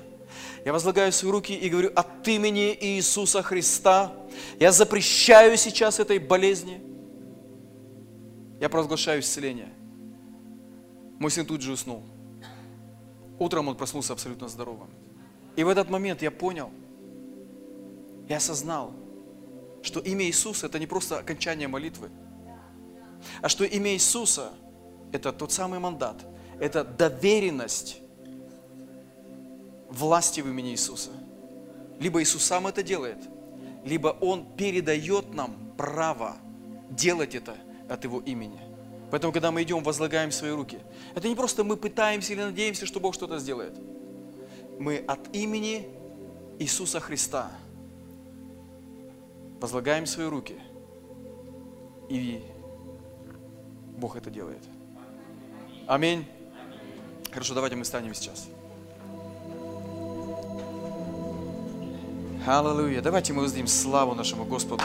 Я 0.64 0.72
возлагаю 0.72 1.12
свои 1.12 1.30
руки 1.30 1.54
и 1.54 1.68
говорю, 1.68 1.92
от 1.94 2.26
имени 2.26 2.76
Иисуса 2.80 3.42
Христа 3.42 4.12
я 4.58 4.72
запрещаю 4.72 5.56
сейчас 5.56 6.00
этой 6.00 6.18
болезни. 6.18 6.80
Я 8.60 8.68
провозглашаю 8.68 9.20
исцеление. 9.20 9.72
Мой 11.18 11.30
сын 11.30 11.46
тут 11.46 11.62
же 11.62 11.72
уснул. 11.72 12.02
Утром 13.38 13.68
он 13.68 13.76
проснулся 13.76 14.12
абсолютно 14.12 14.48
здоровым. 14.48 14.88
И 15.56 15.62
в 15.62 15.68
этот 15.68 15.90
момент 15.90 16.22
я 16.22 16.30
понял, 16.30 16.70
я 18.28 18.38
осознал, 18.38 18.92
что 19.82 20.00
имя 20.00 20.24
Иисуса 20.24 20.66
это 20.66 20.78
не 20.78 20.86
просто 20.86 21.18
окончание 21.18 21.68
молитвы, 21.68 22.10
а 23.42 23.48
что 23.48 23.64
имя 23.64 23.92
Иисуса 23.94 24.52
это 25.12 25.32
тот 25.32 25.52
самый 25.52 25.78
мандат, 25.78 26.24
это 26.60 26.84
доверенность 26.84 28.00
власти 29.88 30.40
в 30.40 30.48
имени 30.48 30.70
Иисуса. 30.70 31.10
Либо 31.98 32.22
Иисус 32.22 32.44
сам 32.44 32.66
это 32.66 32.82
делает, 32.82 33.18
либо 33.84 34.08
Он 34.20 34.46
передает 34.56 35.34
нам 35.34 35.56
право 35.76 36.36
делать 36.90 37.34
это 37.34 37.56
от 37.88 38.04
Его 38.04 38.20
имени. 38.20 38.60
Поэтому, 39.10 39.32
когда 39.32 39.50
мы 39.50 39.62
идем, 39.62 39.82
возлагаем 39.82 40.30
свои 40.30 40.50
руки, 40.50 40.78
это 41.14 41.28
не 41.28 41.34
просто 41.34 41.64
мы 41.64 41.76
пытаемся 41.76 42.34
или 42.34 42.42
надеемся, 42.42 42.86
что 42.86 43.00
Бог 43.00 43.14
что-то 43.14 43.38
сделает. 43.38 43.74
Мы 44.78 44.98
от 44.98 45.34
имени 45.34 45.88
Иисуса 46.58 47.00
Христа 47.00 47.50
возлагаем 49.60 50.06
свои 50.06 50.26
руки, 50.26 50.56
и 52.08 52.42
Бог 53.96 54.16
это 54.16 54.30
делает. 54.30 54.62
Аминь. 55.86 56.26
Хорошо, 57.32 57.54
давайте 57.54 57.76
мы 57.76 57.84
станем 57.84 58.14
сейчас. 58.14 58.48
Аллилуйя. 62.48 63.02
Давайте 63.02 63.34
мы 63.34 63.42
воздадим 63.42 63.66
славу 63.66 64.14
нашему 64.14 64.46
Господу. 64.46 64.82